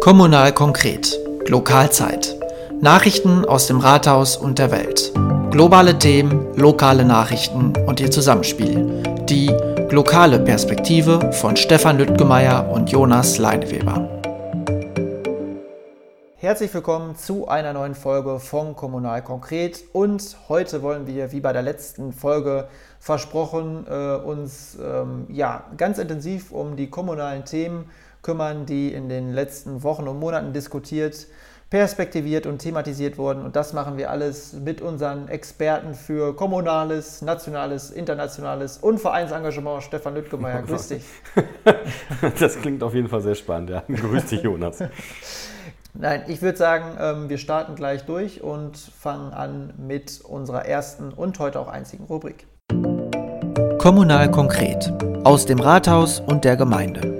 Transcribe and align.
Kommunal 0.00 0.54
konkret. 0.54 1.18
Lokalzeit. 1.46 2.34
Nachrichten 2.80 3.44
aus 3.44 3.66
dem 3.66 3.80
Rathaus 3.80 4.34
und 4.34 4.58
der 4.58 4.70
Welt. 4.70 5.12
Globale 5.50 5.98
Themen, 5.98 6.56
lokale 6.56 7.04
Nachrichten 7.04 7.74
und 7.86 8.00
ihr 8.00 8.10
Zusammenspiel. 8.10 9.02
Die 9.28 9.48
lokale 9.90 10.38
Perspektive 10.38 11.30
von 11.32 11.54
Stefan 11.54 11.98
Lüttgemeier 11.98 12.70
und 12.70 12.90
Jonas 12.90 13.36
Leineweber. 13.36 14.08
Herzlich 16.38 16.72
willkommen 16.72 17.14
zu 17.16 17.48
einer 17.48 17.74
neuen 17.74 17.94
Folge 17.94 18.40
von 18.40 18.74
Kommunal 18.74 19.22
Konkret. 19.22 19.84
Und 19.92 20.38
heute 20.48 20.80
wollen 20.80 21.06
wir, 21.06 21.30
wie 21.32 21.40
bei 21.40 21.52
der 21.52 21.60
letzten 21.60 22.14
Folge 22.14 22.68
versprochen, 22.98 23.86
äh, 23.86 24.16
uns 24.16 24.78
ähm, 24.82 25.26
ja, 25.28 25.64
ganz 25.76 25.98
intensiv 25.98 26.52
um 26.52 26.76
die 26.76 26.88
kommunalen 26.88 27.44
Themen 27.44 27.90
kümmern, 28.22 28.66
die 28.66 28.92
in 28.92 29.08
den 29.08 29.32
letzten 29.32 29.82
Wochen 29.82 30.08
und 30.08 30.18
Monaten 30.18 30.52
diskutiert, 30.52 31.26
perspektiviert 31.70 32.46
und 32.46 32.58
thematisiert 32.58 33.16
wurden. 33.16 33.44
Und 33.44 33.54
das 33.54 33.72
machen 33.72 33.96
wir 33.96 34.10
alles 34.10 34.52
mit 34.52 34.82
unseren 34.82 35.28
Experten 35.28 35.94
für 35.94 36.34
kommunales, 36.34 37.22
nationales, 37.22 37.90
internationales 37.90 38.78
und 38.78 38.98
Vereinsengagement. 38.98 39.82
Stefan 39.84 40.14
Lüttgemeier, 40.14 40.62
grüß 40.62 40.88
dich. 40.88 41.04
Das 42.38 42.60
klingt 42.60 42.82
auf 42.82 42.94
jeden 42.94 43.08
Fall 43.08 43.22
sehr 43.22 43.34
spannend. 43.34 43.70
Ja. 43.70 43.82
Grüß 43.88 44.26
dich, 44.26 44.42
Jonas. 44.42 44.78
Nein, 45.94 46.24
ich 46.28 46.42
würde 46.42 46.58
sagen, 46.58 46.96
ähm, 47.00 47.28
wir 47.28 47.38
starten 47.38 47.74
gleich 47.74 48.04
durch 48.04 48.42
und 48.42 48.76
fangen 48.76 49.32
an 49.32 49.72
mit 49.76 50.20
unserer 50.20 50.66
ersten 50.66 51.12
und 51.12 51.38
heute 51.38 51.58
auch 51.60 51.68
einzigen 51.68 52.04
Rubrik. 52.04 52.46
Kommunal 53.78 54.30
konkret 54.30 54.92
aus 55.24 55.46
dem 55.46 55.60
Rathaus 55.60 56.20
und 56.20 56.44
der 56.44 56.56
Gemeinde. 56.56 57.19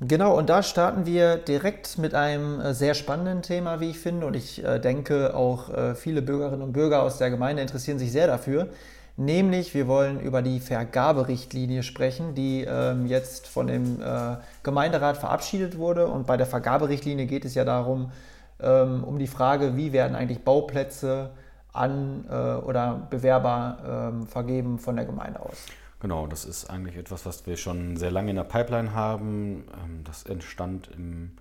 Genau, 0.00 0.36
und 0.36 0.50
da 0.50 0.62
starten 0.64 1.06
wir 1.06 1.36
direkt 1.36 1.98
mit 1.98 2.14
einem 2.14 2.60
äh, 2.60 2.74
sehr 2.74 2.94
spannenden 2.94 3.42
Thema, 3.42 3.78
wie 3.78 3.90
ich 3.90 3.98
finde. 3.98 4.26
Und 4.26 4.34
ich 4.34 4.62
äh, 4.64 4.80
denke, 4.80 5.34
auch 5.34 5.72
äh, 5.72 5.94
viele 5.94 6.20
Bürgerinnen 6.20 6.62
und 6.62 6.72
Bürger 6.72 7.02
aus 7.02 7.18
der 7.18 7.30
Gemeinde 7.30 7.62
interessieren 7.62 7.98
sich 8.00 8.10
sehr 8.10 8.26
dafür. 8.26 8.68
Nämlich, 9.16 9.72
wir 9.72 9.86
wollen 9.86 10.18
über 10.18 10.42
die 10.42 10.58
Vergaberichtlinie 10.58 11.84
sprechen, 11.84 12.34
die 12.34 12.64
ähm, 12.68 13.06
jetzt 13.06 13.46
von 13.46 13.68
dem 13.68 14.02
äh, 14.02 14.36
Gemeinderat 14.64 15.16
verabschiedet 15.16 15.78
wurde. 15.78 16.08
Und 16.08 16.26
bei 16.26 16.36
der 16.36 16.46
Vergaberichtlinie 16.46 17.26
geht 17.26 17.44
es 17.44 17.54
ja 17.54 17.64
darum, 17.64 18.10
ähm, 18.60 19.04
um 19.04 19.20
die 19.20 19.28
Frage, 19.28 19.76
wie 19.76 19.92
werden 19.92 20.16
eigentlich 20.16 20.42
Bauplätze 20.42 21.30
an 21.72 22.24
äh, 22.28 22.34
oder 22.34 23.06
Bewerber 23.10 24.10
ähm, 24.12 24.26
vergeben 24.26 24.80
von 24.80 24.96
der 24.96 25.04
Gemeinde 25.04 25.38
aus. 25.38 25.66
Genau, 26.04 26.26
das 26.26 26.44
ist 26.44 26.66
eigentlich 26.66 26.96
etwas, 26.96 27.24
was 27.24 27.46
wir 27.46 27.56
schon 27.56 27.96
sehr 27.96 28.10
lange 28.10 28.28
in 28.28 28.36
der 28.36 28.44
Pipeline 28.44 28.92
haben. 28.92 29.64
Ähm, 29.72 30.04
das 30.04 30.24
entstand 30.24 30.90
im 30.94 31.38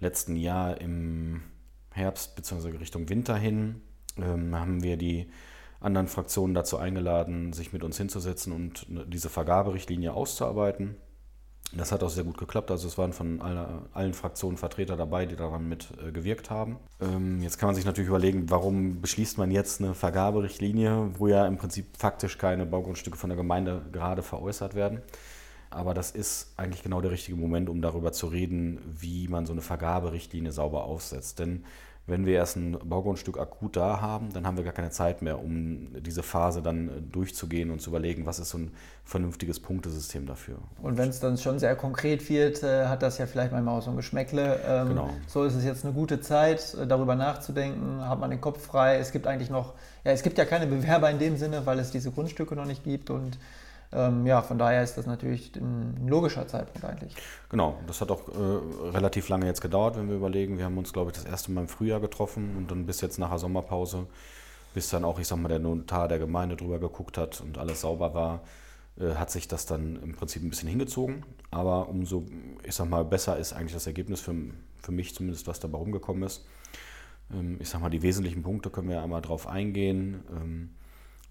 letzten 0.00 0.34
Jahr 0.34 0.80
im 0.80 1.42
Herbst 1.90 2.34
bzw. 2.34 2.78
Richtung 2.78 3.10
Winter 3.10 3.36
hin. 3.36 3.82
Ähm, 4.16 4.56
haben 4.56 4.82
wir 4.82 4.96
die 4.96 5.30
anderen 5.78 6.06
Fraktionen 6.06 6.54
dazu 6.54 6.78
eingeladen, 6.78 7.52
sich 7.52 7.74
mit 7.74 7.84
uns 7.84 7.98
hinzusetzen 7.98 8.54
und 8.54 8.86
diese 9.12 9.28
Vergaberichtlinie 9.28 10.14
auszuarbeiten. 10.14 10.96
Das 11.74 11.90
hat 11.90 12.02
auch 12.02 12.10
sehr 12.10 12.24
gut 12.24 12.36
geklappt. 12.36 12.70
Also 12.70 12.86
es 12.86 12.98
waren 12.98 13.14
von 13.14 13.40
aller, 13.40 13.82
allen 13.94 14.12
Fraktionen 14.12 14.58
Vertreter 14.58 14.96
dabei, 14.96 15.24
die 15.24 15.36
daran 15.36 15.68
mit 15.68 15.88
äh, 16.06 16.12
gewirkt 16.12 16.50
haben. 16.50 16.76
Ähm, 17.00 17.40
jetzt 17.42 17.58
kann 17.58 17.68
man 17.68 17.74
sich 17.74 17.86
natürlich 17.86 18.08
überlegen, 18.08 18.50
warum 18.50 19.00
beschließt 19.00 19.38
man 19.38 19.50
jetzt 19.50 19.80
eine 19.80 19.94
Vergaberichtlinie, 19.94 21.10
wo 21.18 21.28
ja 21.28 21.46
im 21.46 21.56
Prinzip 21.56 21.96
faktisch 21.96 22.36
keine 22.36 22.66
Baugrundstücke 22.66 23.16
von 23.16 23.30
der 23.30 23.38
Gemeinde 23.38 23.82
gerade 23.90 24.22
veräußert 24.22 24.74
werden. 24.74 25.00
Aber 25.70 25.94
das 25.94 26.10
ist 26.10 26.52
eigentlich 26.58 26.82
genau 26.82 27.00
der 27.00 27.10
richtige 27.10 27.38
Moment, 27.38 27.70
um 27.70 27.80
darüber 27.80 28.12
zu 28.12 28.26
reden, 28.26 28.78
wie 28.84 29.26
man 29.28 29.46
so 29.46 29.52
eine 29.52 29.62
Vergaberichtlinie 29.62 30.52
sauber 30.52 30.84
aufsetzt. 30.84 31.38
Denn 31.38 31.64
wenn 32.06 32.26
wir 32.26 32.34
erst 32.34 32.56
ein 32.56 32.76
Baugrundstück 32.84 33.38
akut 33.38 33.76
da 33.76 34.00
haben, 34.00 34.32
dann 34.32 34.44
haben 34.44 34.56
wir 34.56 34.64
gar 34.64 34.72
keine 34.72 34.90
Zeit 34.90 35.22
mehr, 35.22 35.38
um 35.38 35.88
diese 36.02 36.24
Phase 36.24 36.60
dann 36.60 36.88
äh, 36.88 37.00
durchzugehen 37.00 37.70
und 37.70 37.80
zu 37.80 37.90
überlegen, 37.90 38.26
was 38.26 38.40
ist 38.40 38.50
so 38.50 38.58
ein 38.58 38.72
vernünftiges 39.04 39.60
Punktesystem 39.60 40.26
dafür. 40.26 40.56
Und 40.82 40.98
wenn 40.98 41.10
es 41.10 41.20
dann 41.20 41.38
schon 41.38 41.60
sehr 41.60 41.76
konkret 41.76 42.28
wird, 42.28 42.62
äh, 42.64 42.86
hat 42.86 43.02
das 43.02 43.18
ja 43.18 43.26
vielleicht 43.26 43.52
manchmal 43.52 43.78
auch 43.78 43.82
so 43.82 43.90
ein 43.90 43.96
Geschmäckle. 43.96 44.60
Ähm, 44.66 44.88
genau. 44.88 45.10
So 45.28 45.44
ist 45.44 45.54
es 45.54 45.64
jetzt 45.64 45.84
eine 45.84 45.94
gute 45.94 46.20
Zeit, 46.20 46.74
äh, 46.74 46.86
darüber 46.88 47.14
nachzudenken, 47.14 48.06
hat 48.08 48.18
man 48.18 48.30
den 48.30 48.40
Kopf 48.40 48.66
frei. 48.66 48.96
Es 48.96 49.12
gibt 49.12 49.28
eigentlich 49.28 49.50
noch, 49.50 49.74
ja, 50.04 50.10
es 50.10 50.24
gibt 50.24 50.38
ja 50.38 50.44
keine 50.44 50.66
Bewerber 50.66 51.08
in 51.08 51.20
dem 51.20 51.36
Sinne, 51.36 51.66
weil 51.66 51.78
es 51.78 51.92
diese 51.92 52.10
Grundstücke 52.10 52.56
noch 52.56 52.66
nicht 52.66 52.82
gibt 52.82 53.10
und 53.10 53.38
ähm, 53.92 54.26
ja, 54.26 54.40
von 54.42 54.58
daher 54.58 54.82
ist 54.82 54.96
das 54.96 55.06
natürlich 55.06 55.54
ein 55.56 56.06
logischer 56.06 56.48
Zeitpunkt 56.48 56.84
eigentlich. 56.84 57.14
Genau, 57.50 57.78
das 57.86 58.00
hat 58.00 58.10
auch 58.10 58.28
äh, 58.28 58.88
relativ 58.90 59.28
lange 59.28 59.46
jetzt 59.46 59.60
gedauert, 59.60 59.96
wenn 59.96 60.08
wir 60.08 60.16
überlegen. 60.16 60.58
Wir 60.58 60.64
haben 60.64 60.78
uns, 60.78 60.92
glaube 60.92 61.10
ich, 61.10 61.16
das 61.16 61.26
erste 61.26 61.52
Mal 61.52 61.62
im 61.62 61.68
Frühjahr 61.68 62.00
getroffen 62.00 62.56
und 62.56 62.70
dann 62.70 62.86
bis 62.86 63.00
jetzt 63.00 63.18
nach 63.18 63.30
der 63.30 63.38
Sommerpause, 63.38 64.06
bis 64.72 64.88
dann 64.88 65.04
auch, 65.04 65.18
ich 65.18 65.28
sag 65.28 65.38
mal, 65.38 65.48
der 65.48 65.58
Notar 65.58 66.08
der 66.08 66.18
Gemeinde 66.18 66.56
drüber 66.56 66.78
geguckt 66.78 67.18
hat 67.18 67.40
und 67.42 67.58
alles 67.58 67.82
sauber 67.82 68.14
war, 68.14 68.40
äh, 68.98 69.14
hat 69.14 69.30
sich 69.30 69.46
das 69.46 69.66
dann 69.66 69.96
im 70.02 70.14
Prinzip 70.14 70.42
ein 70.42 70.50
bisschen 70.50 70.68
hingezogen. 70.68 71.24
Aber 71.50 71.88
umso, 71.88 72.24
ich 72.62 72.74
sag 72.74 72.88
mal, 72.88 73.04
besser 73.04 73.36
ist 73.36 73.52
eigentlich 73.52 73.74
das 73.74 73.86
Ergebnis 73.86 74.20
für, 74.20 74.34
für 74.80 74.92
mich 74.92 75.14
zumindest, 75.14 75.46
was 75.46 75.60
dabei 75.60 75.78
rumgekommen 75.78 76.22
ist. 76.22 76.46
Ähm, 77.30 77.58
ich 77.60 77.68
sag 77.68 77.80
mal, 77.80 77.90
die 77.90 78.02
wesentlichen 78.02 78.42
Punkte 78.42 78.70
können 78.70 78.88
wir 78.88 79.02
einmal 79.02 79.20
drauf 79.20 79.46
eingehen. 79.46 80.22
Ähm, 80.30 80.70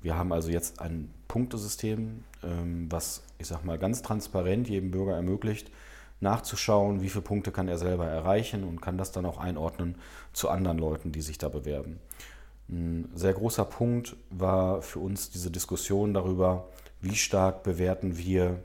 wir 0.02 0.18
haben 0.18 0.34
also 0.34 0.50
jetzt 0.50 0.82
ein 0.82 1.14
Punktesystem, 1.28 2.24
ähm, 2.44 2.92
was, 2.92 3.24
ich 3.38 3.48
sag 3.48 3.64
mal, 3.64 3.78
ganz 3.78 4.02
transparent 4.02 4.68
jedem 4.68 4.92
Bürger 4.92 5.16
ermöglicht, 5.16 5.72
nachzuschauen, 6.20 7.02
wie 7.02 7.10
viele 7.10 7.24
Punkte 7.24 7.52
kann 7.52 7.68
er 7.68 7.78
selber 7.78 8.06
erreichen 8.06 8.64
und 8.64 8.82
kann 8.82 8.98
das 8.98 9.12
dann 9.12 9.26
auch 9.26 9.38
einordnen 9.38 9.96
zu 10.34 10.50
anderen 10.50 10.78
Leuten, 10.78 11.12
die 11.12 11.22
sich 11.22 11.38
da 11.38 11.50
bewerben. 11.50 12.00
Ein 12.70 13.10
sehr 13.16 13.34
großer 13.34 13.66
Punkt 13.66 14.16
war 14.30 14.82
für 14.82 15.00
uns 15.00 15.30
diese 15.30 15.52
Diskussion 15.52 16.14
darüber, 16.14 16.68
wie 17.02 17.16
stark 17.16 17.64
bewerten 17.64 18.18
wir 18.18 18.60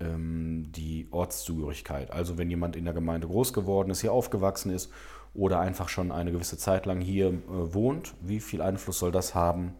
ähm, 0.00 0.70
die 0.72 1.08
Ortszugehörigkeit. 1.10 2.10
Also 2.10 2.38
wenn 2.38 2.50
jemand 2.50 2.76
in 2.76 2.84
der 2.84 2.94
Gemeinde 2.94 3.26
groß 3.26 3.52
geworden 3.52 3.90
ist, 3.90 4.02
hier 4.02 4.12
aufgewachsen 4.12 4.70
ist 4.70 4.92
oder 5.34 5.60
einfach 5.60 5.88
schon 5.88 6.12
eine 6.12 6.30
gewisse 6.30 6.58
Zeit 6.58 6.86
lang 6.86 7.00
hier 7.00 7.28
äh, 7.28 7.40
wohnt, 7.48 8.14
wie 8.20 8.40
viel 8.40 8.60
Einfluss 8.60 8.98
soll 8.98 9.12
das 9.12 9.34
haben 9.34 9.74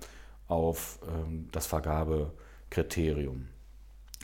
auf 0.53 1.01
ähm, 1.09 1.49
das 1.53 1.67
Vergabekriterium. 1.67 3.49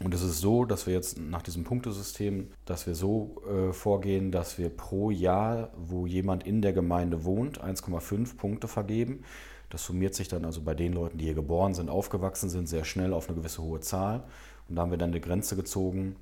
Und 0.03 0.15
es 0.15 0.22
ist 0.22 0.39
so, 0.39 0.65
dass 0.65 0.87
wir 0.87 0.94
jetzt 0.94 1.19
nach 1.19 1.43
diesem 1.43 1.65
Punktesystem, 1.65 2.50
dass 2.65 2.87
wir 2.87 2.94
so 2.94 3.43
äh, 3.49 3.72
vorgehen, 3.72 4.31
dass 4.31 4.56
wir 4.56 4.69
pro 4.71 5.11
Jahr, 5.11 5.72
wo 5.77 6.06
jemand 6.06 6.47
in 6.47 6.62
der 6.62 6.72
Gemeinde 6.72 7.25
wohnt, 7.25 7.61
1,5 7.62 8.37
Punkte 8.37 8.69
vergeben. 8.69 9.25
Das 9.71 9.84
summiert 9.84 10.15
sich 10.15 10.28
dann 10.28 10.44
also 10.44 10.62
bei 10.62 10.75
den 10.75 10.93
Leuten, 10.93 11.19
die 11.19 11.25
hier 11.25 11.34
geboren 11.34 11.75
sind, 11.75 11.91
aufgewachsen 11.91 12.49
sind, 12.49 12.69
sehr 12.69 12.84
schnell 12.84 13.12
auf 13.12 13.28
eine 13.28 13.38
gewisse 13.38 13.62
hohe 13.62 13.81
Zahl. 13.81 14.22
Und 14.69 14.77
da 14.77 14.83
haben 14.83 14.91
wir 14.93 14.99
dann 14.99 15.11
eine 15.11 15.21
Grenze 15.21 15.56
gezogen 15.56 16.15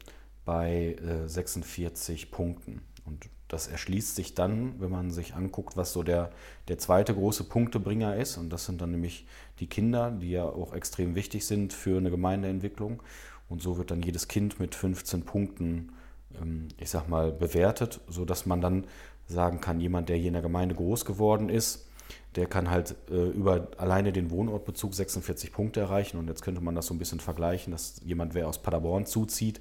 bei 0.45 0.95
äh, 0.95 1.29
46 1.29 2.31
Punkten. 2.31 2.81
Und 3.05 3.29
das 3.49 3.69
erschließt 3.69 4.17
sich 4.17 4.35
dann, 4.35 4.81
wenn 4.81 4.91
man 4.91 5.11
sich 5.11 5.35
anguckt, 5.35 5.77
was 5.77 5.93
so 5.93 6.03
der, 6.03 6.31
der 6.69 6.79
zweite 6.79 7.15
große 7.15 7.45
Punktebringer 7.45 8.17
ist. 8.17 8.37
Und 8.39 8.51
das 8.51 8.67
sind 8.67 8.81
dann 8.81 8.91
nämlich 8.91 9.27
die 9.61 9.69
Kinder, 9.69 10.11
die 10.11 10.31
ja 10.31 10.45
auch 10.45 10.75
extrem 10.75 11.15
wichtig 11.15 11.47
sind 11.47 11.73
für 11.73 11.97
eine 11.97 12.11
Gemeindeentwicklung. 12.11 13.03
Und 13.49 13.63
so 13.63 13.79
wird 13.79 13.93
dann 13.93 14.03
jedes 14.03 14.27
Kind 14.27 14.59
mit 14.59 14.75
15 14.75 15.23
Punkten, 15.23 15.93
ähm, 16.41 16.69
ich 16.79 16.91
sag 16.91 17.09
mal, 17.09 17.31
bewertet, 17.31 18.01
sodass 18.09 18.47
man 18.47 18.61
dann 18.61 18.85
sagen 19.29 19.61
kann, 19.61 19.81
jemand, 19.81 20.09
der 20.09 20.17
hier 20.17 20.29
in 20.29 20.35
der 20.35 20.43
Gemeinde 20.43 20.75
groß 20.75 21.05
geworden 21.05 21.49
ist, 21.49 21.87
der 22.35 22.47
kann 22.47 22.71
halt 22.71 22.97
äh, 23.11 23.29
über 23.29 23.69
alleine 23.79 24.13
den 24.13 24.31
Wohnortbezug 24.31 24.95
46 24.95 25.53
Punkte 25.53 25.81
erreichen. 25.81 26.19
Und 26.19 26.29
jetzt 26.29 26.43
könnte 26.43 26.61
man 26.61 26.75
das 26.75 26.87
so 26.87 26.95
ein 26.95 26.99
bisschen 26.99 27.21
vergleichen, 27.21 27.71
dass 27.71 28.01
jemand, 28.05 28.35
wer 28.35 28.49
aus 28.49 28.61
Paderborn 28.61 29.07
zuzieht, 29.07 29.61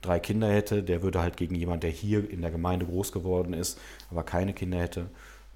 drei 0.00 0.18
Kinder 0.20 0.48
hätte, 0.50 0.82
der 0.82 1.02
würde 1.02 1.20
halt 1.20 1.36
gegen 1.36 1.54
jemand, 1.54 1.82
der 1.82 1.90
hier 1.90 2.28
in 2.30 2.42
der 2.42 2.50
Gemeinde 2.50 2.86
groß 2.86 3.12
geworden 3.12 3.52
ist, 3.52 3.78
aber 4.10 4.22
keine 4.22 4.52
Kinder 4.52 4.78
hätte, 4.78 5.10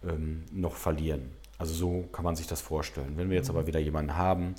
ähm, 0.06 0.44
noch 0.52 0.74
verlieren. 0.74 1.30
Also 1.58 1.74
so 1.74 2.08
kann 2.12 2.24
man 2.24 2.36
sich 2.36 2.46
das 2.46 2.60
vorstellen. 2.60 3.16
Wenn 3.16 3.30
wir 3.30 3.36
jetzt 3.36 3.50
aber 3.50 3.62
mhm. 3.62 3.66
wieder 3.66 3.80
jemanden 3.80 4.16
haben, 4.16 4.54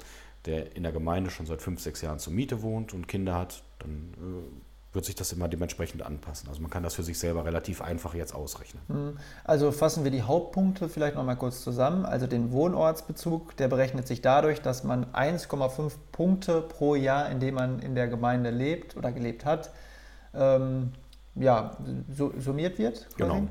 der 0.45 0.75
in 0.75 0.83
der 0.83 0.91
Gemeinde 0.91 1.29
schon 1.29 1.45
seit 1.45 1.61
fünf, 1.61 1.81
sechs 1.81 2.01
Jahren 2.01 2.19
zur 2.19 2.33
Miete 2.33 2.61
wohnt 2.61 2.93
und 2.93 3.07
Kinder 3.07 3.35
hat, 3.35 3.63
dann 3.79 4.13
äh, 4.17 4.64
wird 4.95 5.05
sich 5.05 5.15
das 5.15 5.31
immer 5.33 5.47
dementsprechend 5.47 6.01
anpassen. 6.03 6.49
Also 6.49 6.61
man 6.61 6.71
kann 6.71 6.81
das 6.81 6.95
für 6.95 7.03
sich 7.03 7.19
selber 7.19 7.45
relativ 7.45 7.81
einfach 7.81 8.13
jetzt 8.15 8.33
ausrechnen. 8.33 8.81
Mhm. 8.87 9.17
Also 9.43 9.71
fassen 9.71 10.03
wir 10.03 10.11
die 10.11 10.23
Hauptpunkte 10.23 10.89
vielleicht 10.89 11.15
nochmal 11.15 11.35
kurz 11.35 11.61
zusammen. 11.61 12.05
Also 12.05 12.27
den 12.27 12.51
Wohnortsbezug, 12.51 13.55
der 13.57 13.67
berechnet 13.67 14.07
sich 14.07 14.21
dadurch, 14.21 14.61
dass 14.61 14.83
man 14.83 15.05
1,5 15.07 15.91
Punkte 16.11 16.61
pro 16.61 16.95
Jahr, 16.95 17.29
in 17.29 17.39
dem 17.39 17.55
man 17.55 17.79
in 17.79 17.95
der 17.95 18.07
Gemeinde 18.07 18.49
lebt 18.49 18.95
oder 18.97 19.11
gelebt 19.11 19.45
hat, 19.45 19.71
ähm, 20.33 20.93
ja, 21.35 21.77
summiert 22.37 22.79
wird. 22.79 23.07
Quasi. 23.17 23.17
Genau. 23.17 23.47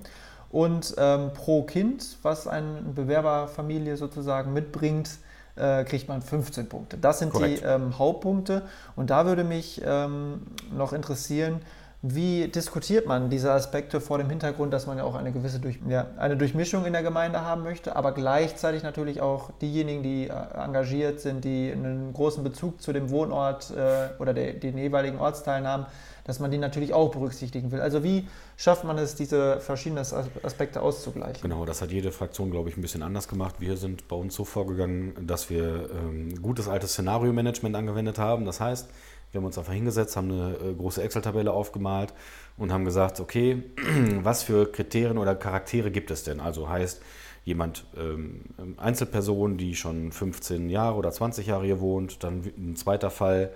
Und 0.50 0.94
ähm, 0.98 1.32
pro 1.34 1.64
Kind, 1.64 2.18
was 2.22 2.46
eine 2.46 2.82
Bewerberfamilie 2.82 3.96
sozusagen 3.96 4.52
mitbringt, 4.52 5.18
äh, 5.56 5.84
kriegt 5.84 6.08
man 6.08 6.22
15 6.22 6.68
Punkte. 6.68 6.96
Das 6.98 7.18
sind 7.18 7.32
Korrekt. 7.32 7.60
die 7.60 7.64
ähm, 7.64 7.98
Hauptpunkte. 7.98 8.62
Und 8.96 9.10
da 9.10 9.26
würde 9.26 9.44
mich 9.44 9.80
ähm, 9.84 10.42
noch 10.72 10.92
interessieren, 10.92 11.60
Wie 12.06 12.48
diskutiert 12.48 13.06
man 13.06 13.30
diese 13.30 13.50
Aspekte 13.50 13.98
vor 13.98 14.18
dem 14.18 14.28
Hintergrund, 14.28 14.74
dass 14.74 14.86
man 14.86 14.98
ja 14.98 15.04
auch 15.04 15.14
eine 15.14 15.32
gewisse 15.32 15.58
Durch, 15.58 15.78
ja, 15.88 16.08
eine 16.18 16.36
Durchmischung 16.36 16.84
in 16.84 16.92
der 16.92 17.02
Gemeinde 17.02 17.40
haben 17.40 17.62
möchte, 17.62 17.96
aber 17.96 18.12
gleichzeitig 18.12 18.82
natürlich 18.82 19.22
auch 19.22 19.52
diejenigen, 19.62 20.02
die 20.02 20.28
äh, 20.28 20.32
engagiert 20.54 21.20
sind, 21.20 21.46
die 21.46 21.72
einen 21.72 22.12
großen 22.12 22.44
Bezug 22.44 22.82
zu 22.82 22.92
dem 22.92 23.08
Wohnort 23.08 23.70
äh, 23.70 24.20
oder 24.20 24.34
der, 24.34 24.52
den 24.52 24.76
jeweiligen 24.76 25.18
Ortsteilen 25.18 25.66
haben, 25.66 25.86
dass 26.24 26.40
man 26.40 26.50
die 26.50 26.58
natürlich 26.58 26.92
auch 26.92 27.10
berücksichtigen 27.10 27.72
will. 27.72 27.80
Also 27.80 28.04
wie 28.04 28.28
schafft 28.56 28.84
man 28.84 28.98
es, 28.98 29.14
diese 29.14 29.60
verschiedenen 29.60 30.04
Aspekte 30.42 30.80
auszugleichen? 30.82 31.42
Genau, 31.42 31.64
das 31.64 31.82
hat 31.82 31.90
jede 31.90 32.12
Fraktion, 32.12 32.50
glaube 32.50 32.68
ich, 32.68 32.76
ein 32.76 32.80
bisschen 32.80 33.02
anders 33.02 33.28
gemacht. 33.28 33.56
Wir 33.58 33.76
sind 33.76 34.08
bei 34.08 34.16
uns 34.16 34.34
so 34.34 34.44
vorgegangen, 34.44 35.26
dass 35.26 35.50
wir 35.50 35.90
ähm, 35.90 36.40
gutes 36.42 36.68
altes 36.68 36.92
Szenario-Management 36.92 37.76
angewendet 37.76 38.18
haben. 38.18 38.44
Das 38.44 38.60
heißt, 38.60 38.88
wir 39.32 39.40
haben 39.40 39.46
uns 39.46 39.58
einfach 39.58 39.72
hingesetzt, 39.72 40.16
haben 40.16 40.30
eine 40.30 40.54
äh, 40.54 40.74
große 40.74 41.02
Excel-Tabelle 41.02 41.52
aufgemalt 41.52 42.14
und 42.56 42.72
haben 42.72 42.84
gesagt, 42.84 43.18
okay, 43.18 43.64
was 44.22 44.44
für 44.44 44.70
Kriterien 44.70 45.18
oder 45.18 45.34
Charaktere 45.34 45.90
gibt 45.90 46.10
es 46.12 46.22
denn? 46.22 46.38
Also 46.38 46.68
heißt 46.68 47.02
jemand 47.44 47.84
ähm, 47.96 48.42
Einzelperson, 48.76 49.58
die 49.58 49.74
schon 49.74 50.12
15 50.12 50.70
Jahre 50.70 50.96
oder 50.96 51.10
20 51.10 51.48
Jahre 51.48 51.66
hier 51.66 51.80
wohnt, 51.80 52.22
dann 52.22 52.42
ein 52.56 52.76
zweiter 52.76 53.10
Fall 53.10 53.52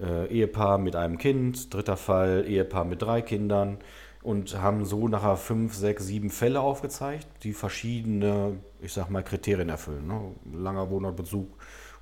äh, 0.00 0.26
Ehepaar 0.26 0.78
mit 0.78 0.96
einem 0.96 1.16
Kind, 1.16 1.72
dritter 1.72 1.96
Fall 1.96 2.44
Ehepaar 2.46 2.84
mit 2.84 3.00
drei 3.00 3.22
Kindern 3.22 3.78
und 4.22 4.60
haben 4.60 4.84
so 4.84 5.08
nachher 5.08 5.36
fünf, 5.36 5.74
sechs, 5.74 6.06
sieben 6.06 6.30
Fälle 6.30 6.60
aufgezeigt, 6.60 7.26
die 7.42 7.52
verschiedene, 7.52 8.58
ich 8.80 8.92
sag 8.92 9.08
mal, 9.08 9.22
Kriterien 9.22 9.68
erfüllen. 9.68 10.06
Ne? 10.06 10.34
Langer 10.52 10.90
Wohnortbezug 10.90 11.48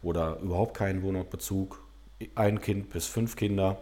oder 0.02 0.38
überhaupt 0.40 0.76
keinen 0.76 1.02
Wohnortbezug, 1.02 1.80
ein 2.34 2.60
Kind 2.60 2.90
bis 2.90 3.06
fünf 3.06 3.36
Kinder. 3.36 3.78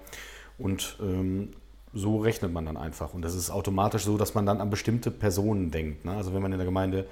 Und 0.58 0.98
ähm, 1.00 1.54
so 1.92 2.18
rechnet 2.18 2.52
man 2.52 2.66
dann 2.66 2.76
einfach. 2.76 3.14
Und 3.14 3.22
das 3.22 3.34
ist 3.34 3.50
automatisch 3.50 4.04
so, 4.04 4.18
dass 4.18 4.34
man 4.34 4.44
dann 4.44 4.60
an 4.60 4.68
bestimmte 4.68 5.10
Personen 5.10 5.70
denkt. 5.70 6.04
Ne? 6.04 6.12
Also 6.12 6.34
wenn 6.34 6.42
man 6.42 6.52
in 6.52 6.58
der 6.58 6.66
Gemeinde 6.66 7.06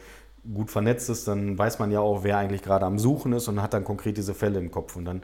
gut 0.53 0.71
vernetzt 0.71 1.09
ist, 1.09 1.27
dann 1.27 1.57
weiß 1.57 1.79
man 1.79 1.91
ja 1.91 2.01
auch, 2.01 2.23
wer 2.23 2.37
eigentlich 2.37 2.63
gerade 2.63 2.85
am 2.85 2.99
Suchen 2.99 3.33
ist 3.33 3.49
und 3.49 3.63
hat 3.63 3.73
dann 3.73 3.85
konkret 3.85 4.19
diese 4.19 4.35
Fälle 4.35 4.59
im 4.59 4.71
Kopf. 4.71 4.95
Und 4.97 5.07
dann 5.07 5.23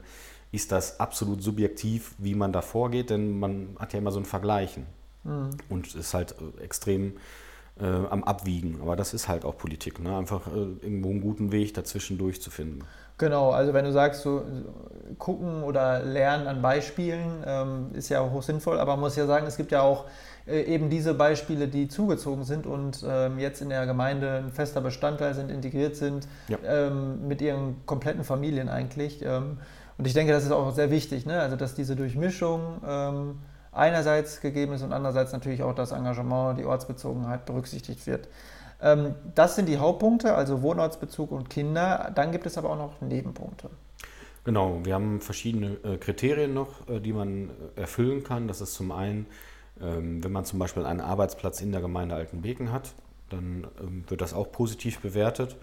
ist 0.51 0.71
das 0.71 0.99
absolut 0.99 1.43
subjektiv, 1.43 2.15
wie 2.17 2.33
man 2.33 2.51
da 2.51 2.61
vorgeht, 2.61 3.11
denn 3.11 3.39
man 3.39 3.75
hat 3.77 3.93
ja 3.93 3.99
immer 3.99 4.11
so 4.11 4.19
ein 4.19 4.25
Vergleichen. 4.25 4.87
Mhm. 5.23 5.51
Und 5.69 5.95
ist 5.95 6.13
halt 6.13 6.35
äh, 6.39 6.63
extrem 6.63 7.13
äh, 7.79 7.85
am 7.85 8.23
Abwiegen. 8.23 8.79
Aber 8.81 8.95
das 8.95 9.13
ist 9.13 9.27
halt 9.27 9.45
auch 9.45 9.57
Politik, 9.57 9.99
ne? 9.99 10.17
einfach 10.17 10.47
äh, 10.47 10.59
irgendwo 10.81 11.09
einen 11.09 11.21
guten 11.21 11.51
Weg 11.51 11.73
dazwischen 11.73 12.17
durchzufinden. 12.17 12.83
Genau, 13.17 13.51
also 13.51 13.73
wenn 13.73 13.85
du 13.85 13.91
sagst, 13.91 14.23
so 14.23 14.43
gucken 15.19 15.61
oder 15.61 16.01
lernen 16.01 16.47
an 16.47 16.61
Beispielen, 16.63 17.43
ähm, 17.45 17.91
ist 17.93 18.09
ja 18.09 18.19
auch 18.19 18.31
hoch 18.31 18.41
sinnvoll, 18.41 18.79
aber 18.79 18.93
man 18.93 19.01
muss 19.01 19.15
ja 19.15 19.27
sagen, 19.27 19.45
es 19.45 19.57
gibt 19.57 19.71
ja 19.71 19.81
auch 19.81 20.05
äh, 20.47 20.61
eben 20.63 20.89
diese 20.89 21.13
Beispiele, 21.13 21.67
die 21.67 21.87
zugezogen 21.87 22.45
sind 22.45 22.65
und 22.65 23.05
ähm, 23.07 23.37
jetzt 23.37 23.61
in 23.61 23.69
der 23.69 23.85
Gemeinde 23.85 24.43
ein 24.43 24.51
fester 24.51 24.81
Bestandteil 24.81 25.35
sind, 25.35 25.51
integriert 25.51 25.95
sind, 25.95 26.27
ja. 26.47 26.57
ähm, 26.65 27.27
mit 27.27 27.41
ihren 27.41 27.85
kompletten 27.85 28.23
Familien 28.23 28.69
eigentlich. 28.69 29.21
Ähm, 29.21 29.59
und 29.99 30.07
ich 30.07 30.13
denke, 30.13 30.33
das 30.33 30.43
ist 30.43 30.51
auch 30.51 30.73
sehr 30.73 30.89
wichtig, 30.89 31.27
ne? 31.27 31.39
also 31.41 31.55
dass 31.55 31.75
diese 31.75 31.95
Durchmischung 31.95 32.81
ähm, 32.87 33.35
einerseits 33.71 34.41
gegeben 34.41 34.73
ist 34.73 34.83
und 34.83 34.93
andererseits 34.93 35.31
natürlich 35.31 35.63
auch 35.63 35.75
das 35.75 35.91
Engagement, 35.91 36.59
die 36.59 36.65
Ortsbezogenheit 36.65 37.45
berücksichtigt 37.45 38.05
wird. 38.07 38.27
Ähm, 38.81 39.15
das 39.35 39.55
sind 39.55 39.67
die 39.67 39.77
Hauptpunkte, 39.77 40.33
also 40.35 40.61
Wohnortsbezug 40.61 41.31
und 41.31 41.49
Kinder. 41.49 42.11
Dann 42.13 42.31
gibt 42.31 42.45
es 42.45 42.57
aber 42.57 42.71
auch 42.71 42.77
noch 42.77 43.01
Nebenpunkte. 43.01 43.69
Genau, 44.43 44.79
wir 44.83 44.95
haben 44.95 45.21
verschiedene 45.21 45.77
äh, 45.83 45.97
Kriterien 45.97 46.53
noch, 46.53 46.87
äh, 46.89 46.99
die 46.99 47.13
man 47.13 47.51
äh, 47.75 47.81
erfüllen 47.81 48.23
kann. 48.23 48.47
Das 48.47 48.59
ist 48.59 48.73
zum 48.73 48.91
einen, 48.91 49.27
ähm, 49.79 50.23
wenn 50.23 50.31
man 50.31 50.45
zum 50.45 50.57
Beispiel 50.57 50.83
einen 50.85 50.99
Arbeitsplatz 50.99 51.61
in 51.61 51.71
der 51.71 51.81
Gemeinde 51.81 52.15
Altenbeken 52.15 52.71
hat, 52.71 52.93
dann 53.29 53.67
ähm, 53.79 54.03
wird 54.07 54.21
das 54.21 54.33
auch 54.33 54.51
positiv 54.51 54.99
bewertet. 54.99 55.57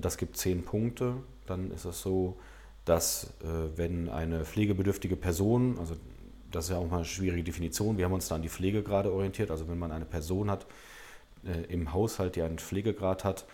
Das 0.00 0.16
gibt 0.16 0.36
zehn 0.36 0.64
Punkte. 0.64 1.14
Dann 1.46 1.72
ist 1.72 1.84
es 1.84 2.02
so, 2.02 2.36
dass 2.84 3.32
wenn 3.74 4.08
eine 4.08 4.44
pflegebedürftige 4.44 5.16
Person, 5.16 5.76
also 5.80 5.96
das 6.54 6.66
ist 6.66 6.70
ja 6.70 6.78
auch 6.78 6.88
mal 6.88 6.96
eine 6.96 7.04
schwierige 7.04 7.44
Definition, 7.44 7.98
wir 7.98 8.04
haben 8.04 8.12
uns 8.12 8.28
da 8.28 8.36
an 8.36 8.42
die 8.42 8.48
Pflege 8.48 8.82
gerade 8.82 9.12
orientiert, 9.12 9.50
also 9.50 9.68
wenn 9.68 9.78
man 9.78 9.92
eine 9.92 10.04
Person 10.04 10.50
hat, 10.50 10.66
äh, 11.44 11.72
im 11.72 11.92
Haushalt, 11.92 12.36
die 12.36 12.42
einen 12.42 12.58
Pflegegrad 12.58 13.24
hat, 13.24 13.44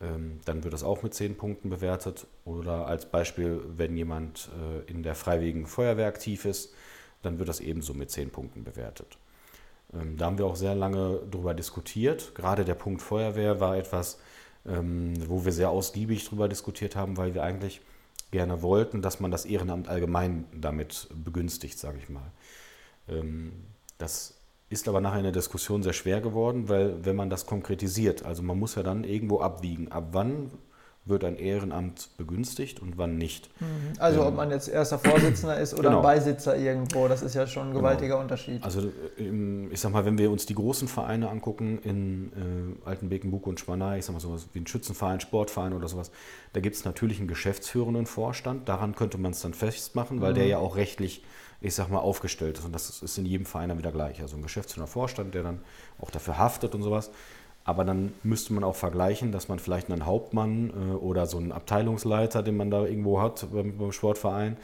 ähm, 0.00 0.40
dann 0.44 0.64
wird 0.64 0.72
das 0.72 0.82
auch 0.82 1.02
mit 1.02 1.14
10 1.14 1.36
Punkten 1.36 1.70
bewertet. 1.70 2.26
Oder 2.44 2.86
als 2.86 3.06
Beispiel, 3.06 3.60
wenn 3.76 3.96
jemand 3.96 4.50
äh, 4.58 4.90
in 4.90 5.02
der 5.02 5.14
Freiwilligen 5.14 5.66
Feuerwehr 5.66 6.06
aktiv 6.06 6.44
ist, 6.44 6.72
dann 7.22 7.38
wird 7.38 7.48
das 7.48 7.60
ebenso 7.60 7.92
mit 7.94 8.10
10 8.10 8.30
Punkten 8.30 8.64
bewertet. 8.64 9.18
Ähm, 9.92 10.16
da 10.16 10.26
haben 10.26 10.38
wir 10.38 10.46
auch 10.46 10.56
sehr 10.56 10.74
lange 10.74 11.20
darüber 11.30 11.54
diskutiert. 11.54 12.34
Gerade 12.34 12.64
der 12.64 12.74
Punkt 12.74 13.02
Feuerwehr 13.02 13.60
war 13.60 13.76
etwas, 13.76 14.18
ähm, 14.66 15.14
wo 15.28 15.44
wir 15.44 15.52
sehr 15.52 15.70
ausgiebig 15.70 16.24
darüber 16.24 16.48
diskutiert 16.48 16.96
haben, 16.96 17.16
weil 17.16 17.34
wir 17.34 17.42
eigentlich 17.42 17.80
gerne 18.30 18.62
wollten, 18.62 19.02
dass 19.02 19.20
man 19.20 19.30
das 19.30 19.44
Ehrenamt 19.44 19.88
allgemein 19.88 20.44
damit 20.52 21.08
begünstigt, 21.12 21.78
sage 21.78 21.98
ich 21.98 22.08
mal. 22.08 22.30
Das 23.98 24.34
ist 24.70 24.88
aber 24.88 25.00
nachher 25.00 25.18
in 25.18 25.24
der 25.24 25.32
Diskussion 25.32 25.82
sehr 25.82 25.92
schwer 25.92 26.20
geworden, 26.20 26.68
weil 26.68 27.04
wenn 27.04 27.16
man 27.16 27.28
das 27.28 27.44
konkretisiert, 27.44 28.24
also 28.24 28.42
man 28.42 28.58
muss 28.58 28.76
ja 28.76 28.82
dann 28.82 29.04
irgendwo 29.04 29.40
abwiegen, 29.40 29.90
ab 29.90 30.08
wann 30.12 30.50
wird 31.06 31.24
ein 31.24 31.36
Ehrenamt 31.36 32.10
begünstigt 32.18 32.80
und 32.80 32.98
wann 32.98 33.16
nicht. 33.16 33.50
Mhm. 33.60 33.94
Also 33.98 34.20
ähm, 34.20 34.28
ob 34.28 34.36
man 34.36 34.50
jetzt 34.50 34.68
erster 34.68 34.98
Vorsitzender 34.98 35.58
ist 35.58 35.72
oder 35.74 35.88
genau. 35.88 35.98
ein 35.98 36.02
Beisitzer 36.02 36.56
irgendwo, 36.56 37.08
das 37.08 37.22
ist 37.22 37.34
ja 37.34 37.46
schon 37.46 37.64
ein 37.64 37.68
genau. 37.70 37.80
gewaltiger 37.80 38.08
genau. 38.14 38.20
Unterschied. 38.20 38.62
Also 38.62 38.92
ich 39.16 39.80
sag 39.80 39.92
mal, 39.92 40.04
wenn 40.04 40.18
wir 40.18 40.30
uns 40.30 40.46
die 40.46 40.54
großen 40.54 40.88
Vereine 40.88 41.30
angucken 41.30 41.78
in 41.82 42.78
äh, 42.84 42.88
Altenbeken, 42.88 43.30
Buch 43.30 43.46
und 43.46 43.58
Spanei, 43.58 43.98
ich 43.98 44.04
sag 44.04 44.12
mal 44.12 44.20
sowas 44.20 44.48
wie 44.52 44.60
ein 44.60 44.66
Schützenverein, 44.66 45.20
Sportverein 45.20 45.72
oder 45.72 45.88
sowas, 45.88 46.10
da 46.52 46.60
gibt 46.60 46.76
es 46.76 46.84
natürlich 46.84 47.18
einen 47.18 47.28
geschäftsführenden 47.28 48.06
Vorstand, 48.06 48.68
daran 48.68 48.94
könnte 48.94 49.18
man 49.18 49.32
es 49.32 49.40
dann 49.40 49.54
festmachen, 49.54 50.20
weil 50.20 50.32
mhm. 50.32 50.36
der 50.36 50.46
ja 50.46 50.58
auch 50.58 50.76
rechtlich 50.76 51.24
ich 51.60 51.74
sag 51.74 51.88
mal, 51.90 51.98
aufgestellt 51.98 52.58
ist. 52.58 52.64
Und 52.64 52.72
das 52.72 53.02
ist 53.02 53.18
in 53.18 53.26
jedem 53.26 53.46
Verein 53.46 53.68
dann 53.68 53.78
wieder 53.78 53.92
gleich. 53.92 54.20
Also 54.22 54.36
ein 54.36 54.42
geschäftsführender 54.42 54.90
Vorstand, 54.90 55.34
der 55.34 55.42
dann 55.42 55.60
auch 56.00 56.10
dafür 56.10 56.38
haftet 56.38 56.74
und 56.74 56.82
sowas. 56.82 57.10
Aber 57.64 57.84
dann 57.84 58.12
müsste 58.22 58.54
man 58.54 58.64
auch 58.64 58.74
vergleichen, 58.74 59.32
dass 59.32 59.48
man 59.48 59.58
vielleicht 59.58 59.90
einen 59.90 60.06
Hauptmann 60.06 60.70
äh, 60.70 60.94
oder 60.94 61.26
so 61.26 61.36
einen 61.36 61.52
Abteilungsleiter, 61.52 62.42
den 62.42 62.56
man 62.56 62.70
da 62.70 62.84
irgendwo 62.84 63.20
hat 63.20 63.46
beim, 63.52 63.76
beim 63.76 63.92
Sportverein, 63.92 64.56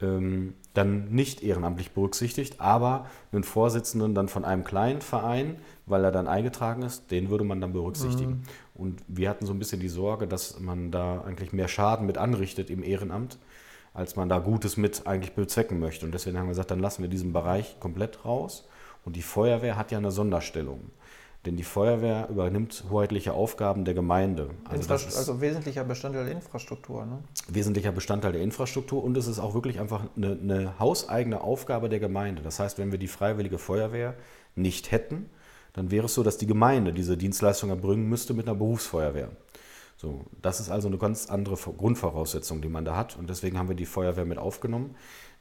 ähm, 0.00 0.54
dann 0.74 1.08
nicht 1.10 1.42
ehrenamtlich 1.42 1.92
berücksichtigt, 1.92 2.60
aber 2.60 3.06
einen 3.32 3.44
Vorsitzenden 3.44 4.14
dann 4.14 4.28
von 4.28 4.44
einem 4.44 4.64
kleinen 4.64 5.00
Verein, 5.00 5.56
weil 5.86 6.04
er 6.04 6.10
dann 6.10 6.26
eingetragen 6.26 6.82
ist, 6.82 7.10
den 7.10 7.30
würde 7.30 7.44
man 7.44 7.60
dann 7.60 7.72
berücksichtigen. 7.72 8.30
Mhm. 8.30 8.42
Und 8.74 9.02
wir 9.06 9.30
hatten 9.30 9.46
so 9.46 9.52
ein 9.52 9.58
bisschen 9.58 9.80
die 9.80 9.88
Sorge, 9.88 10.26
dass 10.26 10.58
man 10.58 10.90
da 10.90 11.22
eigentlich 11.22 11.52
mehr 11.52 11.68
Schaden 11.68 12.06
mit 12.06 12.18
anrichtet 12.18 12.70
im 12.70 12.82
Ehrenamt, 12.82 13.38
als 13.94 14.16
man 14.16 14.28
da 14.28 14.40
Gutes 14.40 14.76
mit 14.76 15.06
eigentlich 15.06 15.34
bezwecken 15.34 15.78
möchte. 15.78 16.04
Und 16.04 16.12
deswegen 16.12 16.36
haben 16.36 16.46
wir 16.46 16.50
gesagt, 16.50 16.72
dann 16.72 16.80
lassen 16.80 17.02
wir 17.02 17.08
diesen 17.08 17.32
Bereich 17.32 17.78
komplett 17.80 18.24
raus. 18.24 18.68
Und 19.04 19.16
die 19.16 19.22
Feuerwehr 19.22 19.76
hat 19.76 19.92
ja 19.92 19.98
eine 19.98 20.10
Sonderstellung. 20.10 20.90
Denn 21.46 21.56
die 21.56 21.62
Feuerwehr 21.62 22.28
übernimmt 22.30 22.84
hoheitliche 22.90 23.34
Aufgaben 23.34 23.84
der 23.84 23.92
Gemeinde. 23.94 24.50
Also, 24.64 24.94
ist, 24.94 25.16
also 25.16 25.40
wesentlicher 25.42 25.84
Bestandteil 25.84 26.24
der 26.24 26.34
Infrastruktur. 26.34 27.04
Ne? 27.04 27.18
Wesentlicher 27.48 27.92
Bestandteil 27.92 28.32
der 28.32 28.40
Infrastruktur 28.40 29.04
und 29.04 29.16
es 29.16 29.26
ist 29.26 29.38
auch 29.38 29.52
wirklich 29.52 29.78
einfach 29.78 30.04
eine, 30.16 30.32
eine 30.32 30.78
hauseigene 30.78 31.42
Aufgabe 31.42 31.90
der 31.90 32.00
Gemeinde. 32.00 32.42
Das 32.42 32.60
heißt, 32.60 32.78
wenn 32.78 32.92
wir 32.92 32.98
die 32.98 33.08
Freiwillige 33.08 33.58
Feuerwehr 33.58 34.14
nicht 34.56 34.90
hätten, 34.90 35.28
dann 35.74 35.90
wäre 35.90 36.06
es 36.06 36.14
so, 36.14 36.22
dass 36.22 36.38
die 36.38 36.46
Gemeinde 36.46 36.94
diese 36.94 37.16
Dienstleistung 37.16 37.68
erbringen 37.68 38.08
müsste 38.08 38.32
mit 38.32 38.48
einer 38.48 38.56
Berufsfeuerwehr. 38.56 39.28
So, 40.04 40.20
das 40.42 40.60
ist 40.60 40.68
also 40.68 40.88
eine 40.88 40.98
ganz 40.98 41.30
andere 41.30 41.56
Grundvoraussetzung, 41.56 42.60
die 42.60 42.68
man 42.68 42.84
da 42.84 42.94
hat. 42.94 43.16
Und 43.16 43.30
deswegen 43.30 43.56
haben 43.56 43.70
wir 43.70 43.74
die 43.74 43.86
Feuerwehr 43.86 44.26
mit 44.26 44.36
aufgenommen. 44.36 44.96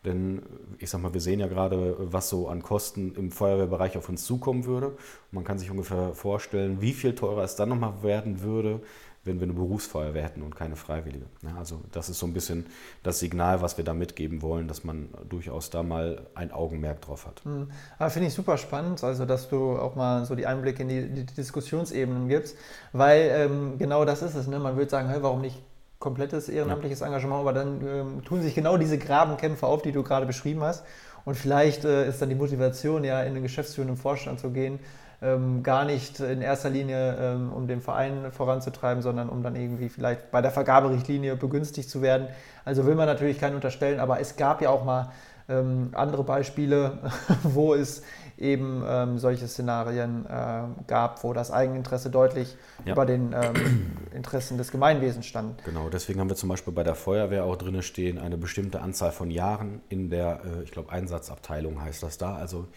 Denn 0.06 0.42
ich 0.80 0.90
sag 0.90 1.02
mal, 1.02 1.14
wir 1.14 1.20
sehen 1.20 1.42
ja 1.42 1.48
gerade, 1.48 1.98
was 2.00 2.30
so 2.30 2.48
an 2.48 2.62
Kosten 2.62 3.14
im 3.16 3.30
Feuerwehrbereich 3.30 3.98
auf 3.98 4.08
uns 4.08 4.24
zukommen 4.24 4.64
würde. 4.64 4.96
man 5.32 5.44
kann 5.44 5.60
sich 5.60 5.70
ungefähr 5.70 6.14
vorstellen, 6.14 6.80
wie 6.80 6.94
viel 6.94 7.14
teurer 7.14 7.44
es 7.44 7.58
dann 7.58 7.68
nochmal 7.68 8.04
werden 8.04 8.42
würde, 8.42 8.80
wenn 9.26 9.40
wir 9.40 9.44
eine 9.44 9.54
Berufsfeuerwehr 9.54 10.24
hätten 10.24 10.42
und 10.42 10.56
keine 10.56 10.76
Freiwillige. 10.76 11.26
Ja, 11.42 11.56
also 11.58 11.82
das 11.92 12.10
ist 12.10 12.20
so 12.20 12.26
ein 12.26 12.34
bisschen 12.34 12.66
das 13.04 13.20
Signal, 13.20 13.62
was 13.62 13.78
wir 13.78 13.86
da 13.86 13.94
mitgeben 13.94 14.42
wollen, 14.42 14.68
dass 14.68 14.84
man 14.84 15.10
durchaus 15.30 15.70
da 15.70 15.82
mal 15.82 16.28
ein 16.36 16.52
Augenmerk 16.52 17.02
drauf 17.02 17.26
hat. 17.26 17.46
Mhm. 17.46 17.70
Aber 17.98 18.10
finde 18.10 18.28
ich 18.28 18.34
super 18.34 18.58
spannend, 18.58 19.04
also 19.04 19.26
dass 19.26 19.50
du 19.50 19.78
auch 19.78 19.96
mal 19.96 20.26
so 20.26 20.36
die 20.36 20.46
Einblicke 20.46 20.84
in 20.84 20.90
die, 20.90 21.10
die 21.10 21.26
Diskussionsebenen 21.26 22.28
gibst, 22.28 22.58
weil 22.92 23.32
ähm, 23.34 23.78
genau 23.78 24.04
das 24.04 24.22
ist 24.22 24.36
es. 24.36 24.48
Ne? 24.48 24.60
Man 24.60 24.76
würde 24.76 24.92
sagen, 24.92 25.08
hey, 25.08 25.24
warum 25.24 25.42
nicht 25.42 25.62
komplettes 26.00 26.50
ehrenamtliches 26.50 27.00
ja. 27.00 27.08
Engagement, 27.08 27.40
aber 27.40 27.54
dann 27.54 27.82
ähm, 27.88 28.24
tun 28.26 28.42
sich 28.42 28.54
genau 28.54 28.76
diese 28.76 28.98
Grabenkämpfe 28.98 29.66
auf, 29.66 29.82
die 29.84 29.94
du 29.94 30.04
gerade 30.04 30.26
beschrieben 30.26 30.62
hast. 30.62 30.84
Und 31.24 31.36
vielleicht 31.36 31.86
äh, 31.86 32.10
ist 32.10 32.22
dann 32.22 32.28
die 32.28 32.36
Motivation, 32.36 33.06
ja 33.06 33.24
in 33.24 33.34
den 33.34 33.44
geschäftsführenden 33.44 33.96
Vorstand 33.96 34.42
zu 34.42 34.50
gehen, 34.52 34.80
ähm, 35.24 35.64
gar 35.64 35.86
nicht 35.86 36.20
in 36.20 36.42
erster 36.42 36.70
Linie, 36.70 37.18
ähm, 37.20 37.54
um 37.54 37.68
den 37.68 37.82
Verein 37.82 38.32
voranzutreiben, 38.32 39.02
sondern 39.02 39.30
um 39.30 39.42
dann 39.42 39.56
irgendwie 39.56 39.90
vielleicht 39.90 40.32
bei 40.32 40.42
der 40.42 40.52
Vergaberichtlinie 40.52 41.36
begünstigt 41.36 41.90
zu 41.90 42.02
werden. 42.02 42.28
Also 42.66 42.86
will 42.86 42.96
man 42.96 43.08
natürlich 43.08 43.40
keinen 43.40 43.56
unterstellen, 43.56 44.00
aber 44.00 44.20
es 44.20 44.36
gab 44.36 44.62
ja 44.62 44.70
auch 44.70 44.84
mal 44.84 45.12
ähm, 45.50 45.90
andere 45.94 46.24
Beispiele, 46.24 47.00
wo 47.44 47.74
es 47.74 48.04
eben 48.38 48.84
ähm, 48.88 49.20
solche 49.20 49.48
Szenarien 49.48 50.26
äh, 50.26 50.64
gab, 50.88 51.24
wo 51.24 51.34
das 51.34 51.52
Eigeninteresse 51.52 52.10
deutlich 52.10 52.56
ja. 52.86 52.94
über 52.94 53.06
den 53.06 53.34
ähm, 53.34 53.98
Interessen 54.14 54.58
des 54.58 54.72
Gemeinwesens 54.72 55.26
stand. 55.26 55.64
Genau, 55.64 55.90
deswegen 55.90 56.20
haben 56.20 56.30
wir 56.30 56.36
zum 56.36 56.50
Beispiel 56.50 56.74
bei 56.74 56.84
der 56.84 56.96
Feuerwehr 56.96 57.46
auch 57.46 57.56
drin 57.56 57.82
stehen, 57.82 58.18
eine 58.20 58.38
bestimmte 58.38 58.82
Anzahl 58.82 59.12
von 59.12 59.30
Jahren 59.32 59.82
in 59.90 60.10
der, 60.10 60.42
äh, 60.44 60.64
ich 60.64 60.72
glaube, 60.72 60.92
Einsatzabteilung 60.92 61.82
heißt 61.82 62.04
das 62.04 62.18
da, 62.18 62.36
also 62.36 62.68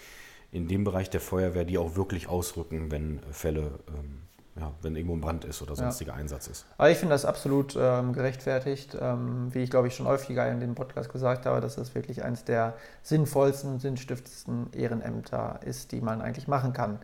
in 0.56 0.68
dem 0.68 0.84
Bereich 0.84 1.10
der 1.10 1.20
Feuerwehr, 1.20 1.64
die 1.64 1.78
auch 1.78 1.96
wirklich 1.96 2.28
ausrücken, 2.28 2.90
wenn 2.90 3.20
Fälle 3.30 3.78
ähm, 3.88 4.22
ja, 4.58 4.72
wenn 4.80 4.96
irgendwo 4.96 5.14
ein 5.14 5.20
Brand 5.20 5.44
ist 5.44 5.60
oder 5.60 5.76
sonstiger 5.76 6.12
ja. 6.12 6.18
Einsatz 6.18 6.46
ist. 6.46 6.64
Aber 6.78 6.90
ich 6.90 6.96
finde 6.96 7.14
das 7.14 7.26
absolut 7.26 7.76
ähm, 7.78 8.14
gerechtfertigt. 8.14 8.96
Ähm, 8.98 9.54
wie 9.54 9.58
ich 9.58 9.70
glaube 9.70 9.88
ich 9.88 9.94
schon 9.94 10.06
häufiger 10.06 10.50
in 10.50 10.60
dem 10.60 10.75
Podcast 10.75 11.12
gesagt 11.12 11.44
habe, 11.44 11.60
dass 11.60 11.76
das 11.76 11.94
wirklich 11.94 12.25
eines 12.25 12.44
der 12.44 12.75
sinnvollsten 13.02 13.70
und 13.70 13.80
sinnstiftesten 13.80 14.72
Ehrenämter 14.72 15.60
ist, 15.62 15.92
die 15.92 16.00
man 16.00 16.22
eigentlich 16.22 16.48
machen 16.48 16.72
kann. 16.72 17.00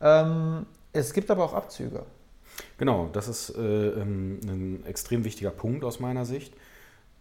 Ähm, 0.00 0.66
es 0.92 1.14
gibt 1.14 1.30
aber 1.30 1.44
auch 1.44 1.54
Abzüge. 1.54 2.04
Genau, 2.76 3.08
das 3.12 3.28
ist 3.28 3.56
äh, 3.56 3.88
ähm, 3.88 4.40
ein 4.44 4.86
extrem 4.86 5.24
wichtiger 5.24 5.50
Punkt 5.50 5.84
aus 5.84 6.00
meiner 6.00 6.26
Sicht. 6.26 6.54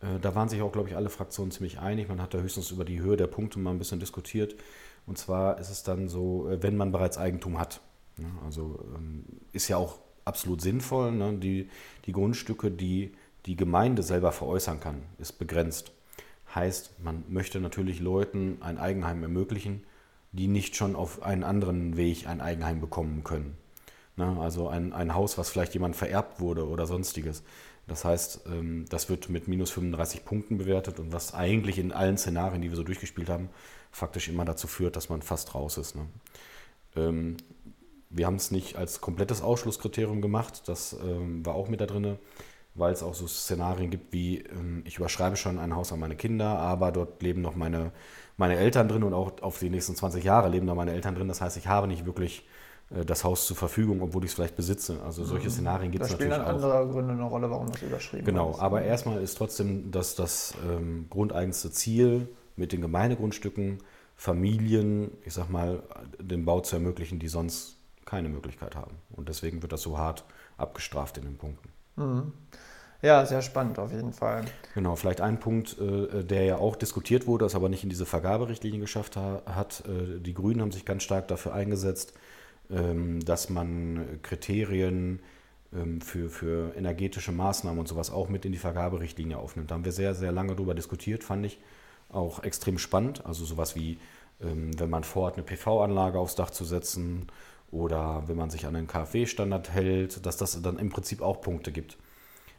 Äh, 0.01 0.19
da 0.21 0.35
waren 0.35 0.49
sich 0.49 0.61
auch, 0.61 0.71
glaube 0.71 0.89
ich, 0.89 0.95
alle 0.95 1.09
Fraktionen 1.09 1.51
ziemlich 1.51 1.79
einig. 1.79 2.09
Man 2.09 2.21
hat 2.21 2.33
da 2.33 2.39
höchstens 2.39 2.69
über 2.71 2.85
die 2.85 2.99
Höhe 2.99 3.15
der 3.15 3.27
Punkte 3.27 3.59
mal 3.59 3.71
ein 3.71 3.79
bisschen 3.79 3.99
diskutiert. 3.99 4.55
Und 5.05 5.17
zwar 5.17 5.59
ist 5.59 5.69
es 5.69 5.83
dann 5.83 6.07
so, 6.07 6.49
äh, 6.49 6.61
wenn 6.63 6.77
man 6.77 6.91
bereits 6.91 7.17
Eigentum 7.17 7.59
hat. 7.59 7.81
Also 8.45 8.79
ähm, 8.95 9.25
ist 9.51 9.67
ja 9.67 9.77
auch 9.77 9.99
absolut 10.25 10.61
sinnvoll. 10.61 11.11
Ne? 11.11 11.37
Die, 11.37 11.69
die 12.05 12.11
Grundstücke, 12.11 12.71
die 12.71 13.13
die 13.45 13.55
Gemeinde 13.55 14.03
selber 14.03 14.31
veräußern 14.31 14.79
kann, 14.79 15.03
ist 15.17 15.33
begrenzt. 15.33 15.91
Heißt, 16.55 17.03
man 17.03 17.23
möchte 17.27 17.59
natürlich 17.59 17.99
Leuten 17.99 18.57
ein 18.61 18.77
Eigenheim 18.77 19.23
ermöglichen, 19.23 19.83
die 20.31 20.47
nicht 20.47 20.75
schon 20.75 20.95
auf 20.95 21.23
einen 21.23 21.43
anderen 21.43 21.97
Weg 21.97 22.27
ein 22.27 22.41
Eigenheim 22.41 22.79
bekommen 22.79 23.23
können. 23.23 23.57
Ne? 24.15 24.37
Also 24.39 24.67
ein, 24.67 24.93
ein 24.93 25.13
Haus, 25.13 25.37
was 25.37 25.49
vielleicht 25.49 25.73
jemand 25.73 25.95
vererbt 25.95 26.39
wurde 26.39 26.67
oder 26.67 26.85
sonstiges. 26.85 27.43
Das 27.87 28.05
heißt, 28.05 28.45
ähm, 28.47 28.85
das 28.89 29.09
wird 29.09 29.29
mit 29.29 29.47
minus 29.47 29.71
35 29.71 30.23
Punkten 30.23 30.57
bewertet 30.57 30.99
und 30.99 31.11
was 31.11 31.33
eigentlich 31.33 31.79
in 31.79 31.91
allen 31.91 32.17
Szenarien, 32.17 32.61
die 32.61 32.69
wir 32.69 32.77
so 32.77 32.83
durchgespielt 32.83 33.29
haben, 33.29 33.49
faktisch 33.91 34.29
immer 34.29 34.45
dazu 34.45 34.67
führt, 34.67 34.95
dass 34.95 35.09
man 35.09 35.21
fast 35.21 35.53
raus 35.53 35.77
ist. 35.77 35.95
Ne? 35.95 36.07
Ähm, 36.95 37.37
wir 38.09 38.25
haben 38.25 38.35
es 38.35 38.51
nicht 38.51 38.77
als 38.77 39.01
komplettes 39.01 39.41
Ausschlusskriterium 39.41 40.21
gemacht, 40.21 40.63
das 40.67 40.93
ähm, 40.93 41.45
war 41.45 41.55
auch 41.55 41.67
mit 41.67 41.81
da 41.81 41.87
drin, 41.87 42.19
weil 42.75 42.93
es 42.93 43.03
auch 43.03 43.15
so 43.15 43.27
Szenarien 43.27 43.89
gibt 43.89 44.13
wie, 44.13 44.43
ich 44.83 44.97
überschreibe 44.97 45.35
schon 45.35 45.59
ein 45.59 45.75
Haus 45.75 45.91
an 45.91 45.99
meine 45.99 46.15
Kinder, 46.15 46.57
aber 46.57 46.91
dort 46.91 47.21
leben 47.21 47.41
noch 47.41 47.55
meine, 47.55 47.91
meine 48.37 48.57
Eltern 48.57 48.87
drin 48.87 49.03
und 49.03 49.13
auch 49.13 49.41
auf 49.41 49.59
die 49.59 49.69
nächsten 49.69 49.95
20 49.95 50.23
Jahre 50.23 50.49
leben 50.49 50.65
da 50.65 50.73
meine 50.73 50.91
Eltern 50.91 51.13
drin. 51.13 51.27
Das 51.27 51.41
heißt, 51.41 51.57
ich 51.57 51.67
habe 51.67 51.87
nicht 51.87 52.07
wirklich 52.07 52.43
das 52.89 53.23
Haus 53.23 53.47
zur 53.47 53.55
Verfügung, 53.55 54.01
obwohl 54.01 54.23
ich 54.23 54.31
es 54.31 54.35
vielleicht 54.35 54.55
besitze. 54.55 55.01
Also 55.03 55.23
solche 55.23 55.47
mhm. 55.47 55.51
Szenarien 55.51 55.91
gibt 55.91 56.03
es 56.03 56.11
natürlich 56.11 56.31
auch. 56.33 56.37
Da 56.37 56.43
spielen 56.45 56.61
dann 56.61 56.71
andere 56.71 56.93
Gründe 56.93 57.13
eine 57.13 57.23
Rolle, 57.23 57.49
warum 57.49 57.71
das 57.71 57.81
überschrieben 57.81 58.25
Genau, 58.25 58.51
ist. 58.51 58.59
aber 58.59 58.83
erstmal 58.83 59.21
ist 59.21 59.35
trotzdem 59.35 59.91
das, 59.91 60.15
das 60.15 60.53
ähm, 60.69 61.07
grundeigenste 61.09 61.71
Ziel 61.71 62.27
mit 62.55 62.71
den 62.71 62.81
Gemeindegrundstücken, 62.81 63.79
Familien, 64.15 65.11
ich 65.25 65.33
sag 65.33 65.49
mal, 65.49 65.81
den 66.19 66.45
Bau 66.45 66.61
zu 66.61 66.75
ermöglichen, 66.75 67.19
die 67.19 67.27
sonst 67.27 67.77
keine 68.05 68.29
Möglichkeit 68.29 68.75
haben. 68.75 68.97
Und 69.11 69.27
deswegen 69.27 69.61
wird 69.61 69.71
das 69.71 69.81
so 69.81 69.97
hart 69.97 70.23
abgestraft 70.57 71.17
in 71.17 71.23
den 71.23 71.37
Punkten. 71.37 71.69
Mhm. 71.95 72.33
Ja, 73.01 73.25
sehr 73.25 73.41
spannend 73.41 73.79
auf 73.79 73.91
jeden 73.91 74.13
Fall. 74.13 74.45
Genau, 74.75 74.95
vielleicht 74.95 75.19
ein 75.19 75.37
Punkt, 75.39 75.77
äh, 75.77 76.23
der 76.23 76.45
ja 76.45 76.57
auch 76.57 76.77
diskutiert 76.77 77.27
wurde, 77.27 77.43
das 77.43 77.53
aber 77.53 77.67
nicht 77.67 77.83
in 77.83 77.89
diese 77.89 78.05
Vergaberichtlinie 78.05 78.79
geschafft 78.79 79.17
hat. 79.17 79.83
Äh, 79.85 80.21
die 80.21 80.33
Grünen 80.33 80.61
haben 80.61 80.71
sich 80.71 80.85
ganz 80.85 81.03
stark 81.03 81.27
dafür 81.27 81.53
eingesetzt, 81.53 82.13
dass 82.69 83.49
man 83.49 84.19
Kriterien 84.23 85.19
ähm, 85.73 86.01
für, 86.01 86.29
für 86.29 86.75
energetische 86.75 87.31
Maßnahmen 87.31 87.79
und 87.79 87.87
sowas 87.87 88.11
auch 88.11 88.29
mit 88.29 88.45
in 88.45 88.51
die 88.51 88.57
Vergaberichtlinie 88.57 89.37
aufnimmt. 89.37 89.71
Da 89.71 89.75
haben 89.75 89.85
wir 89.85 89.91
sehr, 89.91 90.13
sehr 90.13 90.31
lange 90.31 90.55
darüber 90.55 90.75
diskutiert, 90.75 91.23
fand 91.23 91.45
ich 91.45 91.59
auch 92.09 92.43
extrem 92.43 92.77
spannend. 92.77 93.25
Also 93.25 93.45
sowas 93.45 93.75
wie, 93.75 93.97
ähm, 94.41 94.77
wenn 94.79 94.89
man 94.89 95.03
vorhat, 95.03 95.35
eine 95.35 95.43
PV-Anlage 95.43 96.19
aufs 96.19 96.35
Dach 96.35 96.51
zu 96.51 96.63
setzen 96.63 97.27
oder 97.71 98.23
wenn 98.27 98.37
man 98.37 98.49
sich 98.51 98.65
an 98.67 98.75
den 98.75 98.87
KfW-Standard 98.87 99.71
hält, 99.71 100.25
dass 100.25 100.37
das 100.37 100.61
dann 100.61 100.77
im 100.77 100.89
Prinzip 100.89 101.21
auch 101.21 101.41
Punkte 101.41 101.71
gibt. 101.71 101.97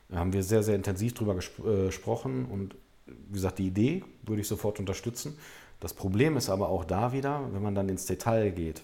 Da 0.08 0.18
haben 0.18 0.32
wir 0.32 0.42
sehr, 0.42 0.62
sehr 0.62 0.75
intensiv 0.75 1.14
darüber 1.14 1.37
gespr 1.37 1.66
äh, 1.66 1.87
gesprochen 1.87 2.46
und 2.46 2.75
wie 3.06 3.34
gesagt, 3.34 3.58
die 3.58 3.66
Idee 3.66 4.02
würde 4.25 4.40
ich 4.40 4.49
sofort 4.49 4.80
unterstützen. 4.80 5.38
Das 5.78 5.94
Problem 5.94 6.37
ist 6.37 6.49
aber 6.49 6.68
auch 6.68 6.84
da 6.84 7.12
wieder, 7.12 7.49
wenn 7.52 7.62
man 7.62 7.75
dann 7.75 7.88
ins 7.88 8.06
Detail 8.06 8.50
geht 8.50 8.82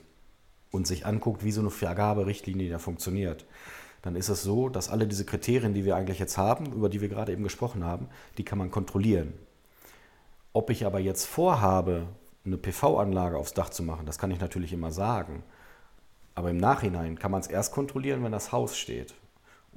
und 0.70 0.86
sich 0.86 1.06
anguckt, 1.06 1.44
wie 1.44 1.52
so 1.52 1.60
eine 1.60 1.70
Vergaberichtlinie 1.70 2.70
da 2.70 2.78
funktioniert, 2.78 3.46
dann 4.02 4.16
ist 4.16 4.28
es 4.28 4.42
so, 4.42 4.68
dass 4.68 4.88
alle 4.88 5.06
diese 5.06 5.24
Kriterien, 5.24 5.74
die 5.74 5.84
wir 5.84 5.96
eigentlich 5.96 6.18
jetzt 6.18 6.38
haben, 6.38 6.72
über 6.72 6.88
die 6.88 7.00
wir 7.00 7.08
gerade 7.08 7.32
eben 7.32 7.42
gesprochen 7.42 7.84
haben, 7.84 8.08
die 8.38 8.44
kann 8.44 8.58
man 8.58 8.70
kontrollieren. 8.70 9.34
Ob 10.52 10.70
ich 10.70 10.86
aber 10.86 10.98
jetzt 10.98 11.26
vorhabe, 11.26 12.06
eine 12.44 12.56
PV-Anlage 12.56 13.36
aufs 13.36 13.52
Dach 13.54 13.68
zu 13.68 13.82
machen, 13.82 14.06
das 14.06 14.18
kann 14.18 14.30
ich 14.30 14.40
natürlich 14.40 14.72
immer 14.72 14.90
sagen. 14.90 15.42
Aber 16.34 16.50
im 16.50 16.56
Nachhinein 16.56 17.18
kann 17.18 17.30
man 17.30 17.40
es 17.40 17.46
erst 17.46 17.72
kontrollieren, 17.72 18.24
wenn 18.24 18.32
das 18.32 18.52
Haus 18.52 18.76
steht. 18.76 19.14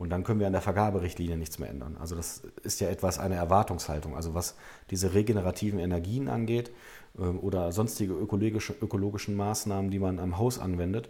Und 0.04 0.10
dann 0.10 0.26
können 0.26 0.42
wir 0.42 0.48
an 0.48 0.52
der 0.52 0.62
Vergaberichtlinie 0.62 1.38
nichts 1.38 1.60
mehr 1.60 1.70
ändern. 1.70 1.96
Also 1.98 2.14
das 2.14 2.42
ist 2.64 2.82
ja 2.82 2.90
etwas 2.90 3.20
eine 3.20 3.36
Erwartungshaltung. 3.36 4.18
Also 4.18 4.34
was 4.34 4.58
diese 4.90 5.14
regenerativen 5.14 5.80
Energien 5.80 6.28
angeht 6.28 6.72
ähm, 7.18 7.40
oder 7.40 7.72
sonstige 7.72 8.12
ökologische, 8.12 8.76
ökologischen 8.82 9.38
Maßnahmen, 9.38 9.92
die 9.92 10.00
man 10.00 10.20
am 10.20 10.38
Haus 10.38 10.60
anwendet, 10.60 11.08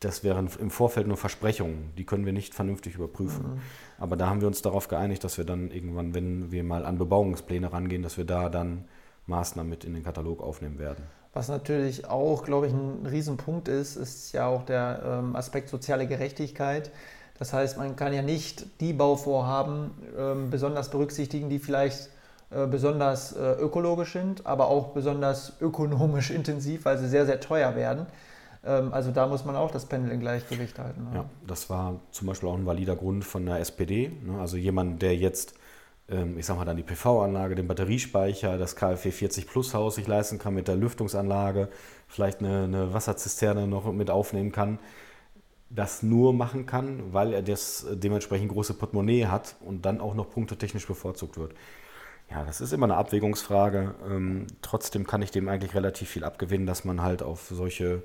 das 0.00 0.24
wären 0.24 0.50
im 0.58 0.72
Vorfeld 0.72 1.06
nur 1.06 1.16
Versprechungen. 1.16 1.92
Die 1.96 2.04
können 2.04 2.26
wir 2.26 2.32
nicht 2.32 2.54
vernünftig 2.54 2.96
überprüfen. 2.96 3.54
Mhm. 3.54 3.60
Aber 3.98 4.16
da 4.16 4.28
haben 4.28 4.40
wir 4.40 4.48
uns 4.48 4.62
darauf 4.62 4.88
geeinigt, 4.88 5.22
dass 5.22 5.38
wir 5.38 5.44
dann 5.44 5.70
irgendwann, 5.70 6.12
wenn 6.12 6.50
wir 6.50 6.64
mal 6.64 6.84
an 6.84 6.98
Bebauungspläne 6.98 7.72
rangehen, 7.72 8.02
dass 8.02 8.16
wir 8.16 8.24
da 8.24 8.48
dann 8.48 8.86
Maßnahmen 9.26 9.70
mit 9.70 9.84
in 9.84 9.94
den 9.94 10.02
Katalog 10.02 10.42
aufnehmen 10.42 10.80
werden. 10.80 11.04
Was 11.34 11.48
natürlich 11.48 12.06
auch, 12.06 12.42
glaube 12.42 12.66
ich, 12.66 12.72
ein 12.72 13.06
Riesenpunkt 13.06 13.68
ist, 13.68 13.94
ist 13.94 14.32
ja 14.32 14.48
auch 14.48 14.64
der 14.64 15.02
ähm, 15.04 15.36
Aspekt 15.36 15.68
soziale 15.68 16.08
Gerechtigkeit. 16.08 16.90
Das 17.38 17.52
heißt, 17.52 17.78
man 17.78 17.96
kann 17.96 18.12
ja 18.12 18.22
nicht 18.22 18.80
die 18.80 18.92
Bauvorhaben 18.92 19.90
ähm, 20.18 20.50
besonders 20.50 20.90
berücksichtigen, 20.90 21.48
die 21.48 21.58
vielleicht 21.58 22.10
äh, 22.50 22.66
besonders 22.66 23.32
äh, 23.32 23.52
ökologisch 23.52 24.12
sind, 24.12 24.46
aber 24.46 24.68
auch 24.68 24.88
besonders 24.88 25.52
ökonomisch 25.60 26.30
intensiv, 26.32 26.84
weil 26.84 26.98
sie 26.98 27.08
sehr, 27.08 27.26
sehr 27.26 27.40
teuer 27.40 27.76
werden. 27.76 28.06
Ähm, 28.64 28.92
also 28.92 29.10
da 29.12 29.26
muss 29.26 29.44
man 29.44 29.54
auch 29.54 29.70
das 29.70 29.86
Pendel 29.86 30.12
in 30.12 30.20
Gleichgewicht 30.20 30.78
halten. 30.78 31.06
Ja, 31.14 31.24
das 31.46 31.70
war 31.70 32.00
zum 32.10 32.26
Beispiel 32.26 32.48
auch 32.48 32.56
ein 32.56 32.66
valider 32.66 32.96
Grund 32.96 33.24
von 33.24 33.46
der 33.46 33.60
SPD. 33.60 34.10
Ne? 34.24 34.40
Also 34.40 34.56
jemand, 34.56 35.02
der 35.02 35.16
jetzt 35.16 35.54
ähm, 36.10 36.38
ich 36.38 36.46
sag 36.46 36.56
mal 36.56 36.64
dann 36.64 36.76
die 36.76 36.82
PV-Anlage, 36.82 37.54
den 37.54 37.68
Batteriespeicher, 37.68 38.58
das 38.58 38.76
KfW 38.76 39.10
40 39.10 39.46
Plus 39.46 39.74
Haus 39.74 39.96
sich 39.96 40.06
leisten 40.06 40.38
kann 40.38 40.54
mit 40.54 40.68
der 40.68 40.76
Lüftungsanlage, 40.76 41.68
vielleicht 42.06 42.40
eine, 42.40 42.64
eine 42.64 42.94
Wasserzisterne 42.94 43.66
noch 43.66 43.92
mit 43.92 44.10
aufnehmen 44.10 44.52
kann, 44.52 44.78
das 45.70 46.02
nur 46.02 46.32
machen 46.32 46.66
kann, 46.66 47.12
weil 47.12 47.32
er 47.32 47.42
das 47.42 47.86
dementsprechend 47.92 48.50
große 48.50 48.74
Portemonnaie 48.74 49.26
hat 49.26 49.56
und 49.60 49.84
dann 49.84 50.00
auch 50.00 50.14
noch 50.14 50.30
punktetechnisch 50.30 50.86
bevorzugt 50.86 51.36
wird. 51.36 51.54
Ja, 52.30 52.44
das 52.44 52.60
ist 52.60 52.72
immer 52.72 52.86
eine 52.86 52.96
Abwägungsfrage. 52.96 53.94
Ähm, 54.08 54.46
trotzdem 54.60 55.06
kann 55.06 55.22
ich 55.22 55.30
dem 55.30 55.48
eigentlich 55.48 55.74
relativ 55.74 56.10
viel 56.10 56.24
abgewinnen, 56.24 56.66
dass 56.66 56.84
man 56.84 57.02
halt 57.02 57.22
auf 57.22 57.48
solche, 57.48 58.02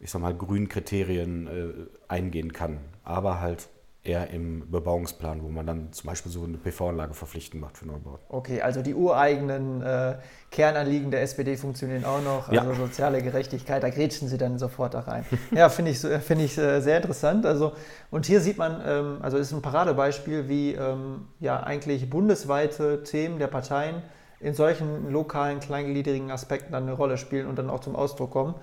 ich 0.00 0.10
sag 0.10 0.20
mal, 0.20 0.34
grünen 0.34 0.68
Kriterien 0.68 1.46
äh, 1.46 1.72
eingehen 2.08 2.52
kann. 2.52 2.78
Aber 3.04 3.40
halt 3.40 3.68
eher 4.02 4.30
im 4.30 4.70
Bebauungsplan, 4.70 5.42
wo 5.42 5.48
man 5.48 5.66
dann 5.66 5.92
zum 5.92 6.08
Beispiel 6.08 6.32
so 6.32 6.44
eine 6.44 6.56
PV-Anlage 6.56 7.12
verpflichtend 7.12 7.60
macht 7.60 7.76
für 7.76 7.86
Neubauten. 7.86 8.24
Okay, 8.30 8.62
also 8.62 8.80
die 8.80 8.94
ureigenen 8.94 9.82
äh, 9.82 10.14
Kernanliegen 10.50 11.10
der 11.10 11.20
SPD 11.20 11.58
funktionieren 11.58 12.06
auch 12.06 12.22
noch, 12.22 12.48
also 12.48 12.70
ja. 12.70 12.74
soziale 12.74 13.22
Gerechtigkeit, 13.22 13.82
da 13.82 13.90
grätschen 13.90 14.28
Sie 14.28 14.38
dann 14.38 14.58
sofort 14.58 14.94
da 14.94 15.00
rein. 15.00 15.26
ja, 15.50 15.68
finde 15.68 15.90
ich, 15.90 15.98
find 15.98 16.40
ich 16.40 16.56
äh, 16.56 16.80
sehr 16.80 16.96
interessant. 16.96 17.44
Also, 17.44 17.72
und 18.10 18.24
hier 18.24 18.40
sieht 18.40 18.56
man, 18.56 18.80
ähm, 18.86 19.18
also 19.20 19.36
ist 19.36 19.52
ein 19.52 19.60
Paradebeispiel, 19.60 20.48
wie 20.48 20.72
ähm, 20.72 21.28
ja 21.38 21.62
eigentlich 21.62 22.08
bundesweite 22.08 23.02
Themen 23.02 23.38
der 23.38 23.48
Parteien 23.48 24.02
in 24.40 24.54
solchen 24.54 25.12
lokalen, 25.12 25.60
kleingliedrigen 25.60 26.30
Aspekten 26.30 26.72
dann 26.72 26.84
eine 26.84 26.94
Rolle 26.94 27.18
spielen 27.18 27.46
und 27.46 27.58
dann 27.58 27.68
auch 27.68 27.80
zum 27.80 27.94
Ausdruck 27.96 28.30
kommen. 28.30 28.54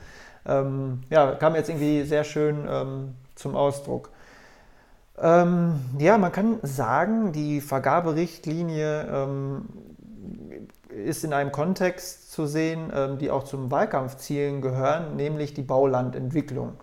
Ähm, 0.47 1.01
ja, 1.11 1.35
kam 1.35 1.53
jetzt 1.53 1.69
irgendwie 1.69 2.01
sehr 2.03 2.23
schön 2.23 2.65
ähm, 2.67 3.13
zum 3.35 3.55
Ausdruck. 3.55 4.09
Ähm, 5.19 5.79
ja, 5.97 6.17
man 6.17 6.31
kann 6.31 6.59
sagen, 6.61 7.31
die 7.31 7.61
Vergaberichtlinie 7.61 9.07
ähm, 9.11 9.65
ist 10.89 11.23
in 11.23 11.33
einem 11.33 11.51
Kontext 11.51 12.31
zu 12.31 12.45
sehen, 12.45 12.91
ähm, 12.95 13.17
die 13.17 13.31
auch 13.31 13.43
zum 13.43 13.71
Wahlkampfzielen 13.71 14.61
gehören, 14.61 15.15
nämlich 15.15 15.53
die 15.53 15.63
Baulandentwicklung. 15.63 16.73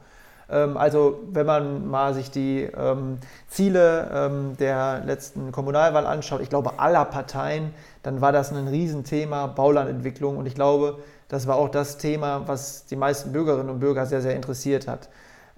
Ähm, 0.50 0.76
also 0.76 1.20
wenn 1.30 1.46
man 1.46 1.88
mal 1.88 2.14
sich 2.14 2.30
die 2.30 2.62
ähm, 2.62 3.18
Ziele 3.48 4.10
ähm, 4.12 4.56
der 4.58 5.02
letzten 5.04 5.52
Kommunalwahl 5.52 6.06
anschaut, 6.06 6.40
ich 6.40 6.50
glaube 6.50 6.78
aller 6.78 7.04
Parteien, 7.04 7.72
dann 8.02 8.20
war 8.20 8.32
das 8.32 8.52
ein 8.52 8.68
Riesenthema, 8.68 9.46
Baulandentwicklung. 9.46 10.36
Und 10.36 10.46
ich 10.46 10.54
glaube, 10.54 10.98
das 11.28 11.46
war 11.46 11.56
auch 11.56 11.68
das 11.68 11.98
Thema, 11.98 12.46
was 12.46 12.86
die 12.86 12.96
meisten 12.96 13.32
Bürgerinnen 13.32 13.70
und 13.70 13.80
Bürger 13.80 14.06
sehr, 14.06 14.20
sehr 14.20 14.36
interessiert 14.36 14.88
hat. 14.88 15.08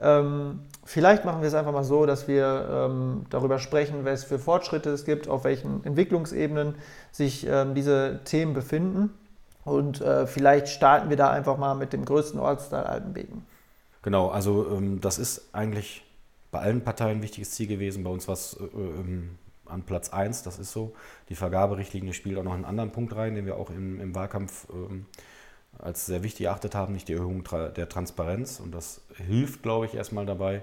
Ähm, 0.00 0.60
vielleicht 0.86 1.24
machen 1.24 1.42
wir 1.42 1.48
es 1.48 1.54
einfach 1.54 1.72
mal 1.72 1.84
so, 1.84 2.06
dass 2.06 2.26
wir 2.28 2.88
ähm, 2.88 3.26
darüber 3.28 3.58
sprechen, 3.58 4.04
was 4.04 4.24
für 4.24 4.38
Fortschritte 4.38 4.90
es 4.90 5.04
gibt, 5.04 5.28
auf 5.28 5.44
welchen 5.44 5.84
Entwicklungsebenen 5.84 6.76
sich 7.12 7.46
ähm, 7.46 7.74
diese 7.74 8.20
Themen 8.24 8.54
befinden. 8.54 9.10
Und 9.64 10.00
äh, 10.00 10.26
vielleicht 10.26 10.68
starten 10.68 11.10
wir 11.10 11.16
da 11.16 11.30
einfach 11.30 11.58
mal 11.58 11.74
mit 11.74 11.92
dem 11.92 12.04
größten 12.04 12.38
Ortsteil 12.38 12.84
Altenbeken. 12.84 13.44
Genau, 14.02 14.28
also 14.28 14.70
ähm, 14.70 15.00
das 15.00 15.18
ist 15.18 15.48
eigentlich 15.52 16.04
bei 16.52 16.60
allen 16.60 16.82
Parteien 16.82 17.18
ein 17.18 17.22
wichtiges 17.22 17.50
Ziel 17.50 17.66
gewesen. 17.66 18.04
Bei 18.04 18.10
uns 18.10 18.28
war 18.28 18.34
es 18.34 18.56
äh, 18.60 18.64
ähm, 18.78 19.36
an 19.66 19.82
Platz 19.82 20.10
1, 20.10 20.44
das 20.44 20.60
ist 20.60 20.70
so. 20.70 20.94
Die 21.28 21.34
Vergaberichtlinie 21.34 22.14
spielt 22.14 22.38
auch 22.38 22.44
noch 22.44 22.54
einen 22.54 22.64
anderen 22.64 22.92
Punkt 22.92 23.16
rein, 23.16 23.34
den 23.34 23.46
wir 23.46 23.56
auch 23.56 23.70
im, 23.70 24.00
im 24.00 24.14
Wahlkampf 24.14 24.68
ähm, 24.72 25.06
als 25.78 26.06
sehr 26.06 26.22
wichtig 26.22 26.46
erachtet 26.46 26.74
haben, 26.74 26.94
nicht 26.94 27.08
die 27.08 27.14
Erhöhung 27.14 27.44
der 27.76 27.88
Transparenz. 27.88 28.60
Und 28.60 28.74
das 28.74 29.00
hilft, 29.14 29.62
glaube 29.62 29.86
ich, 29.86 29.94
erstmal 29.94 30.26
dabei, 30.26 30.62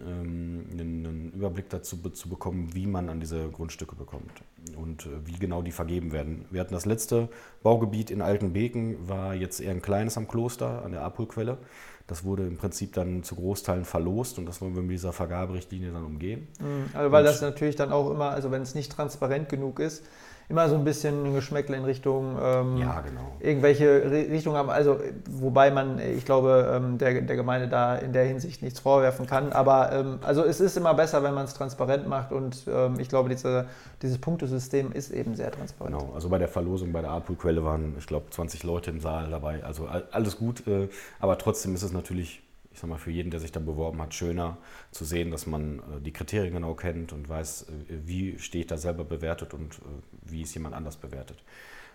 ähm, 0.00 0.66
einen 0.72 1.32
Überblick 1.32 1.70
dazu 1.70 1.96
zu 2.10 2.28
bekommen, 2.28 2.74
wie 2.74 2.86
man 2.86 3.08
an 3.08 3.20
diese 3.20 3.48
Grundstücke 3.48 3.96
bekommt 3.96 4.42
und 4.76 5.06
äh, 5.06 5.08
wie 5.24 5.38
genau 5.38 5.62
die 5.62 5.72
vergeben 5.72 6.12
werden. 6.12 6.44
Wir 6.50 6.60
hatten 6.60 6.74
das 6.74 6.84
letzte 6.84 7.28
Baugebiet 7.62 8.10
in 8.10 8.20
Altenbeken, 8.20 9.08
war 9.08 9.34
jetzt 9.34 9.60
eher 9.60 9.70
ein 9.70 9.82
kleines 9.82 10.16
am 10.16 10.28
Kloster, 10.28 10.84
an 10.84 10.92
der 10.92 11.02
Abholquelle. 11.02 11.58
Das 12.06 12.24
wurde 12.24 12.46
im 12.46 12.56
Prinzip 12.56 12.92
dann 12.92 13.22
zu 13.22 13.34
Großteilen 13.34 13.84
verlost 13.84 14.38
und 14.38 14.46
das 14.46 14.60
wollen 14.60 14.74
wir 14.76 14.82
mit 14.82 14.92
dieser 14.92 15.12
Vergaberichtlinie 15.12 15.92
dann 15.92 16.04
umgehen. 16.04 16.46
Mhm, 16.60 16.90
also 16.94 17.10
weil 17.10 17.24
und 17.24 17.26
das 17.26 17.40
natürlich 17.40 17.76
dann 17.76 17.90
auch 17.90 18.10
immer, 18.10 18.30
also 18.30 18.50
wenn 18.50 18.62
es 18.62 18.74
nicht 18.74 18.92
transparent 18.92 19.48
genug 19.48 19.80
ist, 19.80 20.04
immer 20.48 20.68
so 20.68 20.76
ein 20.76 20.84
bisschen 20.84 21.26
ein 21.26 21.34
Geschmäckle 21.34 21.76
in 21.76 21.84
Richtung 21.84 22.36
ähm, 22.40 22.76
ja, 22.76 23.00
genau. 23.00 23.32
irgendwelche 23.40 24.10
Richtungen 24.10 24.56
haben. 24.56 24.70
Also, 24.70 24.98
wobei 25.28 25.70
man, 25.70 25.98
ich 25.98 26.24
glaube, 26.24 26.72
ähm, 26.72 26.98
der, 26.98 27.20
der 27.22 27.36
Gemeinde 27.36 27.68
da 27.68 27.96
in 27.96 28.12
der 28.12 28.24
Hinsicht 28.24 28.62
nichts 28.62 28.78
vorwerfen 28.78 29.26
kann. 29.26 29.52
Aber 29.52 29.92
ähm, 29.92 30.18
also 30.22 30.44
es 30.44 30.60
ist 30.60 30.76
immer 30.76 30.94
besser, 30.94 31.22
wenn 31.22 31.34
man 31.34 31.44
es 31.44 31.54
transparent 31.54 32.08
macht 32.08 32.32
und 32.32 32.64
ähm, 32.68 33.00
ich 33.00 33.08
glaube, 33.08 33.28
diese, 33.28 33.66
dieses 34.02 34.18
Punktesystem 34.18 34.92
ist 34.92 35.10
eben 35.10 35.34
sehr 35.34 35.50
transparent. 35.50 35.98
Genau, 35.98 36.12
also 36.14 36.28
bei 36.28 36.38
der 36.38 36.48
Verlosung 36.48 36.92
bei 36.92 37.00
der 37.00 37.10
A-Pool-Quelle 37.10 37.64
waren, 37.64 37.94
ich 37.98 38.06
glaube, 38.06 38.26
20 38.30 38.62
Leute 38.62 38.90
im 38.90 39.00
Saal 39.00 39.28
dabei. 39.30 39.64
Also 39.64 39.88
alles 40.12 40.38
gut, 40.38 40.66
äh, 40.68 40.88
aber 41.18 41.38
trotzdem 41.38 41.74
ist 41.74 41.82
es 41.82 41.92
natürlich 41.92 42.45
ich 42.76 42.80
sag 42.80 42.90
mal, 42.90 42.98
für 42.98 43.10
jeden, 43.10 43.30
der 43.30 43.40
sich 43.40 43.52
da 43.52 43.60
beworben 43.60 44.02
hat, 44.02 44.12
schöner 44.12 44.58
zu 44.90 45.06
sehen, 45.06 45.30
dass 45.30 45.46
man 45.46 45.78
äh, 45.78 46.00
die 46.02 46.12
Kriterien 46.12 46.52
genau 46.52 46.74
kennt 46.74 47.10
und 47.14 47.26
weiß, 47.26 47.62
äh, 47.62 47.94
wie 48.04 48.38
stehe 48.38 48.64
ich 48.64 48.66
da 48.66 48.76
selber 48.76 49.02
bewertet 49.02 49.54
und 49.54 49.76
äh, 49.76 49.80
wie 50.20 50.42
ist 50.42 50.52
jemand 50.52 50.74
anders 50.74 50.96
bewertet. 50.96 51.42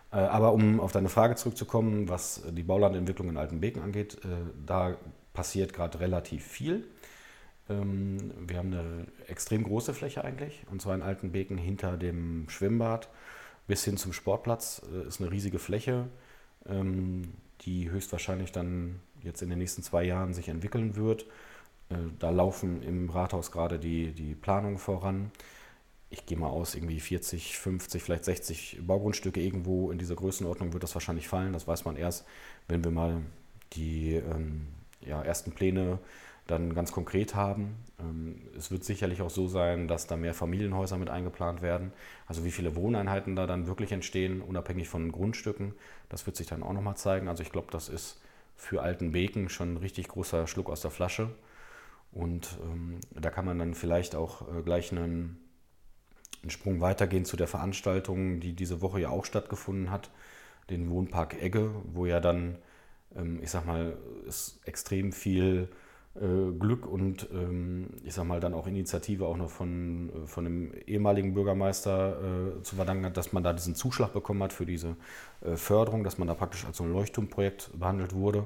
aber 0.09 0.51
um 0.51 0.79
auf 0.81 0.91
deine 0.91 1.07
Frage 1.07 1.35
zurückzukommen, 1.35 2.09
was 2.09 2.41
die 2.49 2.63
Baulandentwicklung 2.63 3.29
in 3.29 3.37
Altenbeken 3.37 3.81
angeht, 3.81 4.17
da 4.65 4.97
passiert 5.33 5.71
gerade 5.71 6.01
relativ 6.01 6.45
viel. 6.45 6.83
Ähm, 7.69 8.17
wir 8.45 8.57
haben 8.57 8.73
eine 8.73 9.07
extrem 9.27 9.63
große 9.63 9.93
Fläche 9.93 10.25
eigentlich, 10.25 10.65
und 10.71 10.81
zwar 10.81 10.95
in 10.95 11.01
Altenbeken 11.01 11.57
hinter 11.57 11.95
dem 11.95 12.49
Schwimmbad 12.49 13.07
bis 13.67 13.85
hin 13.85 13.95
zum 13.95 14.11
Sportplatz 14.11 14.81
ist 15.07 15.21
eine 15.21 15.31
riesige 15.31 15.59
Fläche, 15.59 16.07
ähm, 16.67 17.33
die 17.61 17.89
höchstwahrscheinlich 17.89 18.51
dann 18.51 18.99
jetzt 19.23 19.41
in 19.41 19.49
den 19.49 19.59
nächsten 19.59 19.83
zwei 19.83 20.03
Jahren 20.03 20.33
sich 20.33 20.49
entwickeln 20.49 20.95
wird. 20.95 21.25
Äh, 21.89 21.95
da 22.19 22.29
laufen 22.29 22.81
im 22.83 23.09
Rathaus 23.09 23.51
gerade 23.51 23.79
die, 23.79 24.11
die 24.13 24.35
Planungen 24.35 24.77
voran. 24.77 25.31
Ich 26.09 26.25
gehe 26.25 26.37
mal 26.37 26.49
aus, 26.49 26.75
irgendwie 26.75 26.99
40, 26.99 27.57
50, 27.57 28.03
vielleicht 28.03 28.25
60 28.25 28.79
Baugrundstücke 28.85 29.39
irgendwo 29.39 29.91
in 29.91 29.97
dieser 29.97 30.15
Größenordnung 30.15 30.73
wird 30.73 30.83
das 30.83 30.93
wahrscheinlich 30.93 31.27
fallen. 31.27 31.53
Das 31.53 31.67
weiß 31.67 31.85
man 31.85 31.95
erst, 31.95 32.25
wenn 32.67 32.83
wir 32.83 32.91
mal 32.91 33.21
die 33.73 34.15
ähm, 34.15 34.67
ja, 35.01 35.21
ersten 35.21 35.51
Pläne 35.51 35.99
dann 36.47 36.73
ganz 36.73 36.91
konkret 36.91 37.35
haben. 37.35 37.77
Ähm, 37.99 38.41
es 38.57 38.71
wird 38.71 38.83
sicherlich 38.83 39.21
auch 39.21 39.29
so 39.29 39.47
sein, 39.47 39.87
dass 39.87 40.07
da 40.07 40.17
mehr 40.17 40.33
Familienhäuser 40.33 40.97
mit 40.97 41.09
eingeplant 41.09 41.61
werden. 41.61 41.93
Also 42.27 42.43
wie 42.43 42.51
viele 42.51 42.75
Wohneinheiten 42.75 43.35
da 43.35 43.47
dann 43.47 43.67
wirklich 43.67 43.91
entstehen, 43.91 44.41
unabhängig 44.41 44.89
von 44.89 45.11
Grundstücken, 45.11 45.73
das 46.09 46.25
wird 46.25 46.35
sich 46.35 46.47
dann 46.47 46.63
auch 46.63 46.73
nochmal 46.73 46.97
zeigen. 46.97 47.27
Also 47.27 47.43
ich 47.43 47.51
glaube, 47.51 47.67
das 47.71 47.89
ist 47.89 48.19
für 48.61 48.83
alten 48.83 49.11
Beken 49.11 49.49
schon 49.49 49.73
ein 49.73 49.77
richtig 49.77 50.07
großer 50.07 50.45
Schluck 50.45 50.69
aus 50.69 50.81
der 50.81 50.91
Flasche. 50.91 51.31
Und 52.11 52.59
ähm, 52.63 52.99
da 53.09 53.31
kann 53.31 53.43
man 53.43 53.57
dann 53.57 53.73
vielleicht 53.73 54.13
auch 54.15 54.47
äh, 54.47 54.61
gleich 54.61 54.91
einen, 54.91 55.39
einen, 56.43 56.49
Sprung 56.51 56.79
weitergehen 56.79 57.25
zu 57.25 57.37
der 57.37 57.47
Veranstaltung, 57.47 58.39
die 58.39 58.53
diese 58.53 58.81
Woche 58.81 59.01
ja 59.01 59.09
auch 59.09 59.25
stattgefunden 59.25 59.89
hat, 59.89 60.11
den 60.69 60.91
Wohnpark 60.91 61.41
Egge, 61.41 61.73
wo 61.85 62.05
ja 62.05 62.19
dann, 62.19 62.59
ähm, 63.15 63.41
ich 63.41 63.49
sag 63.49 63.65
mal, 63.65 63.97
es 64.27 64.59
extrem 64.65 65.11
viel 65.11 65.67
Glück 66.13 66.85
und 66.87 67.29
ähm, 67.31 67.87
ich 68.03 68.13
sag 68.13 68.25
mal 68.25 68.41
dann 68.41 68.53
auch 68.53 68.67
Initiative 68.67 69.25
auch 69.25 69.37
noch 69.37 69.49
von, 69.49 70.09
äh, 70.09 70.27
von 70.27 70.43
dem 70.43 70.73
ehemaligen 70.85 71.33
Bürgermeister 71.33 72.17
äh, 72.59 72.63
zu 72.63 72.75
verdanken 72.75 73.05
hat, 73.05 73.15
dass 73.15 73.31
man 73.31 73.43
da 73.43 73.53
diesen 73.53 73.75
Zuschlag 73.75 74.11
bekommen 74.11 74.43
hat 74.43 74.51
für 74.51 74.65
diese 74.65 74.97
äh, 75.39 75.55
Förderung, 75.55 76.03
dass 76.03 76.17
man 76.17 76.27
da 76.27 76.33
praktisch 76.33 76.65
als 76.65 76.77
so 76.77 76.83
ein 76.83 76.91
Leuchtturmprojekt 76.91 77.71
behandelt 77.79 78.13
wurde. 78.13 78.45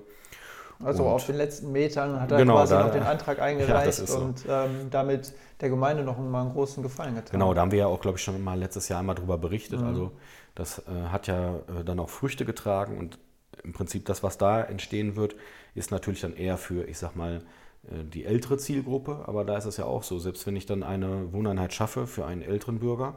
Also 0.84 1.06
und 1.06 1.10
auf 1.10 1.26
den 1.26 1.38
letzten 1.38 1.72
Metern 1.72 2.20
hat 2.20 2.32
er 2.32 2.38
genau, 2.38 2.56
quasi 2.56 2.74
da, 2.74 2.84
noch 2.84 2.92
den 2.92 3.04
Antrag 3.04 3.40
eingereicht 3.42 4.00
ja, 4.00 4.06
so. 4.06 4.20
und 4.20 4.46
ähm, 4.48 4.90
damit 4.92 5.34
der 5.60 5.70
Gemeinde 5.70 6.04
noch 6.04 6.20
mal 6.20 6.42
einen 6.42 6.52
großen 6.52 6.84
Gefallen 6.84 7.16
getan. 7.16 7.32
Genau, 7.32 7.54
da 7.56 7.62
haben 7.62 7.72
wir 7.72 7.80
ja 7.80 7.88
auch, 7.88 8.02
glaube 8.02 8.18
ich, 8.18 8.24
schon 8.24 8.44
mal 8.44 8.60
letztes 8.60 8.90
Jahr 8.90 9.00
einmal 9.00 9.16
drüber 9.16 9.40
berichtet. 9.40 9.82
Mhm. 9.82 9.88
Also 9.88 10.12
das 10.54 10.80
äh, 10.80 11.08
hat 11.10 11.26
ja 11.26 11.56
äh, 11.56 11.84
dann 11.84 12.00
auch 12.00 12.10
Früchte 12.10 12.46
getragen 12.46 13.00
und 13.00 13.18
im 13.64 13.74
Prinzip 13.74 14.06
das, 14.06 14.22
was 14.22 14.38
da 14.38 14.62
entstehen 14.62 15.16
wird, 15.16 15.36
ist 15.76 15.92
natürlich 15.92 16.22
dann 16.22 16.36
eher 16.36 16.58
für, 16.58 16.88
ich 16.88 16.98
sag 16.98 17.16
mal, 17.16 17.44
äh, 17.92 18.04
die 18.04 18.26
ältere 18.26 18.58
Zielgruppe, 18.58 19.24
aber 19.28 19.46
da 19.46 19.58
ist 19.58 19.66
es 19.66 19.78
ja 19.78 19.86
auch 19.86 20.04
so, 20.04 20.20
selbst 20.20 20.48
wenn 20.48 20.56
ich 20.56 20.66
dann 20.66 20.84
eine 20.84 21.32
Wohneinheit 21.34 21.74
schaffe 21.74 22.08
für 22.08 22.26
einen 22.26 22.42
älteren 22.42 22.80
Bürger, 22.80 23.16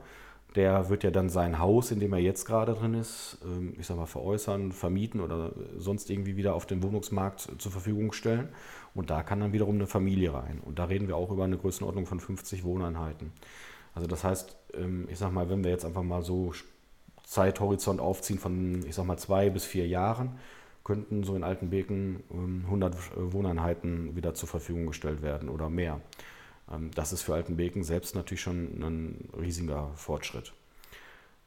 der 0.57 0.88
wird 0.88 1.05
ja 1.05 1.11
dann 1.11 1.29
sein 1.29 1.59
Haus, 1.59 1.90
in 1.90 2.01
dem 2.01 2.12
er 2.12 2.18
jetzt 2.18 2.47
gerade 2.47 2.75
drin 2.75 2.94
ist, 2.94 3.38
ähm, 3.44 3.75
ich 3.79 3.87
sag 3.87 3.97
mal, 3.97 4.07
veräußern, 4.07 4.73
vermieten 4.73 5.21
oder 5.21 5.53
sonst 5.77 6.11
irgendwie 6.11 6.37
wieder 6.37 6.55
auf 6.55 6.66
den 6.66 6.83
Wohnungsmarkt 6.83 7.49
zur 7.59 7.73
Verfügung 7.73 8.12
stellen. 8.12 8.49
Und 8.94 9.11
da 9.11 9.23
kann 9.23 9.40
dann 9.40 9.53
wiederum 9.53 9.75
eine 9.75 9.87
Familie 9.87 10.33
rein. 10.33 10.61
Und 10.64 10.79
da 10.79 10.87
reden 10.87 11.07
wir 11.07 11.16
auch 11.16 11.31
über 11.31 11.44
eine 11.44 11.59
Größenordnung 11.59 12.07
von 12.07 12.18
50 12.18 12.64
Wohneinheiten. 12.64 13.33
Also 13.94 14.09
das 14.09 14.25
heißt, 14.25 14.57
ähm, 14.75 15.07
ich 15.11 15.18
sag 15.18 15.33
mal, 15.33 15.51
wenn 15.51 15.64
wir 15.64 15.71
jetzt 15.71 15.85
einfach 15.85 16.03
mal 16.03 16.23
so 16.23 16.53
Zeithorizont 17.25 18.01
aufziehen 18.01 18.38
von, 18.38 18.85
ich 18.87 18.94
sag 18.94 19.05
mal, 19.05 19.18
zwei 19.18 19.51
bis 19.51 19.64
vier 19.64 19.87
Jahren, 19.87 20.38
könnten 20.88 21.22
so 21.22 21.37
in 21.37 21.44
Altenbeken 21.44 22.22
100 22.64 22.94
ähm, 22.94 23.01
äh, 23.01 23.33
Wohneinheiten 23.35 24.16
wieder 24.16 24.33
zur 24.33 24.48
Verfügung 24.48 24.87
gestellt 24.87 25.20
werden 25.20 25.51
oder 25.51 25.68
mehr. 25.68 26.01
Ähm, 26.72 26.90
das 26.94 27.12
ist 27.12 27.20
für 27.20 27.35
Altenbeken 27.35 27.85
selbst 27.85 28.14
natürlich 28.14 28.40
schon 28.40 28.83
ein 28.83 29.29
riesiger 29.38 29.90
Fortschritt. 29.96 30.55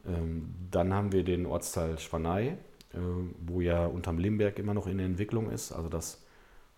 Ähm, 0.06 0.54
dann 0.70 0.94
haben 0.94 1.12
wir 1.12 1.24
den 1.24 1.48
Ortsteil 1.48 1.98
Schwanei, 1.98 2.50
äh, 2.94 2.98
wo 3.44 3.62
ja 3.62 3.88
unterm 3.88 4.20
Limberg 4.20 4.60
immer 4.60 4.76
noch 4.76 4.86
in 4.86 4.98
der 4.98 5.08
Entwicklung 5.08 5.50
ist. 5.50 5.72
Also 5.72 5.90
das 5.90 6.24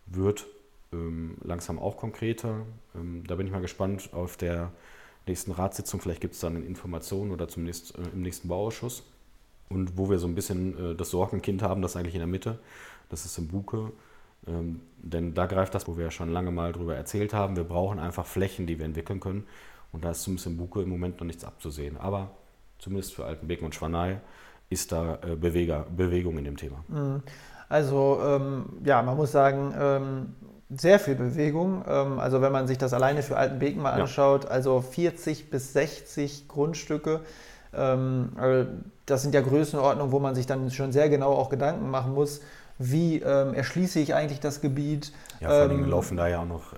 wird 0.05 0.47
langsam 1.43 1.79
auch 1.79 1.97
konkreter. 1.97 2.67
Da 2.93 3.35
bin 3.35 3.47
ich 3.47 3.51
mal 3.51 3.63
gespannt 3.63 4.11
auf 4.13 4.37
der 4.37 4.71
nächsten 5.25 5.51
Ratssitzung. 5.51 5.99
Vielleicht 5.99 6.21
gibt 6.21 6.35
es 6.35 6.39
dann 6.39 6.63
Informationen 6.63 7.31
oder 7.31 7.47
zum 7.47 7.63
nächsten, 7.63 7.99
äh, 7.99 8.09
im 8.09 8.21
nächsten 8.21 8.47
Bauausschuss 8.47 9.03
und 9.69 9.97
wo 9.97 10.09
wir 10.09 10.19
so 10.19 10.27
ein 10.27 10.35
bisschen 10.35 10.91
äh, 10.91 10.95
das 10.95 11.09
Sorgenkind 11.09 11.61
haben, 11.61 11.81
das 11.81 11.95
eigentlich 11.95 12.15
in 12.15 12.19
der 12.19 12.27
Mitte, 12.27 12.59
das 13.09 13.25
ist 13.25 13.37
im 13.37 13.47
Buke. 13.47 13.91
Ähm, 14.47 14.81
denn 14.97 15.33
da 15.33 15.45
greift 15.45 15.73
das, 15.73 15.87
wo 15.87 15.97
wir 15.97 16.05
ja 16.05 16.11
schon 16.11 16.29
lange 16.29 16.51
mal 16.51 16.73
drüber 16.73 16.95
erzählt 16.95 17.33
haben. 17.33 17.55
Wir 17.55 17.63
brauchen 17.63 17.99
einfach 17.99 18.25
Flächen, 18.25 18.67
die 18.67 18.77
wir 18.77 18.85
entwickeln 18.85 19.19
können. 19.19 19.45
Und 19.91 20.03
da 20.03 20.11
ist 20.11 20.23
zumindest 20.23 20.47
im 20.47 20.57
Buke 20.57 20.81
im 20.81 20.89
Moment 20.89 21.19
noch 21.19 21.27
nichts 21.27 21.43
abzusehen. 21.43 21.97
Aber 21.97 22.31
zumindest 22.79 23.13
für 23.13 23.25
Altenbeken 23.25 23.65
und 23.65 23.75
Schwanei 23.75 24.19
ist 24.69 24.91
da 24.91 25.19
äh, 25.21 25.35
Beweger, 25.35 25.85
Bewegung 25.95 26.37
in 26.37 26.45
dem 26.45 26.57
Thema. 26.57 26.83
Mhm. 26.87 27.23
Also 27.69 28.19
ähm, 28.23 28.65
ja, 28.83 29.01
man 29.01 29.15
muss 29.15 29.31
sagen, 29.31 29.73
ähm, 29.79 30.35
sehr 30.69 30.99
viel 30.99 31.15
Bewegung. 31.15 31.83
Ähm, 31.87 32.19
also 32.19 32.41
wenn 32.41 32.51
man 32.51 32.67
sich 32.67 32.77
das 32.77 32.93
alleine 32.93 33.23
für 33.23 33.37
Altenbeken 33.37 33.81
mal 33.81 33.91
anschaut, 33.91 34.45
ja. 34.45 34.49
also 34.49 34.81
40 34.81 35.49
bis 35.49 35.73
60 35.73 36.47
Grundstücke 36.47 37.21
das 39.05 39.21
sind 39.21 39.33
ja 39.33 39.41
Größenordnungen, 39.41 40.11
wo 40.11 40.19
man 40.19 40.35
sich 40.35 40.45
dann 40.45 40.69
schon 40.71 40.91
sehr 40.91 41.09
genau 41.09 41.33
auch 41.33 41.49
Gedanken 41.49 41.89
machen 41.89 42.13
muss, 42.13 42.41
wie 42.79 43.19
ähm, 43.19 43.53
erschließe 43.53 43.99
ich 43.99 44.13
eigentlich 44.15 44.39
das 44.39 44.61
Gebiet. 44.61 45.11
Ja, 45.39 45.49
vor 45.49 45.57
allem 45.57 45.83
ähm, 45.83 45.89
laufen 45.89 46.17
da 46.17 46.27
ja 46.27 46.41
auch 46.41 46.47
noch 46.47 46.73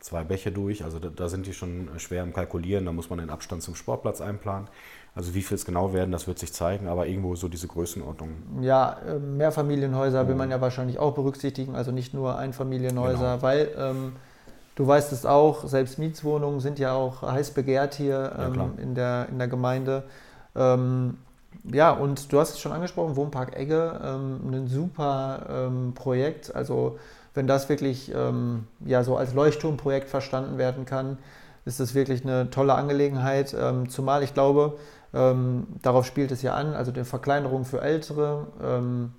zwei 0.00 0.24
Bäche 0.24 0.52
durch. 0.52 0.84
Also 0.84 0.98
da, 0.98 1.08
da, 1.08 1.28
sind 1.28 1.46
die 1.46 1.52
schon 1.52 1.88
schwer 1.98 2.22
im 2.22 2.32
Kalkulieren. 2.32 2.84
Da 2.86 2.92
muss 2.92 3.10
man 3.10 3.18
den 3.18 3.30
Abstand 3.30 3.62
zum 3.62 3.74
Sportplatz 3.74 4.20
einplanen. 4.20 4.68
Also 5.16 5.34
wie 5.34 5.42
viel 5.42 5.54
es 5.56 5.64
genau 5.64 5.94
werden, 5.94 6.12
das 6.12 6.26
wird 6.26 6.38
sich 6.38 6.52
zeigen, 6.52 6.88
aber 6.88 7.06
irgendwo 7.06 7.36
so 7.36 7.48
diese 7.48 7.66
Größenordnung. 7.68 8.28
Ja, 8.60 8.98
Mehrfamilienhäuser 9.18 10.28
will 10.28 10.34
man 10.34 10.50
ja 10.50 10.60
wahrscheinlich 10.60 10.98
auch 10.98 11.14
berücksichtigen, 11.14 11.74
also 11.74 11.90
nicht 11.90 12.12
nur 12.12 12.36
Einfamilienhäuser, 12.36 13.36
genau. 13.36 13.42
weil 13.42 13.70
ähm, 13.78 14.12
du 14.76 14.86
weißt 14.86 15.12
es 15.12 15.26
auch, 15.26 15.66
selbst 15.66 15.98
Mietswohnungen 15.98 16.60
sind 16.60 16.78
ja 16.78 16.92
auch 16.92 17.22
heiß 17.22 17.50
begehrt 17.50 17.94
hier 17.94 18.32
ähm, 18.38 18.54
ja, 18.54 18.70
in, 18.80 18.94
der, 18.94 19.26
in 19.28 19.38
der 19.38 19.48
Gemeinde. 19.48 20.04
Ähm, 20.54 21.18
ja, 21.64 21.90
und 21.90 22.32
du 22.32 22.38
hast 22.38 22.50
es 22.50 22.60
schon 22.60 22.72
angesprochen, 22.72 23.16
Wohnpark 23.16 23.56
Egge, 23.56 24.00
ähm, 24.04 24.40
ein 24.52 24.68
super 24.68 25.46
ähm, 25.50 25.94
Projekt. 25.94 26.54
Also 26.54 26.98
wenn 27.34 27.46
das 27.46 27.68
wirklich 27.68 28.12
ähm, 28.14 28.66
ja, 28.84 29.02
so 29.02 29.16
als 29.16 29.34
Leuchtturmprojekt 29.34 30.08
verstanden 30.08 30.58
werden 30.58 30.84
kann, 30.84 31.18
ist 31.64 31.80
das 31.80 31.94
wirklich 31.94 32.22
eine 32.22 32.50
tolle 32.50 32.74
Angelegenheit. 32.74 33.56
Ähm, 33.58 33.88
zumal 33.88 34.22
ich 34.22 34.34
glaube, 34.34 34.76
ähm, 35.12 35.66
darauf 35.82 36.06
spielt 36.06 36.30
es 36.30 36.42
ja 36.42 36.54
an, 36.54 36.74
also 36.74 36.92
die 36.92 37.04
Verkleinerung 37.04 37.64
für 37.64 37.80
Ältere, 37.80 38.46
ähm, 38.62 39.12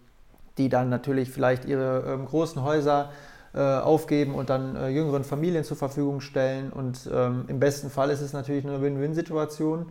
die 0.58 0.70
dann 0.70 0.90
natürlich 0.90 1.32
vielleicht 1.32 1.66
ihre 1.66 2.18
großen 2.26 2.64
Häuser 2.64 3.10
aufgeben 3.54 4.36
und 4.36 4.50
dann 4.50 4.76
äh, 4.76 4.90
jüngeren 4.90 5.24
Familien 5.24 5.64
zur 5.64 5.78
Verfügung 5.78 6.22
stellen. 6.22 6.72
Und 6.72 7.08
im 7.08 7.60
besten 7.60 7.90
Fall 7.90 8.10
ist 8.10 8.22
es 8.22 8.34
natürlich 8.34 8.66
eine 8.66 8.82
Win-Win-Situation 8.82 9.88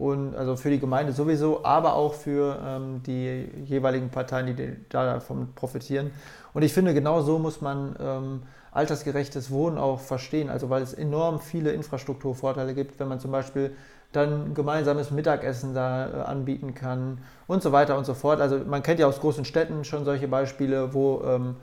und 0.00 0.34
also 0.34 0.56
für 0.56 0.70
die 0.70 0.80
Gemeinde 0.80 1.12
sowieso, 1.12 1.62
aber 1.62 1.94
auch 1.94 2.14
für 2.14 2.58
ähm, 2.64 3.02
die 3.04 3.48
jeweiligen 3.66 4.08
Parteien, 4.08 4.56
die 4.56 4.76
davon 4.88 5.48
profitieren. 5.54 6.10
Und 6.54 6.62
ich 6.62 6.72
finde, 6.72 6.94
genau 6.94 7.20
so 7.20 7.38
muss 7.38 7.60
man 7.60 7.96
ähm, 8.00 8.42
altersgerechtes 8.72 9.50
Wohnen 9.50 9.76
auch 9.76 10.00
verstehen, 10.00 10.48
also 10.48 10.70
weil 10.70 10.82
es 10.82 10.94
enorm 10.94 11.38
viele 11.38 11.72
Infrastrukturvorteile 11.72 12.74
gibt, 12.74 12.98
wenn 12.98 13.08
man 13.08 13.20
zum 13.20 13.30
Beispiel 13.30 13.72
dann 14.12 14.54
gemeinsames 14.54 15.10
Mittagessen 15.10 15.74
da 15.74 16.08
äh, 16.08 16.12
anbieten 16.22 16.74
kann 16.74 17.18
und 17.46 17.62
so 17.62 17.70
weiter 17.70 17.98
und 17.98 18.06
so 18.06 18.14
fort. 18.14 18.40
Also 18.40 18.58
man 18.58 18.82
kennt 18.82 19.00
ja 19.00 19.06
aus 19.06 19.20
großen 19.20 19.44
Städten 19.44 19.84
schon 19.84 20.06
solche 20.06 20.28
Beispiele, 20.28 20.94
wo 20.94 21.22
ähm, 21.26 21.56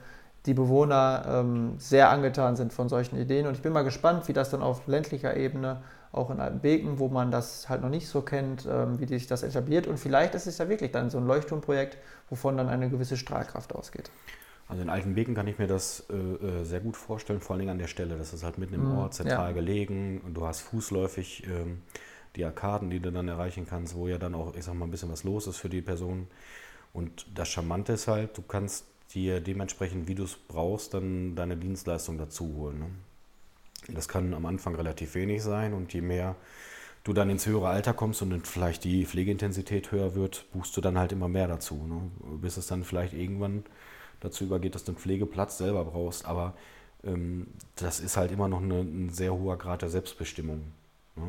die 0.48 0.54
Bewohner 0.54 1.26
ähm, 1.28 1.74
sehr 1.78 2.10
angetan 2.10 2.56
sind 2.56 2.74
von 2.74 2.90
solchen 2.90 3.20
Ideen. 3.20 3.46
Und 3.46 3.56
ich 3.56 3.62
bin 3.62 3.74
mal 3.74 3.84
gespannt, 3.84 4.28
wie 4.28 4.34
das 4.34 4.50
dann 4.50 4.62
auf 4.62 4.88
ländlicher 4.88 5.36
Ebene 5.36 5.82
auch 6.12 6.30
in 6.30 6.40
Altenbeken, 6.40 7.00
wo 7.00 7.10
man 7.10 7.32
das 7.32 7.68
halt 7.70 7.82
noch 7.82 7.90
nicht 7.90 8.08
so 8.08 8.22
kennt, 8.22 8.66
ähm, 8.66 9.00
wie 9.00 9.06
sich 9.06 9.28
das 9.28 9.44
etabliert. 9.44 9.88
Und 9.88 10.00
vielleicht 10.00 10.36
ist 10.36 10.48
es 10.48 10.58
ja 10.58 10.70
wirklich 10.70 10.92
dann 10.92 11.10
so 11.10 11.18
ein 11.18 11.28
Leuchtturmprojekt, 11.28 11.98
wovon 12.30 12.58
dann 12.58 12.70
eine 12.70 12.90
gewisse 12.90 13.18
Strahlkraft 13.18 13.76
ausgeht. 13.76 14.10
Also 14.70 14.82
in 14.82 14.90
Altenbeken 14.90 15.36
kann 15.36 15.48
ich 15.48 15.60
mir 15.60 15.68
das 15.68 16.06
äh, 16.10 16.14
äh, 16.16 16.64
sehr 16.64 16.80
gut 16.80 16.98
vorstellen, 16.98 17.40
vor 17.40 17.54
allen 17.54 17.60
Dingen 17.60 17.72
an 17.72 17.78
der 17.78 17.88
Stelle. 17.88 18.18
Das 18.18 18.34
ist 18.34 18.44
halt 18.44 18.58
mitten 18.58 18.74
im 18.74 18.90
mhm, 18.90 18.98
Ort, 18.98 19.14
zentral 19.14 19.50
ja. 19.50 19.52
gelegen 19.54 20.22
und 20.26 20.34
du 20.34 20.46
hast 20.46 20.62
fußläufig 20.62 21.46
ähm, 21.48 21.82
die 22.36 22.46
Arkaden, 22.46 22.90
die 22.90 23.00
du 23.00 23.12
dann 23.12 23.28
erreichen 23.28 23.66
kannst, 23.70 23.96
wo 23.96 24.08
ja 24.08 24.18
dann 24.18 24.36
auch, 24.36 24.56
ich 24.56 24.66
sag 24.66 24.76
mal, 24.76 24.86
ein 24.86 24.92
bisschen 24.92 25.12
was 25.12 25.24
los 25.24 25.48
ist 25.48 25.58
für 25.58 25.70
die 25.70 25.82
Person. 25.82 26.28
Und 26.94 27.28
das 27.34 27.50
Charmante 27.50 27.94
ist 27.94 28.08
halt, 28.08 28.38
du 28.38 28.42
kannst 28.42 28.86
dir 29.14 29.40
dementsprechend, 29.40 30.08
wie 30.08 30.16
du 30.16 30.24
es 30.24 30.36
brauchst, 30.36 30.94
dann 30.94 31.36
deine 31.36 31.58
Dienstleistung 31.58 32.18
dazu 32.18 32.54
holen. 32.56 32.80
Ne? 32.80 32.90
Das 33.90 34.08
kann 34.08 34.34
am 34.34 34.46
Anfang 34.46 34.76
relativ 34.76 35.16
wenig 35.16 35.44
sein 35.44 35.74
und 35.74 35.94
je 35.94 36.02
mehr 36.02 36.36
du 37.04 37.14
dann 37.14 37.30
ins 37.30 37.46
höhere 37.46 37.70
Alter 37.70 37.94
kommst 37.94 38.22
und 38.22 38.46
vielleicht 38.46 38.84
die 38.84 39.06
Pflegeintensität 39.06 39.92
höher 39.92 40.14
wird, 40.14 40.46
buchst 40.52 40.76
du 40.76 40.82
dann 40.82 40.98
halt 40.98 41.14
immer 41.14 41.30
mehr 41.30 41.48
dazu. 41.48 41.76
Ne? 41.76 42.12
Bis 42.42 42.58
es 42.58 42.68
dann 42.68 42.84
vielleicht 42.84 43.14
irgendwann 43.14 43.64
dazu 44.20 44.44
übergeht, 44.44 44.76
dass 44.76 44.84
du 44.84 44.92
einen 44.92 45.00
Pflegeplatz 45.00 45.58
selber 45.58 45.86
brauchst. 45.86 46.26
Aber 46.26 46.54
ähm, 47.06 47.48
das 47.76 48.02
ist 48.02 48.18
halt 48.18 48.32
immer 48.32 48.50
noch 48.50 48.62
eine, 48.62 48.82
ein 48.82 49.10
sehr 49.10 49.34
hoher 49.34 49.58
Grad 49.58 49.84
der 49.84 49.90
Selbstbestimmung. 49.90 50.64
Ne? 51.16 51.24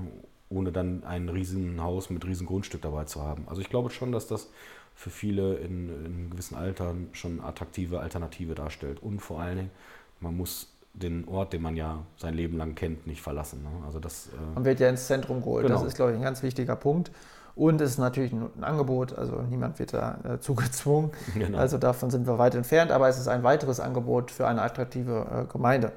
Ohne 0.51 0.73
dann 0.73 1.05
ein 1.05 1.29
riesen 1.29 1.81
Haus 1.81 2.11
mit 2.11 2.25
riesen 2.27 2.47
Grundstück 2.47 2.83
dabei 2.83 3.05
zu 3.05 3.23
haben. 3.23 3.47
Also 3.49 3.61
ich 3.61 3.69
glaube 3.69 3.91
schon, 3.91 4.11
dass 4.11 4.27
das 4.27 4.51
für 4.99 5.11
viele 5.11 5.55
in, 5.59 5.89
in 5.89 6.05
einem 6.05 6.31
gewissen 6.31 6.57
Alter 6.57 6.93
schon 7.13 7.41
attraktive 7.41 8.01
Alternative 8.01 8.57
darstellt. 8.57 9.01
Und 9.01 9.21
vor 9.21 9.41
allen 9.41 9.57
Dingen, 9.57 9.71
man 10.19 10.37
muss 10.37 10.73
den 10.93 11.29
Ort, 11.29 11.53
den 11.53 11.63
man 11.63 11.77
ja 11.77 12.01
sein 12.17 12.35
Leben 12.35 12.59
lang 12.59 12.75
kennt, 12.75 13.07
nicht 13.07 13.23
verlassen. 13.23 13.63
Ne? 13.63 13.69
Also 13.87 14.01
das, 14.01 14.27
äh 14.27 14.55
man 14.57 14.65
wird 14.65 14.81
ja 14.81 14.89
ins 14.89 15.07
Zentrum 15.07 15.39
geholt. 15.39 15.65
Genau. 15.65 15.79
Das 15.79 15.87
ist, 15.87 15.95
glaube 15.95 16.11
ich, 16.11 16.17
ein 16.17 16.25
ganz 16.25 16.43
wichtiger 16.43 16.75
Punkt. 16.75 17.13
Und 17.55 17.81
es 17.81 17.93
ist 17.93 17.99
natürlich 17.99 18.33
ein, 18.33 18.51
Angebot, 18.61 19.17
also 19.17 19.41
niemand 19.43 19.79
wird 19.79 19.95
da 19.95 20.19
äh, 20.25 20.41
zugezwungen. 20.41 21.13
Genau. 21.35 21.59
Also 21.59 21.79
davon 21.79 22.11
sind 22.11 22.27
wir 22.27 22.39
weit 22.39 22.57
entfernt, 22.57 22.91
aber 22.91 23.09
es 23.09 23.19
ist 23.19 23.29
ein 23.29 23.45
weiteres 23.45 23.79
Angebot 23.79 24.33
für 24.33 24.49
eine 24.49 24.63
attraktive 24.63 25.45
äh, 25.47 25.53
Gemeinde. 25.53 25.93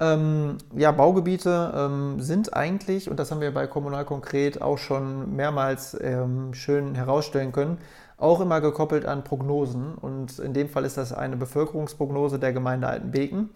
Ähm, 0.00 0.58
ja, 0.74 0.90
Baugebiete 0.90 1.72
ähm, 1.76 2.20
sind 2.20 2.54
eigentlich, 2.54 3.08
und 3.08 3.18
das 3.18 3.30
haben 3.30 3.40
wir 3.40 3.54
bei 3.54 3.66
Kommunal 3.66 4.04
konkret 4.04 4.60
auch 4.60 4.78
schon 4.78 5.36
mehrmals 5.36 5.96
ähm, 6.00 6.52
schön 6.52 6.94
herausstellen 6.94 7.52
können, 7.52 7.78
auch 8.16 8.40
immer 8.40 8.60
gekoppelt 8.60 9.06
an 9.06 9.24
Prognosen. 9.24 9.94
Und 9.94 10.38
in 10.38 10.52
dem 10.52 10.68
Fall 10.68 10.84
ist 10.84 10.96
das 10.96 11.12
eine 11.12 11.36
Bevölkerungsprognose 11.36 12.38
der 12.38 12.52
Gemeinde 12.52 12.88
Altenbeken. 12.88 13.50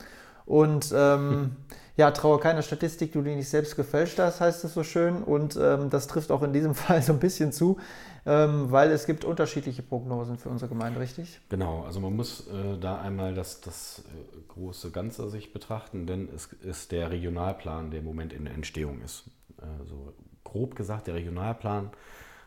Und 0.49 0.95
ähm, 0.97 1.57
ja, 1.99 2.11
traue 2.11 2.41
keiner 2.41 2.63
Statistik, 2.63 3.13
du 3.13 3.21
die 3.21 3.35
nicht 3.35 3.51
selbst 3.51 3.77
gefälscht 3.77 4.19
hast, 4.19 4.41
heißt 4.41 4.65
es 4.65 4.73
so 4.73 4.83
schön. 4.83 5.23
Und 5.23 5.59
ähm, 5.61 5.91
das 5.91 6.07
trifft 6.07 6.31
auch 6.31 6.43
in 6.43 6.55
diesem 6.55 6.75
Fall 6.77 7.03
so 7.03 7.13
ein 7.13 7.19
bisschen 7.19 7.53
zu, 7.53 7.77
ähm, 8.25 8.73
weil 8.73 8.91
es 8.91 9.05
gibt 9.05 9.27
unterschiedliche 9.27 9.83
Prognosen 9.83 10.39
für 10.39 10.49
unsere 10.49 10.71
Gemeinde, 10.71 11.01
richtig? 11.01 11.39
Genau, 11.51 11.83
also 11.83 12.01
man 12.01 12.17
muss 12.17 12.47
äh, 12.49 12.79
da 12.81 12.99
einmal 12.99 13.35
das, 13.35 13.61
das 13.61 14.05
äh, 14.07 14.53
große 14.55 14.91
Ganze 14.91 15.29
sich 15.29 15.53
betrachten, 15.53 16.07
denn 16.07 16.31
es 16.35 16.47
ist 16.63 16.93
der 16.93 17.11
Regionalplan, 17.11 17.91
der 17.91 18.01
im 18.01 18.07
Moment 18.07 18.33
in 18.33 18.47
Entstehung 18.47 19.03
ist. 19.03 19.25
Also 19.61 20.15
grob 20.45 20.77
gesagt, 20.77 21.09
der 21.09 21.15
Regionalplan 21.15 21.91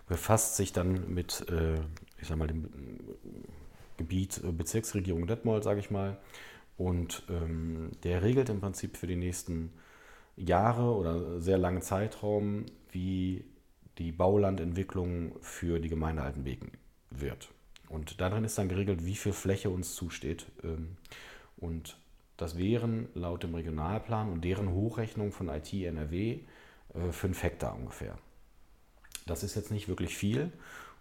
befasst 0.08 0.56
sich 0.56 0.74
dann 0.74 1.14
mit, 1.14 1.46
äh, 1.52 1.76
ich 2.20 2.28
sag 2.28 2.38
mal, 2.38 2.48
dem 2.48 2.68
Gebiet 3.98 4.42
äh, 4.44 4.52
Bezirksregierung 4.52 5.28
Detmold, 5.28 5.64
sage 5.64 5.82
ich 5.82 5.92
mal 5.92 6.18
und 6.82 7.22
ähm, 7.30 7.91
der 8.04 8.24
regelt 8.24 8.50
im 8.50 8.60
Prinzip 8.60 8.98
für 8.98 9.06
die 9.06 9.15
nächsten 9.15 9.72
Jahre 10.36 10.96
oder 10.96 11.39
sehr 11.39 11.60
langen 11.60 11.84
Zeitraum, 11.84 12.65
wie 12.89 13.46
die 14.00 14.12
Baulandentwicklung 14.12 15.36
für 15.41 15.80
die 15.80 15.89
Gemeinde 15.89 16.24
Altenbeken 16.24 16.72
wird. 17.12 17.50
Und 17.88 18.20
darin 18.20 18.44
ist 18.44 18.58
dann 18.58 18.67
geregelt, 18.67 19.06
wie 19.06 19.15
viel 19.15 19.34
Fläche 19.34 19.70
uns 19.70 19.94
zusteht. 19.94 20.48
Ähm, 20.63 20.98
und 21.58 22.00
das 22.38 22.58
wären 22.58 23.10
laut 23.13 23.44
dem 23.44 23.54
Regionalplan 23.54 24.32
und 24.32 24.44
deren 24.44 24.72
Hochrechnung 24.74 25.32
von 25.32 25.50
IT 25.50 25.72
NRW 25.72 26.39
5 27.12 27.24
äh, 27.24 27.44
Hektar 27.44 27.76
ungefähr. 27.76 28.17
Das 29.28 29.44
ist 29.44 29.54
jetzt 29.54 29.70
nicht 29.70 29.88
wirklich 29.88 30.17
viel 30.17 30.52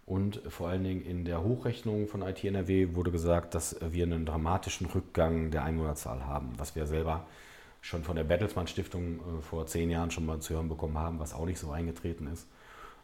und 0.05 0.41
vor 0.49 0.69
allen 0.69 0.83
Dingen 0.83 1.01
in 1.01 1.25
der 1.25 1.43
Hochrechnung 1.43 2.07
von 2.07 2.21
IT 2.21 2.43
NRW 2.43 2.95
wurde 2.95 3.11
gesagt, 3.11 3.55
dass 3.55 3.77
wir 3.81 4.03
einen 4.05 4.25
dramatischen 4.25 4.87
Rückgang 4.87 5.51
der 5.51 5.63
Einwohnerzahl 5.63 6.25
haben, 6.25 6.53
was 6.57 6.75
wir 6.75 6.85
selber 6.87 7.25
schon 7.81 8.03
von 8.03 8.15
der 8.15 8.23
Bertelsmann 8.23 8.67
Stiftung 8.67 9.19
äh, 9.19 9.41
vor 9.41 9.65
zehn 9.65 9.89
Jahren 9.89 10.11
schon 10.11 10.25
mal 10.25 10.39
zu 10.39 10.53
hören 10.53 10.69
bekommen 10.69 10.97
haben, 10.97 11.19
was 11.19 11.33
auch 11.33 11.45
nicht 11.45 11.59
so 11.59 11.71
eingetreten 11.71 12.27
ist. 12.27 12.47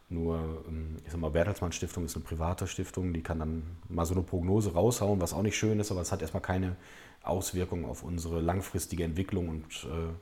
Nur, 0.09 0.63
ähm, 0.67 0.97
ich 1.03 1.11
sag 1.11 1.19
mal, 1.19 1.31
Bertelsmann 1.31 1.71
Stiftung 1.71 2.05
ist 2.05 2.15
eine 2.15 2.23
private 2.23 2.67
Stiftung, 2.67 3.13
die 3.13 3.23
kann 3.23 3.39
dann 3.39 3.63
mal 3.89 4.05
so 4.05 4.13
eine 4.13 4.23
Prognose 4.23 4.73
raushauen, 4.73 5.19
was 5.19 5.33
auch 5.33 5.41
nicht 5.41 5.57
schön 5.57 5.79
ist, 5.79 5.91
aber 5.91 6.01
es 6.01 6.11
hat 6.11 6.21
erstmal 6.21 6.43
keine 6.43 6.75
Auswirkungen 7.23 7.85
auf 7.85 8.03
unsere 8.03 8.39
langfristige 8.39 9.03
Entwicklung 9.03 9.49
und 9.49 9.65
äh, 9.85 10.13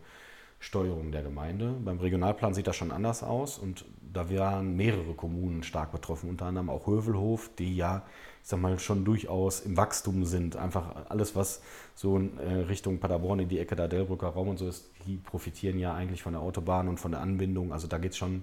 Steuerung 0.65 1.11
der 1.11 1.21
Gemeinde. 1.21 1.75
Beim 1.85 1.99
Regionalplan 1.99 2.55
sieht 2.55 2.65
das 2.65 2.75
schon 2.75 2.91
anders 2.91 3.21
aus 3.21 3.59
und 3.59 3.85
da 4.01 4.31
waren 4.31 4.75
mehrere 4.75 5.13
Kommunen 5.13 5.61
stark 5.61 5.91
betroffen, 5.91 6.27
unter 6.27 6.47
anderem 6.47 6.71
auch 6.71 6.87
Hövelhof, 6.87 7.51
die 7.59 7.75
ja, 7.75 8.03
ich 8.41 8.49
sag 8.49 8.59
mal, 8.59 8.79
schon 8.79 9.05
durchaus 9.05 9.59
im 9.59 9.77
Wachstum 9.77 10.25
sind. 10.25 10.55
Einfach 10.55 11.07
alles, 11.09 11.35
was 11.35 11.61
so 11.93 12.17
in 12.17 12.39
äh, 12.39 12.61
Richtung 12.61 12.97
Paderborn 12.97 13.41
in 13.41 13.49
die 13.49 13.59
Ecke 13.59 13.75
der 13.75 13.87
Delbrücker 13.87 14.29
Raum 14.29 14.49
und 14.49 14.57
so 14.57 14.67
ist, 14.67 14.89
die 15.05 15.17
profitieren 15.17 15.77
ja 15.77 15.93
eigentlich 15.93 16.23
von 16.23 16.33
der 16.33 16.41
Autobahn 16.41 16.87
und 16.87 16.99
von 16.99 17.11
der 17.11 17.21
Anbindung. 17.21 17.71
Also 17.71 17.87
da 17.87 17.99
geht 17.99 18.13
es 18.13 18.17
schon 18.17 18.41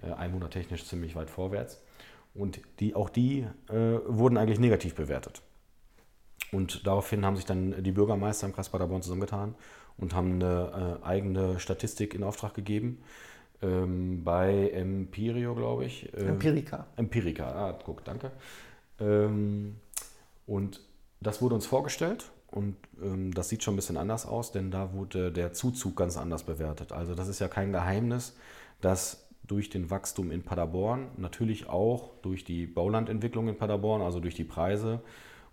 äh, 0.00 0.12
einwohnertechnisch 0.12 0.84
ziemlich 0.84 1.16
weit 1.16 1.28
vorwärts. 1.28 1.82
Und 2.34 2.60
die, 2.78 2.94
auch 2.94 3.08
die 3.08 3.46
äh, 3.68 3.98
wurden 4.06 4.36
eigentlich 4.36 4.60
negativ 4.60 4.94
bewertet. 4.94 5.42
Und 6.52 6.86
daraufhin 6.86 7.26
haben 7.26 7.34
sich 7.34 7.46
dann 7.46 7.82
die 7.82 7.92
Bürgermeister 7.92 8.46
im 8.46 8.54
Kreis 8.54 8.68
Paderborn 8.68 9.02
zusammengetan 9.02 9.56
und 9.98 10.14
haben 10.14 10.34
eine 10.34 10.98
äh, 11.02 11.06
eigene 11.06 11.60
Statistik 11.60 12.14
in 12.14 12.22
Auftrag 12.22 12.54
gegeben. 12.54 13.02
Ähm, 13.62 14.24
bei 14.24 14.70
Empirio, 14.70 15.54
glaube 15.54 15.84
ich. 15.84 16.12
Äh, 16.14 16.26
Empirica. 16.26 16.86
Empirica, 16.96 17.44
ah, 17.44 17.78
guck, 17.84 18.04
danke. 18.04 18.30
Ähm, 19.00 19.76
und 20.46 20.80
das 21.20 21.40
wurde 21.40 21.54
uns 21.54 21.66
vorgestellt 21.66 22.30
und 22.50 22.76
ähm, 23.02 23.32
das 23.32 23.48
sieht 23.48 23.62
schon 23.62 23.74
ein 23.74 23.76
bisschen 23.76 23.96
anders 23.96 24.26
aus, 24.26 24.52
denn 24.52 24.70
da 24.70 24.92
wurde 24.92 25.32
der 25.32 25.52
Zuzug 25.52 25.96
ganz 25.96 26.16
anders 26.16 26.44
bewertet. 26.44 26.92
Also 26.92 27.14
das 27.14 27.28
ist 27.28 27.40
ja 27.40 27.48
kein 27.48 27.72
Geheimnis, 27.72 28.36
dass 28.80 29.26
durch 29.46 29.70
den 29.70 29.90
Wachstum 29.90 30.30
in 30.30 30.42
Paderborn, 30.42 31.08
natürlich 31.16 31.68
auch 31.68 32.10
durch 32.22 32.44
die 32.44 32.66
Baulandentwicklung 32.66 33.48
in 33.48 33.56
Paderborn, 33.56 34.02
also 34.02 34.20
durch 34.20 34.34
die 34.34 34.44
Preise 34.44 35.00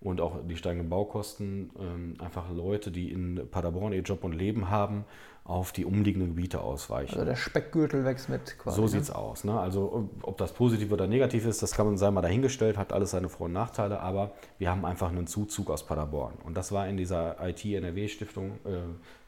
und 0.02 0.20
auch 0.20 0.40
die 0.48 0.58
steigenden 0.58 0.90
Baukosten 0.90 1.70
ähm, 1.80 2.16
einfach 2.20 2.50
Leute, 2.52 2.92
die 2.92 3.12
in 3.12 3.48
Paderborn 3.50 3.94
ihr 3.94 4.02
Job 4.02 4.24
und 4.24 4.34
Leben 4.34 4.70
haben, 4.70 5.06
auf 5.44 5.72
die 5.72 5.86
umliegenden 5.86 6.36
Gebiete 6.36 6.62
ausweichen. 6.62 7.14
Also 7.14 7.26
der 7.26 7.36
Speckgürtel 7.36 8.06
wächst 8.06 8.30
mit 8.30 8.58
quasi. 8.58 8.76
So 8.76 8.84
ne? 8.84 8.88
sieht 8.88 9.02
es 9.02 9.12
aus. 9.12 9.44
Ne? 9.44 9.60
Also 9.60 10.10
ob 10.22 10.38
das 10.38 10.54
positiv 10.54 10.92
oder 10.92 11.08
negativ 11.08 11.46
ist, 11.46 11.64
das 11.64 11.72
kann 11.74 11.86
man 11.88 11.98
sein 11.98 12.14
mal 12.14 12.22
dahingestellt, 12.22 12.78
hat 12.78 12.94
alles 12.94 13.12
seine 13.12 13.30
Vor- 13.30 13.48
und 13.48 13.54
Nachteile, 13.54 14.00
aber 14.00 14.32
wir 14.60 14.70
haben 14.70 14.86
einfach 14.86 15.10
einen 15.10 15.28
Zuzug 15.28 15.70
aus 15.70 15.86
Paderborn. 15.86 16.34
Und 16.44 16.56
das 16.58 16.72
war 16.72 16.88
in 16.88 16.98
dieser 16.98 17.38
IT-NRW-Stiftung 17.42 18.52
äh, 18.66 18.78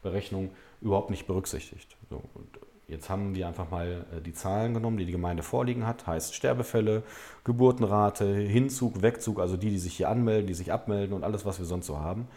Berechnung 0.02 0.50
überhaupt 0.80 1.10
nicht 1.10 1.26
berücksichtigt. 1.26 1.96
So, 2.10 2.22
jetzt 2.88 3.10
haben 3.10 3.34
wir 3.34 3.46
einfach 3.48 3.70
mal 3.70 4.06
äh, 4.16 4.20
die 4.20 4.32
Zahlen 4.32 4.74
genommen, 4.74 4.96
die 4.96 5.06
die 5.06 5.12
Gemeinde 5.12 5.42
vorliegen 5.42 5.86
hat, 5.86 6.06
heißt 6.06 6.34
Sterbefälle, 6.34 7.02
Geburtenrate, 7.44 8.26
Hinzug, 8.26 9.02
Wegzug, 9.02 9.40
also 9.40 9.56
die, 9.56 9.70
die 9.70 9.78
sich 9.78 9.96
hier 9.96 10.08
anmelden, 10.08 10.46
die 10.46 10.54
sich 10.54 10.72
abmelden 10.72 11.14
und 11.14 11.24
alles, 11.24 11.44
was 11.44 11.58
wir 11.58 11.66
sonst 11.66 11.86
so 11.86 11.98
haben. 11.98 12.28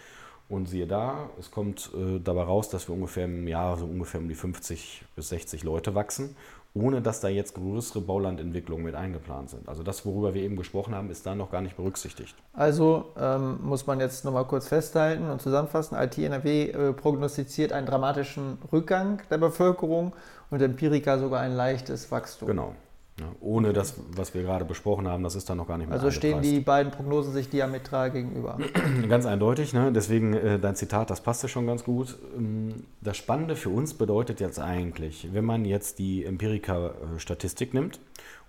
Und 0.49 0.69
siehe 0.69 0.87
da, 0.87 1.29
es 1.37 1.51
kommt 1.51 1.91
äh, 1.93 2.19
dabei 2.19 2.43
raus, 2.43 2.69
dass 2.69 2.87
wir 2.87 2.95
ungefähr 2.95 3.25
im 3.25 3.47
Jahr 3.47 3.77
so 3.77 3.85
ungefähr 3.85 4.21
um 4.21 4.29
die 4.29 4.35
50 4.35 5.03
bis 5.15 5.29
60 5.29 5.63
Leute 5.63 5.93
wachsen, 5.93 6.37
ohne 6.73 7.01
dass 7.01 7.19
da 7.19 7.27
jetzt 7.27 7.55
größere 7.55 8.01
Baulandentwicklungen 8.01 8.85
mit 8.85 8.95
eingeplant 8.95 9.49
sind. 9.49 9.67
Also 9.67 9.83
das, 9.83 10.05
worüber 10.05 10.33
wir 10.33 10.43
eben 10.43 10.55
gesprochen 10.55 10.93
haben, 10.93 11.09
ist 11.09 11.25
da 11.25 11.35
noch 11.35 11.51
gar 11.51 11.61
nicht 11.61 11.75
berücksichtigt. 11.75 12.35
Also 12.53 13.05
ähm, 13.19 13.59
muss 13.63 13.87
man 13.87 13.99
jetzt 13.99 14.25
nochmal 14.25 14.45
kurz 14.45 14.67
festhalten 14.67 15.29
und 15.29 15.41
zusammenfassen, 15.41 15.97
IT-NRW 15.97 16.69
äh, 16.69 16.93
prognostiziert 16.93 17.71
einen 17.73 17.87
dramatischen 17.87 18.57
Rückgang 18.71 19.21
der 19.29 19.37
Bevölkerung 19.37 20.13
und 20.49 20.61
Empirica 20.61 21.17
sogar 21.17 21.41
ein 21.41 21.55
leichtes 21.55 22.11
Wachstum. 22.11 22.47
Genau. 22.47 22.75
Ja, 23.19 23.25
ohne 23.39 23.73
das, 23.73 23.95
was 24.15 24.35
wir 24.35 24.43
gerade 24.43 24.63
besprochen 24.63 25.07
haben, 25.07 25.23
das 25.23 25.33
ist 25.33 25.49
dann 25.49 25.57
noch 25.57 25.67
gar 25.67 25.79
nicht 25.79 25.87
mehr 25.87 25.95
Also 25.97 26.11
stehen 26.11 26.43
die 26.43 26.59
beiden 26.59 26.91
Prognosen 26.91 27.33
sich 27.33 27.49
diametral 27.49 28.11
gegenüber. 28.11 28.59
Ganz 29.09 29.25
eindeutig, 29.25 29.73
ne? 29.73 29.91
deswegen 29.91 30.33
äh, 30.33 30.59
dein 30.59 30.75
Zitat, 30.75 31.09
das 31.09 31.21
passte 31.21 31.47
schon 31.47 31.65
ganz 31.65 31.83
gut. 31.83 32.15
Ähm, 32.37 32.83
das 33.01 33.17
Spannende 33.17 33.55
für 33.55 33.69
uns 33.69 33.95
bedeutet 33.95 34.39
jetzt 34.39 34.59
eigentlich, 34.59 35.29
wenn 35.33 35.45
man 35.45 35.65
jetzt 35.65 35.97
die 35.97 36.25
Empirika-Statistik 36.25 37.73
nimmt 37.73 37.99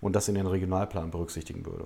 und 0.01 0.15
das 0.15 0.27
in 0.27 0.35
den 0.35 0.45
Regionalplan 0.45 1.09
berücksichtigen 1.09 1.65
würde, 1.65 1.85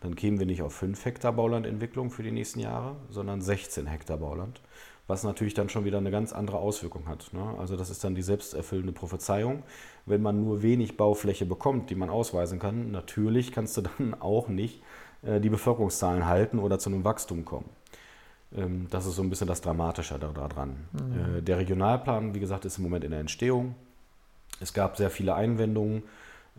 dann 0.00 0.16
kämen 0.16 0.40
wir 0.40 0.46
nicht 0.46 0.62
auf 0.62 0.74
5 0.74 1.04
Hektar 1.04 1.32
Baulandentwicklung 1.32 2.10
für 2.10 2.24
die 2.24 2.32
nächsten 2.32 2.58
Jahre, 2.58 2.96
sondern 3.10 3.42
16 3.42 3.86
Hektar 3.86 4.16
Bauland 4.16 4.60
was 5.06 5.22
natürlich 5.22 5.54
dann 5.54 5.68
schon 5.68 5.84
wieder 5.84 5.98
eine 5.98 6.10
ganz 6.10 6.32
andere 6.32 6.58
Auswirkung 6.58 7.08
hat. 7.08 7.30
Ne? 7.32 7.54
Also 7.58 7.76
das 7.76 7.90
ist 7.90 8.02
dann 8.04 8.14
die 8.14 8.22
selbsterfüllende 8.22 8.92
Prophezeiung. 8.92 9.62
Wenn 10.06 10.22
man 10.22 10.44
nur 10.44 10.62
wenig 10.62 10.96
Baufläche 10.96 11.46
bekommt, 11.46 11.90
die 11.90 11.94
man 11.94 12.10
ausweisen 12.10 12.58
kann, 12.58 12.90
natürlich 12.90 13.52
kannst 13.52 13.76
du 13.76 13.82
dann 13.82 14.14
auch 14.20 14.48
nicht 14.48 14.82
äh, 15.22 15.40
die 15.40 15.50
Bevölkerungszahlen 15.50 16.26
halten 16.26 16.58
oder 16.58 16.78
zu 16.78 16.90
einem 16.90 17.04
Wachstum 17.04 17.44
kommen. 17.44 17.68
Ähm, 18.54 18.86
das 18.90 19.06
ist 19.06 19.16
so 19.16 19.22
ein 19.22 19.30
bisschen 19.30 19.48
das 19.48 19.60
Dramatische 19.60 20.18
daran. 20.18 20.88
Mhm. 20.92 21.38
Äh, 21.38 21.42
der 21.42 21.58
Regionalplan, 21.58 22.34
wie 22.34 22.40
gesagt, 22.40 22.64
ist 22.64 22.78
im 22.78 22.84
Moment 22.84 23.04
in 23.04 23.10
der 23.10 23.20
Entstehung. 23.20 23.74
Es 24.60 24.72
gab 24.72 24.96
sehr 24.96 25.10
viele 25.10 25.34
Einwendungen 25.34 26.04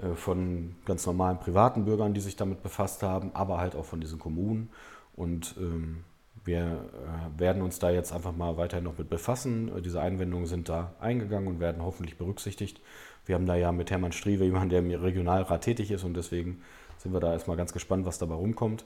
äh, 0.01 0.15
von 0.15 0.75
ganz 0.85 1.05
normalen 1.05 1.39
privaten 1.39 1.85
Bürgern, 1.85 2.13
die 2.13 2.21
sich 2.21 2.35
damit 2.35 2.63
befasst 2.63 3.03
haben, 3.03 3.31
aber 3.33 3.59
halt 3.59 3.75
auch 3.75 3.85
von 3.85 4.01
diesen 4.01 4.19
Kommunen. 4.19 4.69
Und 5.15 5.55
ähm, 5.57 6.03
wir 6.45 6.61
äh, 6.61 7.39
werden 7.39 7.61
uns 7.61 7.79
da 7.79 7.89
jetzt 7.89 8.13
einfach 8.13 8.35
mal 8.35 8.55
weiterhin 8.57 8.85
noch 8.85 8.97
mit 8.97 9.09
befassen. 9.09 9.71
Diese 9.83 9.99
Einwendungen 9.99 10.45
sind 10.45 10.69
da 10.69 10.93
eingegangen 10.99 11.47
und 11.47 11.59
werden 11.59 11.83
hoffentlich 11.83 12.17
berücksichtigt. 12.17 12.79
Wir 13.25 13.35
haben 13.35 13.47
da 13.47 13.55
ja 13.55 13.71
mit 13.71 13.89
Hermann 13.91 14.11
Striewe 14.11 14.45
jemanden, 14.45 14.69
der 14.69 14.79
im 14.79 14.91
Regionalrat 14.91 15.61
tätig 15.61 15.91
ist 15.91 16.03
und 16.03 16.15
deswegen 16.15 16.61
sind 16.97 17.13
wir 17.13 17.19
da 17.19 17.33
erstmal 17.33 17.57
ganz 17.57 17.73
gespannt, 17.73 18.05
was 18.05 18.19
dabei 18.19 18.35
rumkommt. 18.35 18.85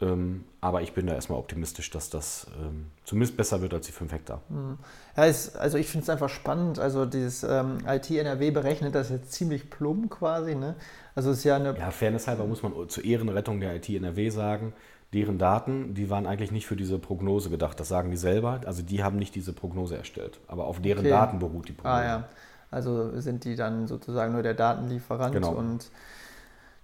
Ähm, 0.00 0.44
aber 0.60 0.82
ich 0.82 0.92
bin 0.92 1.06
da 1.06 1.14
erstmal 1.14 1.38
optimistisch, 1.38 1.90
dass 1.90 2.08
das 2.08 2.46
ähm, 2.60 2.86
zumindest 3.04 3.36
besser 3.36 3.60
wird 3.62 3.74
als 3.74 3.86
die 3.86 3.92
5 3.92 4.12
Hektar. 4.12 4.42
Hm. 4.48 4.78
Ja, 5.16 5.24
ist, 5.24 5.56
also 5.56 5.76
ich 5.76 5.88
finde 5.88 6.04
es 6.04 6.10
einfach 6.10 6.28
spannend. 6.28 6.78
Also 6.78 7.04
dieses 7.04 7.42
ähm, 7.42 7.78
IT-NRW 7.86 8.52
berechnet 8.52 8.94
das 8.94 9.10
jetzt 9.10 9.32
ziemlich 9.32 9.70
plump 9.70 10.10
quasi. 10.10 10.54
Ne? 10.54 10.76
Also 11.16 11.32
ist 11.32 11.42
ja 11.42 11.56
eine. 11.56 11.76
Ja, 11.76 11.90
Fairness 11.90 12.28
halber 12.28 12.46
muss 12.46 12.62
man 12.62 12.72
zur 12.88 13.04
Ehrenrettung 13.04 13.58
der 13.58 13.74
IT-NRW 13.74 14.30
sagen, 14.30 14.72
deren 15.12 15.38
Daten, 15.38 15.94
die 15.94 16.10
waren 16.10 16.26
eigentlich 16.26 16.50
nicht 16.52 16.66
für 16.66 16.76
diese 16.76 16.98
Prognose 16.98 17.50
gedacht. 17.50 17.80
Das 17.80 17.88
sagen 17.88 18.10
die 18.10 18.16
selber. 18.16 18.60
Also 18.66 18.82
die 18.82 19.02
haben 19.02 19.16
nicht 19.16 19.34
diese 19.34 19.52
Prognose 19.52 19.96
erstellt. 19.96 20.40
Aber 20.46 20.66
auf 20.66 20.80
deren 20.80 21.00
okay. 21.00 21.10
Daten 21.10 21.38
beruht 21.38 21.68
die 21.68 21.72
Prognose. 21.72 21.96
Ah 21.96 22.04
ja. 22.04 22.24
Also 22.70 23.18
sind 23.18 23.44
die 23.44 23.56
dann 23.56 23.86
sozusagen 23.86 24.34
nur 24.34 24.42
der 24.42 24.54
Datenlieferant 24.54 25.32
genau. 25.32 25.52
und 25.52 25.90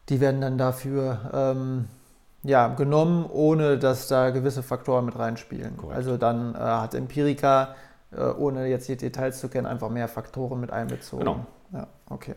die 0.08 0.20
werden 0.20 0.40
dann 0.40 0.56
dafür 0.56 1.30
ähm, 1.32 1.84
ja, 2.42 2.68
genommen, 2.68 3.26
ohne 3.30 3.78
dass 3.78 4.08
da 4.08 4.30
gewisse 4.30 4.62
Faktoren 4.62 5.04
mit 5.04 5.18
reinspielen. 5.18 5.76
Korrekt. 5.76 5.96
Also 5.96 6.16
dann 6.16 6.54
äh, 6.54 6.58
hat 6.58 6.94
Empirica, 6.94 7.74
äh, 8.12 8.22
ohne 8.22 8.66
jetzt 8.66 8.88
die 8.88 8.96
Details 8.96 9.40
zu 9.40 9.48
kennen, 9.48 9.66
einfach 9.66 9.90
mehr 9.90 10.08
Faktoren 10.08 10.60
mit 10.60 10.70
einbezogen. 10.70 11.24
Genau. 11.24 11.46
Ja, 11.72 11.86
okay. 12.08 12.34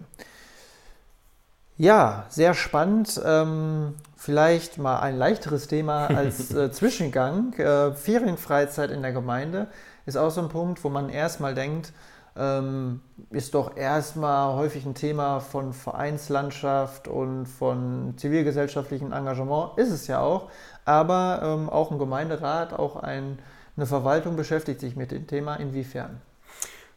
Ja, 1.77 2.25
sehr 2.29 2.55
spannend. 2.55 3.21
Ähm, 3.23 3.93
vielleicht 4.15 4.79
mal 4.79 4.99
ein 4.99 5.15
leichteres 5.15 5.67
Thema 5.67 6.07
als 6.07 6.51
äh, 6.55 6.71
Zwischengang. 6.71 7.53
Äh, 7.53 7.93
Ferienfreizeit 7.93 8.89
in 8.89 9.03
der 9.03 9.11
Gemeinde 9.11 9.67
ist 10.07 10.17
auch 10.17 10.31
so 10.31 10.41
ein 10.41 10.49
Punkt, 10.49 10.83
wo 10.83 10.89
man 10.89 11.09
erstmal 11.09 11.53
denkt, 11.53 11.93
ähm, 12.35 13.01
ist 13.29 13.53
doch 13.53 13.77
erstmal 13.77 14.55
häufig 14.55 14.85
ein 14.87 14.95
Thema 14.95 15.39
von 15.39 15.71
Vereinslandschaft 15.71 17.07
und 17.07 17.45
von 17.45 18.15
zivilgesellschaftlichem 18.17 19.11
Engagement. 19.11 19.77
Ist 19.77 19.91
es 19.91 20.07
ja 20.07 20.19
auch. 20.19 20.49
Aber 20.83 21.41
ähm, 21.43 21.69
auch 21.69 21.91
ein 21.91 21.99
Gemeinderat, 21.99 22.73
auch 22.73 22.95
ein, 22.95 23.37
eine 23.75 23.85
Verwaltung 23.85 24.35
beschäftigt 24.35 24.79
sich 24.79 24.95
mit 24.95 25.11
dem 25.11 25.27
Thema. 25.27 25.55
Inwiefern? 25.57 26.21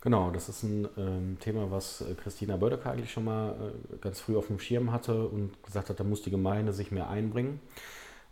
Genau, 0.03 0.31
das 0.31 0.49
ist 0.49 0.63
ein 0.63 0.89
ähm, 0.97 1.37
Thema, 1.41 1.71
was 1.71 2.01
äh, 2.01 2.15
Christina 2.15 2.57
Bödecker 2.57 2.91
eigentlich 2.91 3.13
schon 3.13 3.25
mal 3.25 3.51
äh, 3.93 3.97
ganz 3.99 4.21
früh 4.21 4.37
auf 4.37 4.47
dem 4.47 4.59
Schirm 4.59 4.93
hatte 4.93 5.29
und 5.29 5.63
gesagt 5.63 5.91
hat, 5.91 6.01
da 6.01 6.05
muss 6.05 6.23
die 6.23 6.31
Gemeinde 6.31 6.73
sich 6.73 6.91
mehr 6.91 7.11
einbringen. 7.11 7.61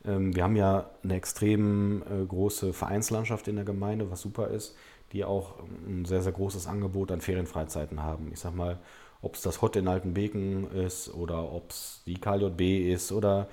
Ähm, 0.04 0.34
wir 0.34 0.44
haben 0.44 0.56
ja 0.56 0.90
eine 1.04 1.14
extrem 1.14 2.02
äh, 2.02 2.24
große 2.26 2.72
Vereinslandschaft 2.72 3.48
in 3.48 3.56
der 3.56 3.66
Gemeinde, 3.66 4.10
was 4.10 4.22
super 4.22 4.48
ist, 4.48 4.76
die 5.12 5.24
auch 5.24 5.58
ähm, 5.60 6.02
ein 6.02 6.04
sehr, 6.06 6.22
sehr 6.22 6.32
großes 6.32 6.66
Angebot 6.66 7.12
an 7.12 7.20
Ferienfreizeiten 7.20 8.02
haben. 8.02 8.30
Ich 8.32 8.40
sag 8.40 8.54
mal, 8.54 8.78
ob 9.20 9.34
es 9.34 9.42
das 9.42 9.60
Hot 9.60 9.76
in 9.76 9.88
Altenbeken 9.88 10.70
ist 10.72 11.12
oder 11.12 11.52
ob 11.52 11.70
es 11.70 12.02
die 12.06 12.14
KJB 12.18 12.90
ist 12.92 13.12
oder 13.12 13.48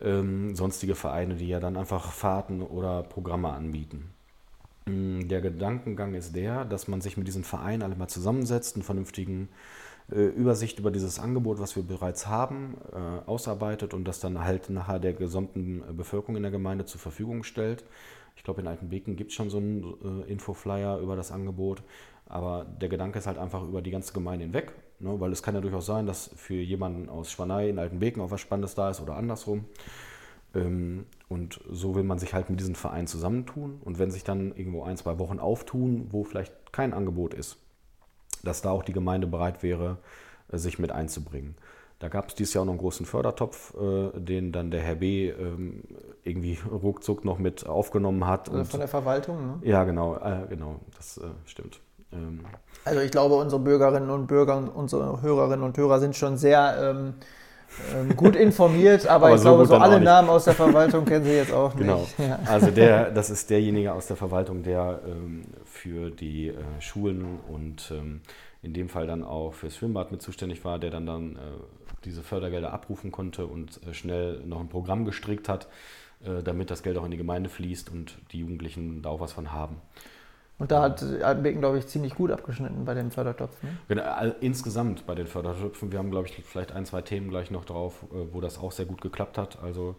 ähm, 0.00 0.54
sonstige 0.54 0.94
Vereine, 0.94 1.34
die 1.34 1.48
ja 1.48 1.60
dann 1.60 1.76
einfach 1.76 2.12
Fahrten 2.12 2.62
oder 2.62 3.02
Programme 3.02 3.50
anbieten. 3.50 4.14
Mm, 4.88 5.28
der 5.28 5.40
Gedankengang 5.40 6.14
ist 6.14 6.34
der, 6.34 6.64
dass 6.64 6.88
man 6.88 7.00
sich 7.00 7.16
mit 7.16 7.26
diesen 7.28 7.44
Vereinen 7.44 7.82
alle 7.82 7.96
mal 7.96 8.08
zusammensetzt, 8.08 8.76
einen 8.76 8.82
vernünftigen 8.82 9.48
äh, 10.10 10.26
Übersicht 10.26 10.78
über 10.78 10.90
dieses 10.90 11.18
Angebot, 11.18 11.60
was 11.60 11.76
wir 11.76 11.82
bereits 11.82 12.26
haben, 12.26 12.76
äh, 12.92 13.28
ausarbeitet 13.28 13.94
und 13.94 14.04
das 14.04 14.20
dann 14.20 14.44
halt 14.44 14.70
nachher 14.70 14.98
der 14.98 15.12
gesamten 15.12 15.82
äh, 15.82 15.92
Bevölkerung 15.92 16.36
in 16.36 16.42
der 16.42 16.52
Gemeinde 16.52 16.86
zur 16.86 17.00
Verfügung 17.00 17.44
stellt. 17.44 17.84
Ich 18.36 18.44
glaube, 18.44 18.60
in 18.60 18.68
Altenbeken 18.68 19.16
gibt 19.16 19.30
es 19.30 19.34
schon 19.34 19.50
so 19.50 19.58
einen 19.58 20.24
Infoflyer 20.28 21.00
über 21.00 21.16
das 21.16 21.32
Angebot, 21.32 21.82
aber 22.26 22.64
der 22.64 22.88
Gedanke 22.88 23.18
ist 23.18 23.26
halt 23.26 23.36
einfach 23.36 23.64
über 23.64 23.82
die 23.82 23.90
ganze 23.90 24.12
Gemeinde 24.12 24.44
hinweg, 24.44 24.72
ne? 25.00 25.18
weil 25.18 25.32
es 25.32 25.42
kann 25.42 25.56
ja 25.56 25.60
durchaus 25.60 25.86
sein, 25.86 26.06
dass 26.06 26.30
für 26.36 26.54
jemanden 26.54 27.08
aus 27.08 27.32
Schwanei 27.32 27.68
in 27.68 27.80
Altenbeken 27.80 28.22
auch 28.22 28.30
was 28.30 28.40
Spannendes 28.40 28.76
da 28.76 28.90
ist 28.90 29.00
oder 29.00 29.16
andersrum. 29.16 29.64
Ähm, 30.54 31.06
und 31.28 31.60
so 31.70 31.94
will 31.94 32.04
man 32.04 32.18
sich 32.18 32.32
halt 32.32 32.48
mit 32.48 32.58
diesen 32.58 32.74
Vereinen 32.74 33.06
zusammentun. 33.06 33.80
Und 33.84 33.98
wenn 33.98 34.10
sich 34.10 34.24
dann 34.24 34.54
irgendwo 34.54 34.82
ein, 34.82 34.96
zwei 34.96 35.18
Wochen 35.18 35.38
auftun, 35.38 36.08
wo 36.10 36.24
vielleicht 36.24 36.72
kein 36.72 36.94
Angebot 36.94 37.34
ist, 37.34 37.58
dass 38.42 38.62
da 38.62 38.70
auch 38.70 38.82
die 38.82 38.92
Gemeinde 38.92 39.26
bereit 39.26 39.62
wäre, 39.62 39.98
äh, 40.50 40.58
sich 40.58 40.78
mit 40.78 40.90
einzubringen. 40.90 41.56
Da 41.98 42.08
gab 42.08 42.28
es 42.28 42.34
dieses 42.36 42.54
Jahr 42.54 42.64
noch 42.64 42.72
einen 42.72 42.80
großen 42.80 43.04
Fördertopf, 43.04 43.74
äh, 43.74 44.18
den 44.18 44.52
dann 44.52 44.70
der 44.70 44.80
Herr 44.80 44.94
B. 44.94 45.28
Ähm, 45.28 45.82
irgendwie 46.24 46.58
ruckzuck 46.70 47.24
noch 47.24 47.38
mit 47.38 47.66
aufgenommen 47.66 48.26
hat. 48.26 48.48
Also 48.48 48.64
von 48.64 48.80
der 48.80 48.88
Verwaltung, 48.88 49.46
ne? 49.46 49.58
Ja, 49.62 49.84
genau, 49.84 50.16
äh, 50.16 50.46
genau, 50.48 50.80
das 50.96 51.20
stimmt. 51.44 51.80
Ähm, 52.12 52.40
also 52.84 53.00
ich 53.00 53.10
glaube, 53.10 53.34
unsere 53.34 53.60
Bürgerinnen 53.60 54.10
und 54.10 54.28
Bürger, 54.28 54.74
unsere 54.74 55.20
Hörerinnen 55.20 55.64
und 55.64 55.76
Hörer 55.76 56.00
sind 56.00 56.16
schon 56.16 56.36
sehr 56.36 56.76
ähm, 56.80 57.14
ähm, 57.94 58.16
gut 58.16 58.36
informiert, 58.36 59.06
aber, 59.06 59.26
aber 59.26 59.34
ich 59.34 59.40
so 59.40 59.48
glaube, 59.48 59.66
so 59.66 59.76
alle 59.76 60.00
Namen 60.00 60.28
aus 60.28 60.44
der 60.44 60.54
Verwaltung 60.54 61.04
kennen 61.04 61.24
Sie 61.24 61.32
jetzt 61.32 61.52
auch 61.52 61.76
genau. 61.76 62.00
nicht. 62.00 62.16
Genau. 62.16 62.28
Ja. 62.28 62.38
Also 62.46 62.70
der, 62.70 63.10
das 63.12 63.30
ist 63.30 63.50
derjenige 63.50 63.92
aus 63.92 64.06
der 64.06 64.16
Verwaltung, 64.16 64.62
der 64.62 65.00
ähm, 65.06 65.44
für 65.64 66.10
die 66.10 66.48
äh, 66.48 66.54
Schulen 66.80 67.38
und 67.48 67.92
ähm, 67.96 68.20
in 68.62 68.72
dem 68.72 68.88
Fall 68.88 69.06
dann 69.06 69.22
auch 69.22 69.54
fürs 69.54 69.76
Schwimmbad 69.76 70.10
mit 70.10 70.22
zuständig 70.22 70.64
war, 70.64 70.78
der 70.78 70.90
dann, 70.90 71.06
dann 71.06 71.36
äh, 71.36 71.38
diese 72.04 72.22
Fördergelder 72.22 72.72
abrufen 72.72 73.12
konnte 73.12 73.46
und 73.46 73.80
äh, 73.86 73.94
schnell 73.94 74.40
noch 74.44 74.60
ein 74.60 74.68
Programm 74.68 75.04
gestrickt 75.04 75.48
hat, 75.48 75.68
äh, 76.24 76.42
damit 76.42 76.70
das 76.70 76.82
Geld 76.82 76.96
auch 76.96 77.04
in 77.04 77.10
die 77.10 77.16
Gemeinde 77.16 77.48
fließt 77.48 77.90
und 77.90 78.18
die 78.32 78.40
Jugendlichen 78.40 79.02
da 79.02 79.10
auch 79.10 79.20
was 79.20 79.32
von 79.32 79.52
haben. 79.52 79.76
Und 80.58 80.70
da 80.72 80.82
hat 80.82 81.02
Altenbeken, 81.02 81.60
glaube 81.60 81.78
ich, 81.78 81.86
ziemlich 81.86 82.14
gut 82.14 82.30
abgeschnitten 82.30 82.84
bei 82.84 82.94
den 82.94 83.10
Fördertöpfen. 83.10 83.68
Ne? 83.68 83.76
Genau, 83.88 84.32
insgesamt 84.40 85.06
bei 85.06 85.14
den 85.14 85.26
Fördertöpfen. 85.26 85.92
Wir 85.92 85.98
haben, 85.98 86.10
glaube 86.10 86.26
ich, 86.28 86.44
vielleicht 86.44 86.72
ein, 86.72 86.84
zwei 86.84 87.02
Themen 87.02 87.30
gleich 87.30 87.50
noch 87.50 87.64
drauf, 87.64 88.04
äh, 88.12 88.32
wo 88.32 88.40
das 88.40 88.58
auch 88.58 88.72
sehr 88.72 88.86
gut 88.86 89.00
geklappt 89.00 89.38
hat. 89.38 89.58
Also 89.62 89.96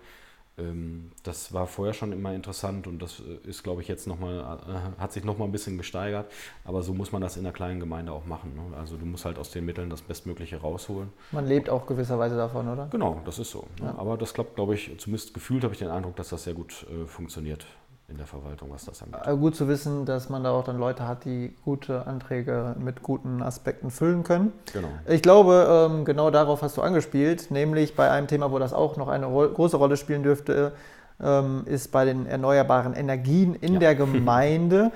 Ähm, 0.60 1.12
das 1.24 1.54
war 1.54 1.68
vorher 1.68 1.94
schon 1.94 2.12
immer 2.12 2.34
interessant 2.34 2.86
und 2.86 3.02
das 3.02 3.22
äh, 3.22 3.48
ist, 3.48 3.64
glaube 3.64 3.82
ich, 3.82 3.88
jetzt 3.88 4.08
nochmal, 4.08 4.60
äh, 4.68 5.02
hat 5.02 5.14
sich 5.14 5.24
nochmal 5.24 5.48
ein 5.48 5.54
bisschen 5.54 5.78
gesteigert. 5.78 6.30
Aber 6.66 6.82
so 6.84 6.94
muss 6.94 7.14
man 7.14 7.22
das 7.22 7.38
in 7.38 7.46
einer 7.46 7.54
kleinen 7.54 7.80
Gemeinde 7.80 8.12
auch 8.12 8.26
machen. 8.26 8.56
Ne? 8.56 8.78
Also 8.78 8.98
du 8.98 9.06
musst 9.06 9.24
halt 9.24 9.38
aus 9.40 9.52
den 9.52 9.64
Mitteln 9.66 9.90
das 9.90 10.02
Bestmögliche 10.02 10.58
rausholen. 10.58 11.14
Man 11.32 11.46
lebt 11.48 11.70
auch 11.70 11.86
gewisserweise 11.88 12.36
davon, 12.36 12.68
oder? 12.68 12.88
Genau, 12.92 13.22
das 13.24 13.40
ist 13.40 13.52
so. 13.52 13.68
Ne? 13.80 13.86
Ja. 13.88 13.96
Aber 13.98 14.18
das 14.18 14.34
klappt, 14.34 14.56
glaube 14.56 14.76
ich, 14.76 14.92
zumindest 14.98 15.34
gefühlt 15.34 15.64
habe 15.64 15.74
ich 15.74 15.80
den 15.80 15.90
Eindruck, 15.92 16.18
dass 16.18 16.28
das 16.30 16.44
sehr 16.44 16.56
gut 16.56 16.86
äh, 16.90 17.06
funktioniert 17.08 17.66
in 18.10 18.18
der 18.18 18.26
Verwaltung, 18.26 18.70
was 18.72 18.86
das 18.86 19.04
angeht. 19.04 19.22
Äh, 19.26 19.36
gut 19.38 19.56
zu 19.56 19.68
wissen, 19.68 20.06
dass 20.06 20.30
man 20.30 20.44
da 20.44 20.52
auch 20.52 20.64
dann 20.64 20.80
Leute 20.80 21.08
hat, 21.08 21.26
die 21.26 21.54
gute 21.64 22.08
Anträge 22.08 22.76
mit 22.80 23.04
guten 23.04 23.42
Aspekten 23.42 23.92
füllen 23.92 24.24
können. 24.24 24.52
Genau. 24.74 24.88
Ich 25.08 25.22
glaube, 25.22 25.88
ähm, 25.92 26.06
genau 26.06 26.32
darauf 26.32 26.62
hast 26.62 26.78
du 26.78 26.82
angespielt, 26.82 27.52
nämlich 27.52 27.96
bei 27.96 28.10
einem 28.10 28.28
Thema, 28.28 28.52
wo 28.52 28.60
das 28.60 28.74
auch 28.74 28.98
noch 28.98 29.08
eine 29.08 29.28
große 29.28 29.78
Rolle 29.78 29.98
spielen 29.98 30.24
dürfte, 30.24 30.74
ähm, 31.22 31.64
ist 31.66 31.92
bei 31.92 32.06
den 32.06 32.26
erneuerbaren 32.26 32.94
Energien 32.94 33.56
in 33.56 33.74
ja. 33.74 33.80
der 33.80 33.96
Gemeinde. 33.96 34.92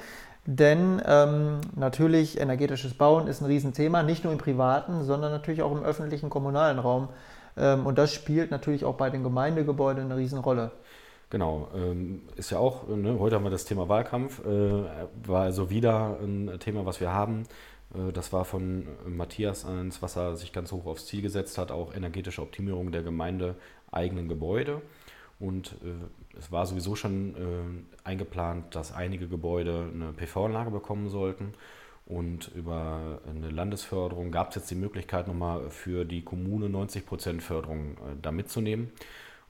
Denn 0.46 1.02
ähm, 1.06 1.62
natürlich 1.76 2.40
energetisches 2.40 2.96
Bauen 2.96 3.28
ist 3.28 3.42
ein 3.42 3.46
Riesenthema, 3.46 4.04
nicht 4.04 4.26
nur 4.26 4.34
im 4.34 4.40
privaten, 4.40 5.04
sondern 5.06 5.32
natürlich 5.32 5.62
auch 5.62 5.72
im 5.72 5.84
öffentlichen, 5.84 6.30
kommunalen 6.30 6.80
Raum. 6.80 7.08
Ähm, 7.56 7.86
und 7.86 7.98
das 7.98 8.12
spielt 8.12 8.52
natürlich 8.52 8.84
auch 8.84 8.96
bei 8.96 9.10
den 9.10 9.24
Gemeindegebäuden 9.24 10.04
eine 10.04 10.18
Riesenrolle. 10.18 10.72
Genau, 11.34 11.68
ähm, 11.74 12.22
ist 12.36 12.52
ja 12.52 12.60
auch, 12.60 12.88
ne, 12.88 13.18
heute 13.18 13.38
haben 13.38 13.44
wir 13.44 13.50
das 13.50 13.66
Thema 13.66 13.90
Wahlkampf, 13.90 14.46
äh, 14.46 14.84
war 15.26 15.42
also 15.42 15.72
wieder 15.72 16.20
ein 16.22 16.60
Thema, 16.60 16.86
was 16.86 17.02
wir 17.02 17.12
haben. 17.12 17.48
Äh, 17.96 18.12
das 18.12 18.32
war 18.32 18.46
von 18.46 18.88
Matthias 19.08 19.66
eins, 19.66 20.04
was 20.04 20.16
er 20.16 20.36
sich 20.36 20.54
ganz 20.54 20.72
hoch 20.72 20.86
aufs 20.86 21.08
Ziel 21.08 21.24
gesetzt 21.24 21.58
hat, 21.58 21.72
auch 21.72 21.96
energetische 21.96 22.44
Optimierung 22.44 22.92
der 22.92 23.02
gemeindeeigenen 23.02 24.30
Gebäude. 24.30 24.84
Und 25.40 25.76
äh, 25.84 26.38
es 26.38 26.52
war 26.52 26.68
sowieso 26.68 26.96
schon 26.96 27.34
eingeplant, 28.04 28.76
dass 28.76 28.94
einige 28.94 29.28
Gebäude 29.28 29.90
eine 29.92 30.14
PV-Anlage 30.14 30.70
bekommen 30.70 31.10
sollten. 31.10 31.56
Und 32.06 32.52
über 32.54 33.22
eine 33.28 33.50
Landesförderung 33.50 34.30
gab 34.30 34.50
es 34.50 34.56
jetzt 34.56 34.70
die 34.70 34.76
Möglichkeit, 34.76 35.28
nochmal 35.28 35.72
für 35.72 36.06
die 36.06 36.24
Kommune 36.24 36.68
90% 36.68 37.42
Förderung 37.42 37.98
da 38.22 38.32
mitzunehmen. 38.32 38.92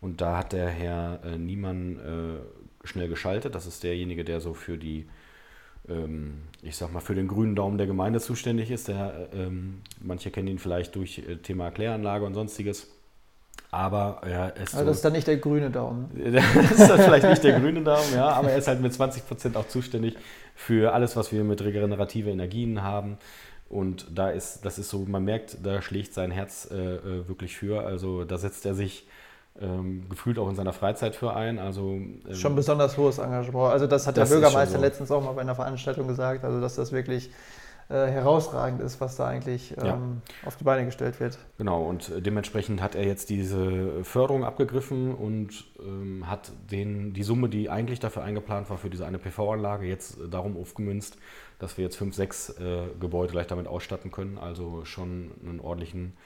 Und 0.03 0.19
da 0.19 0.37
hat 0.37 0.51
der 0.51 0.67
Herr 0.67 1.21
äh, 1.23 1.37
Niemann 1.37 1.97
äh, 1.97 2.85
schnell 2.85 3.07
geschaltet. 3.07 3.55
Das 3.55 3.65
ist 3.65 3.85
derjenige, 3.85 4.25
der 4.25 4.41
so 4.41 4.53
für 4.53 4.77
die, 4.77 5.07
ähm, 5.87 6.41
ich 6.61 6.75
sag 6.75 6.91
mal, 6.91 6.99
für 6.99 7.15
den 7.15 7.29
grünen 7.29 7.55
Daumen 7.55 7.77
der 7.77 7.87
Gemeinde 7.87 8.19
zuständig 8.19 8.69
ist. 8.69 8.89
Der, 8.89 9.29
ähm, 9.33 9.81
manche 10.01 10.29
kennen 10.29 10.49
ihn 10.49 10.59
vielleicht 10.59 10.93
durch 10.97 11.19
äh, 11.19 11.37
Thema 11.37 11.71
Kläranlage 11.71 12.25
und 12.25 12.33
sonstiges. 12.33 12.91
Aber 13.71 14.19
er 14.23 14.57
ist. 14.57 14.75
Also 14.75 14.87
das 14.87 14.97
ist 14.97 15.05
dann 15.05 15.13
nicht 15.13 15.25
der 15.25 15.37
grüne 15.37 15.71
Daumen. 15.71 16.09
das 16.33 16.71
ist 16.71 16.89
dann 16.89 16.99
vielleicht 16.99 17.29
nicht 17.29 17.43
der 17.45 17.61
grüne 17.61 17.81
Daumen, 17.81 18.13
ja, 18.13 18.27
aber 18.27 18.51
er 18.51 18.57
ist 18.57 18.67
halt 18.67 18.81
mit 18.81 18.93
20 18.93 19.25
Prozent 19.25 19.55
auch 19.55 19.69
zuständig 19.69 20.17
für 20.53 20.93
alles, 20.93 21.15
was 21.15 21.31
wir 21.31 21.45
mit 21.45 21.63
regenerative 21.63 22.29
Energien 22.29 22.81
haben. 22.81 23.17
Und 23.69 24.07
da 24.13 24.31
ist, 24.31 24.65
das 24.65 24.79
ist 24.79 24.89
so, 24.89 25.05
man 25.05 25.23
merkt, 25.23 25.59
da 25.63 25.81
schlägt 25.81 26.13
sein 26.13 26.29
Herz 26.29 26.67
äh, 26.69 26.75
äh 26.75 27.27
wirklich 27.29 27.55
für. 27.55 27.85
Also 27.85 28.25
da 28.25 28.37
setzt 28.37 28.65
er 28.65 28.75
sich 28.75 29.07
ähm, 29.59 30.09
gefühlt 30.09 30.39
auch 30.39 30.49
in 30.49 30.55
seiner 30.55 30.73
Freizeit 30.73 31.15
für 31.15 31.35
ein. 31.35 31.59
Also, 31.59 31.91
ähm, 31.91 32.21
Schon 32.31 32.55
besonders 32.55 32.97
hohes 32.97 33.19
Engagement. 33.19 33.71
Also 33.71 33.87
das 33.87 34.07
hat 34.07 34.17
das 34.17 34.29
der 34.29 34.35
Bürgermeister 34.35 34.77
so. 34.77 34.83
letztens 34.83 35.11
auch 35.11 35.23
mal 35.23 35.33
bei 35.33 35.41
einer 35.41 35.55
Veranstaltung 35.55 36.07
gesagt, 36.07 36.43
also 36.43 36.59
dass 36.59 36.75
das 36.75 36.91
wirklich 36.91 37.29
äh, 37.89 38.07
herausragend 38.07 38.81
ist, 38.81 39.01
was 39.01 39.17
da 39.17 39.27
eigentlich 39.27 39.75
ähm, 39.77 39.85
ja. 39.85 39.99
auf 40.45 40.55
die 40.55 40.63
Beine 40.63 40.85
gestellt 40.85 41.19
wird. 41.19 41.37
Genau, 41.57 41.83
und 41.83 42.09
äh, 42.09 42.21
dementsprechend 42.21 42.81
hat 42.81 42.95
er 42.95 43.05
jetzt 43.05 43.29
diese 43.29 44.03
Förderung 44.03 44.43
abgegriffen 44.43 45.13
und 45.13 45.65
ähm, 45.79 46.29
hat 46.29 46.51
den, 46.71 47.13
die 47.13 47.23
Summe, 47.23 47.49
die 47.49 47.69
eigentlich 47.69 47.99
dafür 47.99 48.23
eingeplant 48.23 48.69
war, 48.69 48.77
für 48.77 48.89
diese 48.89 49.05
eine 49.05 49.19
PV-Anlage, 49.19 49.85
jetzt 49.85 50.17
äh, 50.19 50.29
darum 50.29 50.57
aufgemünzt, 50.57 51.17
dass 51.59 51.77
wir 51.77 51.83
jetzt 51.83 51.97
fünf, 51.97 52.15
sechs 52.15 52.49
äh, 52.49 52.87
Gebäude 52.99 53.33
gleich 53.33 53.47
damit 53.47 53.67
ausstatten 53.67 54.11
können. 54.11 54.37
Also 54.37 54.85
schon 54.85 55.31
einen 55.43 55.59
ordentlichen 55.59 56.17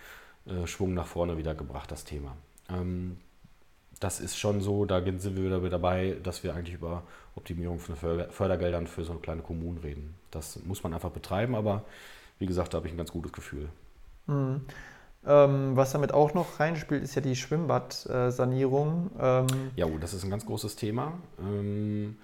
äh, 0.45 0.67
Schwung 0.67 0.93
nach 0.93 1.07
vorne 1.07 1.37
wieder 1.37 1.55
gebracht, 1.55 1.91
das 1.91 2.03
Thema. 2.03 2.37
Ähm, 2.69 3.17
das 3.99 4.19
ist 4.19 4.37
schon 4.37 4.61
so, 4.61 4.85
da 4.85 5.03
sind 5.03 5.35
wir 5.35 5.43
wieder 5.43 5.69
dabei, 5.69 6.17
dass 6.21 6.43
wir 6.43 6.53
eigentlich 6.53 6.75
über 6.75 7.03
Optimierung 7.35 7.79
von 7.79 7.95
Fördergeldern 8.29 8.87
für 8.87 9.03
so 9.03 9.11
eine 9.11 9.21
kleine 9.21 9.41
Kommune 9.41 9.83
reden. 9.83 10.13
Das 10.31 10.59
muss 10.65 10.83
man 10.83 10.93
einfach 10.93 11.11
betreiben, 11.11 11.55
aber 11.55 11.83
wie 12.39 12.45
gesagt, 12.45 12.73
da 12.73 12.77
habe 12.77 12.87
ich 12.87 12.93
ein 12.93 12.97
ganz 12.97 13.11
gutes 13.11 13.31
Gefühl. 13.31 13.69
Mhm. 14.27 14.61
Ähm, 15.25 15.75
was 15.75 15.91
damit 15.91 16.13
auch 16.13 16.33
noch 16.33 16.59
reinspielt, 16.59 17.03
ist 17.03 17.15
ja 17.15 17.21
die 17.21 17.35
Schwimmbadsanierung. 17.35 19.11
Ähm 19.19 19.47
ja, 19.75 19.85
gut, 19.85 20.01
das 20.03 20.13
ist 20.13 20.23
ein 20.23 20.29
ganz 20.29 20.45
großes 20.45 20.75
Thema. 20.75 21.13
Ähm, 21.39 22.17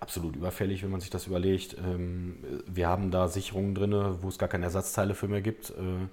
absolut 0.00 0.36
überfällig, 0.36 0.82
wenn 0.82 0.90
man 0.90 1.00
sich 1.00 1.10
das 1.10 1.26
überlegt. 1.26 1.76
Ähm, 1.78 2.36
wir 2.66 2.88
haben 2.88 3.10
da 3.10 3.28
Sicherungen 3.28 3.74
drin, 3.74 3.92
wo 4.22 4.28
es 4.28 4.38
gar 4.38 4.48
keine 4.48 4.64
Ersatzteile 4.64 5.14
für 5.14 5.28
mehr 5.28 5.42
gibt. 5.42 5.70
Äh, 5.70 6.06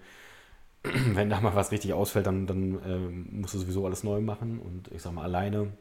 wenn 1.14 1.30
da 1.30 1.40
mal 1.42 1.56
was 1.56 1.72
richtig 1.72 1.94
ausfällt, 1.94 2.28
dann, 2.28 2.48
dann 2.48 2.80
äh, 2.84 2.98
musst 3.32 3.54
du 3.54 3.60
sowieso 3.60 3.86
alles 3.86 4.04
neu 4.04 4.22
machen. 4.22 4.60
Und 4.60 4.90
ich 4.92 5.02
sag 5.02 5.14
mal, 5.14 5.24
alleine 5.24 5.72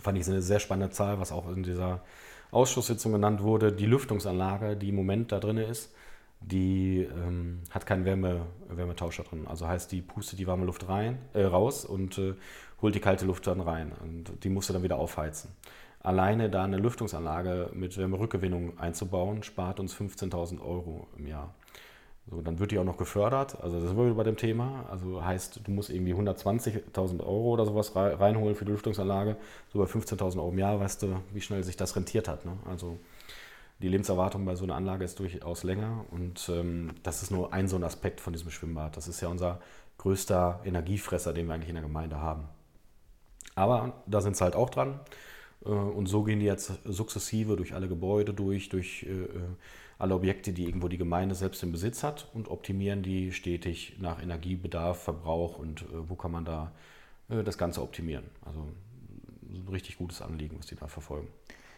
fand 0.00 0.18
ich 0.18 0.22
es 0.22 0.28
eine 0.28 0.42
sehr 0.42 0.60
spannende 0.60 0.92
Zahl, 0.92 1.20
was 1.20 1.32
auch 1.32 1.50
in 1.50 1.62
dieser 1.62 2.02
Ausschusssitzung 2.50 3.12
genannt 3.12 3.42
wurde. 3.42 3.72
Die 3.72 3.86
Lüftungsanlage, 3.86 4.76
die 4.76 4.90
im 4.90 4.96
Moment 4.96 5.32
da 5.32 5.40
drin 5.40 5.58
ist, 5.58 5.92
die 6.40 7.00
ähm, 7.00 7.60
hat 7.70 7.86
keinen 7.86 8.04
Wärme, 8.04 8.46
Wärmetauscher 8.68 9.22
drin. 9.22 9.46
Also 9.46 9.66
heißt, 9.66 9.92
die 9.92 10.02
pustet 10.02 10.38
die 10.38 10.46
warme 10.46 10.66
Luft 10.66 10.88
rein, 10.88 11.18
äh, 11.34 11.44
raus 11.44 11.84
und 11.84 12.18
äh, 12.18 12.34
holt 12.80 12.94
die 12.94 13.00
kalte 13.00 13.24
Luft 13.26 13.46
dann 13.46 13.60
rein. 13.60 13.92
Und 14.02 14.44
die 14.44 14.48
musst 14.48 14.68
du 14.68 14.72
dann 14.72 14.82
wieder 14.82 14.96
aufheizen. 14.96 15.50
Alleine 16.00 16.50
da 16.50 16.64
eine 16.64 16.78
Lüftungsanlage 16.78 17.70
mit 17.74 17.96
Wärmerückgewinnung 17.96 18.78
einzubauen, 18.78 19.44
spart 19.44 19.78
uns 19.78 19.94
15.000 19.94 20.60
Euro 20.60 21.06
im 21.16 21.28
Jahr. 21.28 21.54
So, 22.30 22.40
dann 22.40 22.58
wird 22.58 22.70
die 22.70 22.78
auch 22.78 22.84
noch 22.84 22.96
gefördert. 22.96 23.60
Also 23.60 23.80
das 23.80 23.88
sind 23.88 23.98
wir 23.98 24.14
bei 24.14 24.22
dem 24.22 24.36
Thema. 24.36 24.86
Also 24.90 25.24
heißt, 25.24 25.60
du 25.64 25.70
musst 25.72 25.90
irgendwie 25.90 26.14
120.000 26.14 27.20
Euro 27.20 27.50
oder 27.50 27.66
sowas 27.66 27.94
reinholen 27.96 28.54
für 28.54 28.64
die 28.64 28.70
Lüftungsanlage. 28.70 29.36
So 29.72 29.80
bei 29.80 29.86
15.000 29.86 30.36
Euro 30.36 30.50
im 30.50 30.58
Jahr 30.58 30.78
weißt 30.78 31.02
du, 31.02 31.20
wie 31.32 31.40
schnell 31.40 31.64
sich 31.64 31.76
das 31.76 31.96
rentiert 31.96 32.28
hat. 32.28 32.44
Ne? 32.44 32.56
Also 32.64 32.98
die 33.80 33.88
Lebenserwartung 33.88 34.44
bei 34.44 34.54
so 34.54 34.62
einer 34.64 34.76
Anlage 34.76 35.04
ist 35.04 35.18
durchaus 35.18 35.64
länger. 35.64 36.04
Und 36.12 36.48
ähm, 36.48 36.92
das 37.02 37.22
ist 37.22 37.32
nur 37.32 37.52
ein 37.52 37.66
so 37.66 37.76
ein 37.76 37.84
Aspekt 37.84 38.20
von 38.20 38.32
diesem 38.32 38.50
Schwimmbad. 38.50 38.96
Das 38.96 39.08
ist 39.08 39.20
ja 39.20 39.28
unser 39.28 39.60
größter 39.98 40.60
Energiefresser, 40.64 41.32
den 41.32 41.48
wir 41.48 41.54
eigentlich 41.54 41.70
in 41.70 41.74
der 41.74 41.82
Gemeinde 41.82 42.20
haben. 42.20 42.44
Aber 43.56 44.02
da 44.06 44.20
sind 44.20 44.36
sie 44.36 44.44
halt 44.44 44.54
auch 44.54 44.70
dran. 44.70 45.00
Äh, 45.64 45.70
und 45.70 46.06
so 46.06 46.22
gehen 46.22 46.38
die 46.38 46.46
jetzt 46.46 46.72
sukzessive 46.84 47.56
durch 47.56 47.74
alle 47.74 47.88
Gebäude 47.88 48.32
durch, 48.32 48.68
durch 48.68 49.02
äh, 49.02 49.26
alle 50.02 50.16
Objekte, 50.16 50.52
die 50.52 50.66
irgendwo 50.66 50.88
die 50.88 50.98
Gemeinde 50.98 51.36
selbst 51.36 51.62
im 51.62 51.70
Besitz 51.70 52.02
hat 52.02 52.28
und 52.34 52.48
optimieren 52.50 53.04
die 53.04 53.30
stetig 53.30 53.98
nach 54.00 54.20
Energiebedarf, 54.20 55.00
Verbrauch 55.00 55.58
und 55.58 55.82
äh, 55.82 56.08
wo 56.08 56.16
kann 56.16 56.32
man 56.32 56.44
da 56.44 56.72
äh, 57.30 57.44
das 57.44 57.56
Ganze 57.56 57.82
optimieren. 57.82 58.24
Also 58.44 58.66
ein 59.48 59.68
richtig 59.70 59.98
gutes 59.98 60.20
Anliegen, 60.20 60.58
was 60.58 60.66
die 60.66 60.74
da 60.74 60.88
verfolgen. 60.88 61.28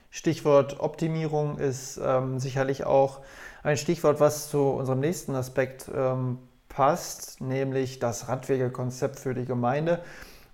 Stichwort 0.09 0.81
Optimierung 0.81 1.59
ist 1.59 2.01
ähm, 2.03 2.39
sicherlich 2.39 2.85
auch 2.85 3.21
ein 3.63 3.77
Stichwort, 3.77 4.21
was 4.21 4.49
zu 4.49 4.71
unserem 4.71 5.01
nächsten 5.01 5.35
Aspekt 5.35 5.91
ähm, 5.95 6.39
passt, 6.71 7.43
nämlich 7.43 7.99
das 7.99 8.29
Radwegekonzept 8.29 9.19
für 9.19 9.35
die 9.35 9.45
Gemeinde. 9.45 10.03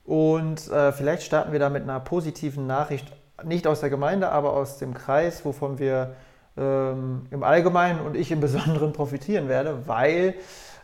Und 0.04 0.68
äh, 0.70 0.90
vielleicht 0.90 1.22
starten 1.22 1.52
wir 1.52 1.60
da 1.60 1.68
mit 1.68 1.84
einer 1.84 2.00
positiven 2.00 2.66
Nachricht, 2.66 3.12
nicht 3.44 3.68
aus 3.68 3.78
der 3.78 3.90
Gemeinde, 3.90 4.30
aber 4.30 4.54
aus 4.54 4.78
dem 4.78 4.92
Kreis, 4.92 5.44
wovon 5.44 5.78
wir 5.78 6.16
ähm, 6.60 7.26
im 7.30 7.42
Allgemeinen 7.42 8.00
und 8.00 8.16
ich 8.16 8.30
im 8.30 8.40
Besonderen 8.40 8.92
profitieren 8.94 9.48
werde, 9.48 9.88
weil 9.88 10.34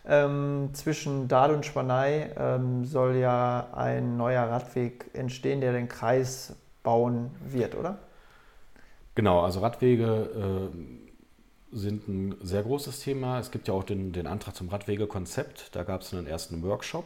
ähm, 0.09 0.71
zwischen 0.73 1.29
Dahl 1.29 1.53
und 1.55 1.67
Spanei 1.67 2.31
ähm, 2.39 2.85
soll 2.85 3.17
ja 3.17 3.69
ein 3.75 4.17
neuer 4.17 4.45
Radweg 4.45 5.11
entstehen, 5.13 5.61
der 5.61 5.73
den 5.73 5.89
Kreis 5.89 6.55
bauen 6.83 7.31
wird, 7.45 7.75
oder? 7.75 7.99
Genau, 9.15 9.41
also 9.41 9.61
Radwege 9.61 10.71
äh, 10.73 11.77
sind 11.77 12.09
ein 12.09 12.35
sehr 12.43 12.63
großes 12.63 13.01
Thema. 13.01 13.41
Es 13.41 13.51
gibt 13.51 13.67
ja 13.69 13.75
auch 13.75 13.85
den, 13.85 14.13
den 14.13 14.27
Antrag 14.27 14.55
zum 14.55 14.69
Radwegekonzept. 14.69 15.75
Da 15.75 15.83
gab 15.83 16.03
es 16.03 16.15
einen 16.15 16.27
ersten 16.27 16.63
Workshop. 16.63 17.05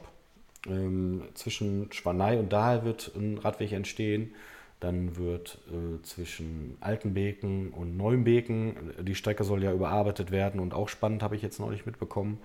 Ähm, 0.66 1.22
zwischen 1.35 1.90
Schwanei 1.92 2.38
und 2.38 2.52
Dahl 2.52 2.85
wird 2.85 3.12
ein 3.16 3.38
Radweg 3.38 3.72
entstehen. 3.72 4.35
Dann 4.80 5.16
wird 5.16 5.58
äh, 5.68 6.02
zwischen 6.02 6.76
Altenbeken 6.80 7.70
und 7.70 7.96
Neuenbeken, 7.96 8.94
die 9.02 9.14
Strecke 9.14 9.44
soll 9.44 9.62
ja 9.62 9.72
überarbeitet 9.72 10.30
werden 10.30 10.58
und 10.58 10.72
auch 10.72 10.88
spannend, 10.88 11.22
habe 11.22 11.36
ich 11.36 11.42
jetzt 11.42 11.60
neulich 11.60 11.84
mitbekommen, 11.84 12.38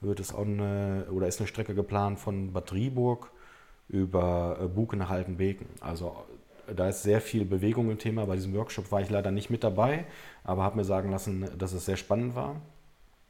wird 0.00 0.20
es 0.20 0.34
auch 0.34 0.46
eine, 0.46 1.06
oder 1.10 1.28
ist 1.28 1.40
eine 1.40 1.48
Strecke 1.48 1.74
geplant 1.74 2.18
von 2.18 2.52
Bad 2.52 2.72
Rieburg 2.72 3.30
über 3.88 4.58
äh, 4.60 4.66
Buke 4.66 4.96
nach 4.96 5.10
Altenbeken. 5.10 5.66
Also 5.80 6.24
da 6.74 6.88
ist 6.88 7.02
sehr 7.02 7.20
viel 7.20 7.44
Bewegung 7.44 7.90
im 7.90 7.98
Thema. 7.98 8.24
Bei 8.26 8.34
diesem 8.34 8.54
Workshop 8.54 8.90
war 8.90 9.00
ich 9.00 9.10
leider 9.10 9.30
nicht 9.30 9.50
mit 9.50 9.62
dabei, 9.62 10.06
aber 10.44 10.62
habe 10.62 10.76
mir 10.76 10.84
sagen 10.84 11.10
lassen, 11.10 11.48
dass 11.58 11.72
es 11.72 11.84
sehr 11.84 11.96
spannend 11.96 12.34
war. 12.34 12.60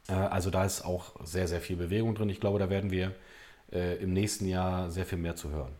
Äh, 0.07 0.13
also 0.13 0.49
da 0.49 0.65
ist 0.65 0.83
auch 0.83 1.15
sehr, 1.25 1.47
sehr 1.47 1.61
viel 1.61 1.75
Bewegung 1.75 2.15
drin. 2.15 2.29
Ich 2.29 2.39
glaube, 2.39 2.59
da 2.59 2.69
werden 2.69 2.91
wir 2.91 3.13
äh, 3.71 4.01
im 4.01 4.13
nächsten 4.13 4.47
Jahr 4.47 4.89
sehr 4.89 5.05
viel 5.05 5.17
mehr 5.17 5.35
zu 5.35 5.49
hören. 5.51 5.71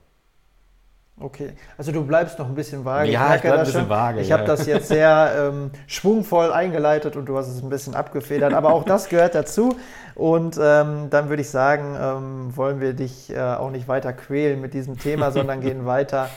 Okay, 1.19 1.53
also 1.79 1.91
du 1.91 2.05
bleibst 2.05 2.37
noch 2.37 2.47
ein 2.47 2.53
bisschen 2.53 2.85
vage. 2.85 3.09
Ja, 3.09 3.33
ich, 3.33 3.43
ich 3.43 3.51
ein 3.51 3.59
bisschen 3.59 3.89
vage. 3.89 4.21
Ich 4.21 4.29
ja. 4.29 4.37
habe 4.37 4.45
das 4.45 4.67
jetzt 4.67 4.87
sehr 4.87 5.49
ähm, 5.49 5.71
schwungvoll 5.87 6.51
eingeleitet 6.51 7.15
und 7.15 7.25
du 7.25 7.35
hast 7.35 7.47
es 7.47 7.63
ein 7.63 7.69
bisschen 7.69 7.95
abgefedert, 7.95 8.53
aber 8.53 8.71
auch 8.71 8.83
das 8.83 9.09
gehört 9.09 9.33
dazu. 9.33 9.75
Und 10.13 10.59
ähm, 10.61 11.09
dann 11.09 11.29
würde 11.29 11.41
ich 11.41 11.49
sagen, 11.49 11.97
ähm, 11.99 12.55
wollen 12.55 12.79
wir 12.79 12.93
dich 12.93 13.31
äh, 13.31 13.39
auch 13.39 13.71
nicht 13.71 13.87
weiter 13.87 14.13
quälen 14.13 14.61
mit 14.61 14.75
diesem 14.75 14.99
Thema, 14.99 15.31
sondern 15.33 15.59
gehen 15.61 15.87
weiter 15.87 16.29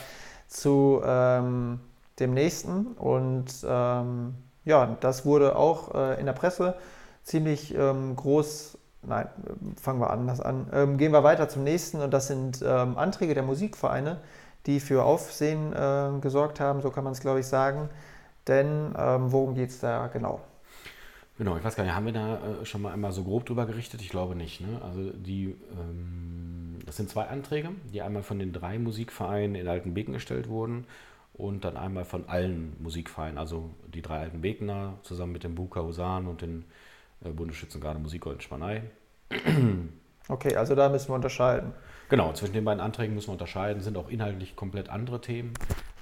zu 0.47 1.01
ähm, 1.05 1.79
dem 2.19 2.33
nächsten. 2.33 2.87
Und 2.87 3.53
ähm, 3.63 4.33
ja, 4.65 4.97
das 4.99 5.25
wurde 5.25 5.57
auch 5.57 5.93
äh, 5.93 6.19
in 6.19 6.25
der 6.25 6.33
Presse 6.33 6.73
ziemlich 7.23 7.75
ähm, 7.75 8.15
groß 8.15 8.79
nein, 9.03 9.27
fangen 9.81 9.99
wir 9.99 10.09
anders 10.09 10.41
an. 10.41 10.67
Ähm, 10.73 10.97
gehen 10.97 11.11
wir 11.11 11.23
weiter 11.23 11.49
zum 11.49 11.63
nächsten 11.63 12.01
und 12.01 12.11
das 12.11 12.27
sind 12.27 12.63
ähm, 12.65 12.97
Anträge 12.97 13.33
der 13.33 13.43
Musikvereine, 13.43 14.17
die 14.65 14.79
für 14.79 15.03
Aufsehen 15.03 15.73
äh, 15.73 16.19
gesorgt 16.21 16.59
haben, 16.59 16.81
so 16.81 16.89
kann 16.91 17.03
man 17.03 17.13
es 17.13 17.19
glaube 17.19 17.39
ich 17.39 17.47
sagen. 17.47 17.89
Denn 18.47 18.93
ähm, 18.97 19.31
worum 19.31 19.55
geht 19.55 19.69
es 19.69 19.79
da 19.79 20.07
genau? 20.07 20.41
Genau, 21.37 21.57
ich 21.57 21.63
weiß 21.63 21.75
gar 21.75 21.83
nicht, 21.83 21.95
haben 21.95 22.05
wir 22.05 22.13
da 22.13 22.35
äh, 22.35 22.65
schon 22.65 22.81
mal 22.81 22.93
einmal 22.93 23.11
so 23.11 23.23
grob 23.23 23.45
drüber 23.45 23.65
gerichtet? 23.65 24.01
Ich 24.01 24.09
glaube 24.09 24.35
nicht. 24.35 24.61
Ne? 24.61 24.79
Also 24.83 25.11
die, 25.11 25.55
ähm, 25.79 26.79
das 26.85 26.97
sind 26.97 27.09
zwei 27.09 27.27
Anträge, 27.27 27.69
die 27.91 28.01
einmal 28.01 28.23
von 28.23 28.39
den 28.39 28.53
drei 28.53 28.77
Musikvereinen 28.77 29.55
in 29.55 29.67
Altenbeken 29.67 30.13
gestellt 30.13 30.49
wurden 30.49 30.85
und 31.33 31.63
dann 31.63 31.77
einmal 31.77 32.05
von 32.05 32.27
allen 32.27 32.75
Musikvereinen, 32.79 33.37
also 33.37 33.69
die 33.93 34.01
drei 34.01 34.19
Altenbekener 34.19 34.93
zusammen 35.03 35.31
mit 35.31 35.43
dem 35.43 35.55
Buka 35.55 35.81
Husan 35.81 36.27
und 36.27 36.41
den 36.41 36.65
äh, 37.23 37.29
Bundesschützengarde 37.29 37.99
Musikgold 37.99 38.43
Spanei. 38.43 38.83
Okay, 40.27 40.55
also 40.55 40.75
da 40.75 40.89
müssen 40.89 41.09
wir 41.09 41.15
unterscheiden. 41.15 41.73
Genau, 42.11 42.33
zwischen 42.33 42.51
den 42.51 42.65
beiden 42.65 42.81
Anträgen 42.81 43.15
müssen 43.15 43.29
wir 43.29 43.33
unterscheiden, 43.33 43.81
sind 43.81 43.97
auch 43.97 44.09
inhaltlich 44.09 44.57
komplett 44.57 44.89
andere 44.89 45.21
Themen. 45.21 45.53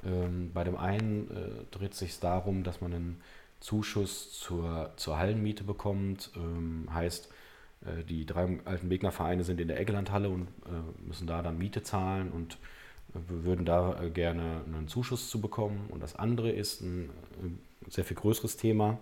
Ähm, 0.04 0.50
bei 0.56 0.64
dem 0.64 0.76
einen 0.76 1.30
äh, 1.30 1.66
dreht 1.70 1.94
es 1.94 2.00
sich 2.00 2.20
darum, 2.20 2.64
dass 2.64 2.82
man 2.82 2.92
einen 2.96 3.22
Zuschuss 3.60 4.32
zur, 4.32 4.92
zur 4.96 5.20
Hallenmiete 5.20 5.64
bekommt. 5.64 6.32
Ähm, 6.36 6.88
heißt, 6.92 7.30
äh, 7.86 8.04
die 8.06 8.26
drei 8.26 8.58
alten 8.66 8.90
Wegner-Vereine 8.90 9.44
sind 9.44 9.62
in 9.62 9.68
der 9.68 9.80
Eggelandhalle 9.80 10.30
und 10.30 10.48
äh, 10.66 11.06
müssen 11.08 11.28
da 11.28 11.44
dann 11.44 11.60
Miete 11.60 11.84
zahlen 11.84 12.32
und 12.32 12.56
äh, 13.14 13.20
wir 13.28 13.44
würden 13.44 13.66
da 13.66 14.02
äh, 14.02 14.10
gerne 14.10 14.64
einen 14.66 14.88
Zuschuss 14.88 15.30
zu 15.30 15.40
bekommen. 15.40 15.90
Und 15.92 16.02
das 16.02 16.16
andere 16.16 16.50
ist 16.50 16.82
ein 16.82 17.12
äh, 17.40 17.92
sehr 17.92 18.04
viel 18.04 18.18
größeres 18.18 18.58
Thema. 18.58 18.98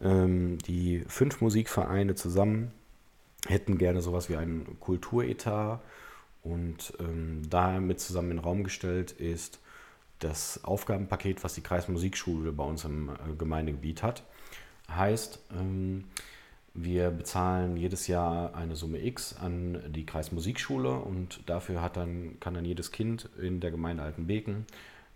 Ähm, 0.00 0.56
die 0.66 1.04
fünf 1.06 1.42
Musikvereine 1.42 2.14
zusammen 2.14 2.72
hätten 3.46 3.76
gerne 3.76 4.00
sowas 4.00 4.30
wie 4.30 4.36
einen 4.36 4.80
Kulturetat 4.80 5.82
und 6.44 6.92
ähm, 7.00 7.42
damit 7.48 8.00
zusammen 8.00 8.32
in 8.32 8.36
den 8.36 8.44
Raum 8.44 8.64
gestellt 8.64 9.12
ist 9.12 9.58
das 10.20 10.62
Aufgabenpaket, 10.62 11.42
was 11.42 11.54
die 11.54 11.62
Kreismusikschule 11.62 12.52
bei 12.52 12.64
uns 12.64 12.84
im 12.84 13.08
äh, 13.08 13.34
Gemeindegebiet 13.36 14.02
hat. 14.02 14.22
Heißt, 14.88 15.40
ähm, 15.58 16.04
wir 16.74 17.10
bezahlen 17.10 17.76
jedes 17.76 18.08
Jahr 18.08 18.54
eine 18.54 18.76
Summe 18.76 19.04
X 19.04 19.36
an 19.36 19.82
die 19.88 20.04
Kreismusikschule 20.04 20.92
und 20.92 21.48
dafür 21.48 21.80
hat 21.80 21.96
dann, 21.96 22.38
kann 22.40 22.54
dann 22.54 22.64
jedes 22.64 22.92
Kind 22.92 23.28
in 23.40 23.60
der 23.60 23.70
Gemeinde 23.70 24.02
Altenbeken 24.02 24.66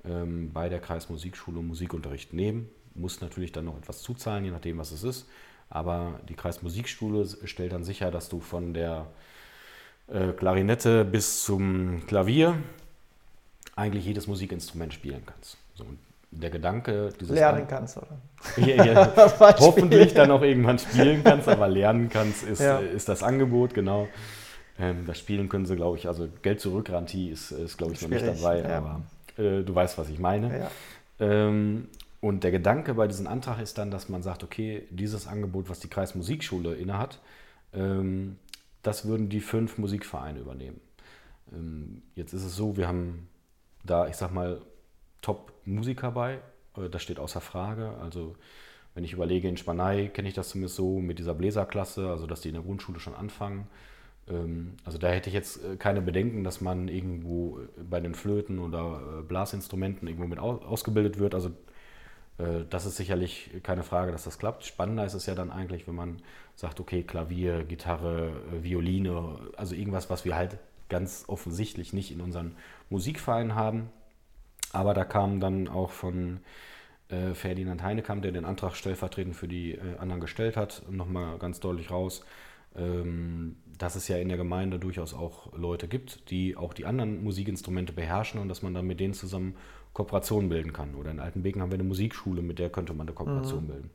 ähm, 0.04 0.52
bei 0.52 0.68
der 0.68 0.80
Kreismusikschule 0.80 1.60
Musikunterricht 1.60 2.32
nehmen. 2.32 2.68
Muss 2.94 3.20
natürlich 3.20 3.52
dann 3.52 3.66
noch 3.66 3.76
etwas 3.76 4.02
zuzahlen, 4.02 4.44
je 4.44 4.50
nachdem, 4.50 4.78
was 4.78 4.92
es 4.92 5.02
ist. 5.02 5.28
Aber 5.68 6.20
die 6.28 6.34
Kreismusikschule 6.34 7.26
stellt 7.44 7.72
dann 7.72 7.84
sicher, 7.84 8.10
dass 8.10 8.28
du 8.28 8.40
von 8.40 8.72
der 8.72 9.08
äh, 10.12 10.32
Klarinette 10.32 11.04
bis 11.04 11.44
zum 11.44 12.06
Klavier 12.06 12.56
eigentlich 13.76 14.04
jedes 14.04 14.26
Musikinstrument 14.26 14.92
spielen 14.92 15.22
kannst. 15.24 15.56
So, 15.74 15.84
der 16.30 16.50
Gedanke 16.50 17.10
dieses 17.20 17.34
lernen 17.34 17.62
An 17.62 17.68
kannst 17.68 17.96
oder 17.96 18.18
ja, 18.56 18.84
ja, 18.84 19.12
hoffentlich 19.60 20.14
dann 20.14 20.30
auch 20.30 20.42
irgendwann 20.42 20.78
spielen 20.78 21.22
kannst, 21.24 21.48
aber 21.48 21.68
lernen 21.68 22.08
kannst 22.08 22.42
ist, 22.44 22.60
ja. 22.60 22.78
ist 22.78 23.08
das 23.08 23.22
Angebot 23.22 23.74
genau. 23.74 24.08
Ähm, 24.78 25.06
das 25.06 25.18
Spielen 25.18 25.48
können 25.48 25.66
sie, 25.66 25.76
glaube 25.76 25.96
ich, 25.96 26.06
also 26.06 26.28
Geld 26.42 26.60
zurückgarantie 26.60 27.30
ist, 27.30 27.50
ist 27.50 27.78
glaube 27.78 27.94
ich 27.94 28.00
Schwierig, 28.00 28.24
noch 28.24 28.32
nicht 28.32 28.42
dabei, 28.42 28.76
aber 28.76 29.02
äh, 29.36 29.62
du 29.62 29.74
weißt, 29.74 29.96
was 29.98 30.08
ich 30.08 30.18
meine. 30.18 30.68
Ähm, 31.18 31.88
und 32.20 32.44
der 32.44 32.50
Gedanke 32.50 32.94
bei 32.94 33.06
diesem 33.06 33.26
Antrag 33.26 33.60
ist 33.60 33.78
dann, 33.78 33.90
dass 33.90 34.08
man 34.08 34.22
sagt, 34.22 34.42
okay, 34.42 34.86
dieses 34.90 35.26
Angebot, 35.26 35.68
was 35.68 35.80
die 35.80 35.88
Kreismusikschule 35.88 36.74
innehat, 36.74 37.20
ähm, 37.72 38.36
das 38.82 39.06
würden 39.06 39.28
die 39.28 39.40
fünf 39.40 39.78
Musikvereine 39.78 40.40
übernehmen. 40.40 40.80
Ähm, 41.52 42.02
jetzt 42.14 42.32
ist 42.32 42.44
es 42.44 42.56
so, 42.56 42.76
wir 42.76 42.88
haben 42.88 43.28
da, 43.84 44.08
ich 44.08 44.16
sag 44.16 44.32
mal, 44.32 44.60
Top-Musiker 45.22 46.12
bei. 46.12 46.40
Äh, 46.76 46.88
das 46.90 47.02
steht 47.02 47.18
außer 47.18 47.40
Frage. 47.40 47.96
Also, 48.00 48.36
wenn 48.94 49.04
ich 49.04 49.12
überlege, 49.12 49.48
in 49.48 49.56
Spanei 49.56 50.08
kenne 50.08 50.28
ich 50.28 50.34
das 50.34 50.50
zumindest 50.50 50.76
so 50.76 50.98
mit 50.98 51.18
dieser 51.18 51.34
Bläserklasse, 51.34 52.10
also 52.10 52.26
dass 52.26 52.40
die 52.40 52.48
in 52.48 52.54
der 52.54 52.64
Grundschule 52.64 53.00
schon 53.00 53.14
anfangen. 53.14 53.66
Ähm, 54.28 54.74
also, 54.84 54.98
da 54.98 55.08
hätte 55.08 55.30
ich 55.30 55.34
jetzt 55.34 55.64
äh, 55.64 55.76
keine 55.76 56.02
Bedenken, 56.02 56.44
dass 56.44 56.60
man 56.60 56.88
irgendwo 56.88 57.60
äh, 57.60 57.82
bei 57.82 58.00
den 58.00 58.14
Flöten 58.14 58.58
oder 58.58 59.22
Blasinstrumenten 59.26 60.08
irgendwo 60.08 60.26
mit 60.26 60.38
ausgebildet 60.38 61.18
wird. 61.18 61.34
Also, 61.34 61.50
das 62.70 62.86
ist 62.86 62.96
sicherlich 62.96 63.50
keine 63.64 63.82
Frage, 63.82 64.12
dass 64.12 64.22
das 64.24 64.38
klappt. 64.38 64.64
Spannender 64.64 65.04
ist 65.04 65.14
es 65.14 65.26
ja 65.26 65.34
dann 65.34 65.50
eigentlich, 65.50 65.88
wenn 65.88 65.96
man 65.96 66.22
sagt, 66.54 66.78
okay, 66.78 67.02
Klavier, 67.02 67.64
Gitarre, 67.64 68.32
Violine, 68.62 69.38
also 69.56 69.74
irgendwas, 69.74 70.08
was 70.08 70.24
wir 70.24 70.36
halt 70.36 70.58
ganz 70.88 71.24
offensichtlich 71.26 71.92
nicht 71.92 72.10
in 72.10 72.20
unseren 72.20 72.56
Musikvereinen 72.90 73.54
haben. 73.54 73.90
Aber 74.72 74.94
da 74.94 75.04
kam 75.04 75.40
dann 75.40 75.68
auch 75.68 75.90
von 75.90 76.40
äh, 77.08 77.34
Ferdinand 77.34 77.82
Heinekamp, 77.82 78.22
der 78.22 78.32
den 78.32 78.44
Antrag 78.44 78.74
stellvertretend 78.74 79.34
für 79.34 79.48
die 79.48 79.72
äh, 79.72 79.96
anderen 79.98 80.20
gestellt 80.20 80.56
hat, 80.56 80.82
nochmal 80.90 81.38
ganz 81.38 81.60
deutlich 81.60 81.90
raus, 81.90 82.24
ähm, 82.76 83.56
dass 83.78 83.96
es 83.96 84.08
ja 84.08 84.18
in 84.18 84.28
der 84.28 84.36
Gemeinde 84.36 84.78
durchaus 84.78 85.14
auch 85.14 85.52
Leute 85.56 85.88
gibt, 85.88 86.30
die 86.30 86.56
auch 86.56 86.74
die 86.74 86.84
anderen 86.84 87.22
Musikinstrumente 87.22 87.92
beherrschen 87.92 88.40
und 88.40 88.48
dass 88.48 88.62
man 88.62 88.74
dann 88.74 88.86
mit 88.86 89.00
denen 89.00 89.14
zusammen 89.14 89.56
Kooperationen 89.92 90.48
bilden 90.48 90.72
kann. 90.72 90.94
Oder 90.94 91.10
in 91.10 91.20
Altenbeken 91.20 91.62
haben 91.62 91.70
wir 91.70 91.78
eine 91.78 91.88
Musikschule, 91.88 92.42
mit 92.42 92.58
der 92.58 92.70
könnte 92.70 92.92
man 92.94 93.06
eine 93.06 93.14
Kooperation 93.14 93.64
mhm. 93.64 93.68
bilden. 93.68 93.90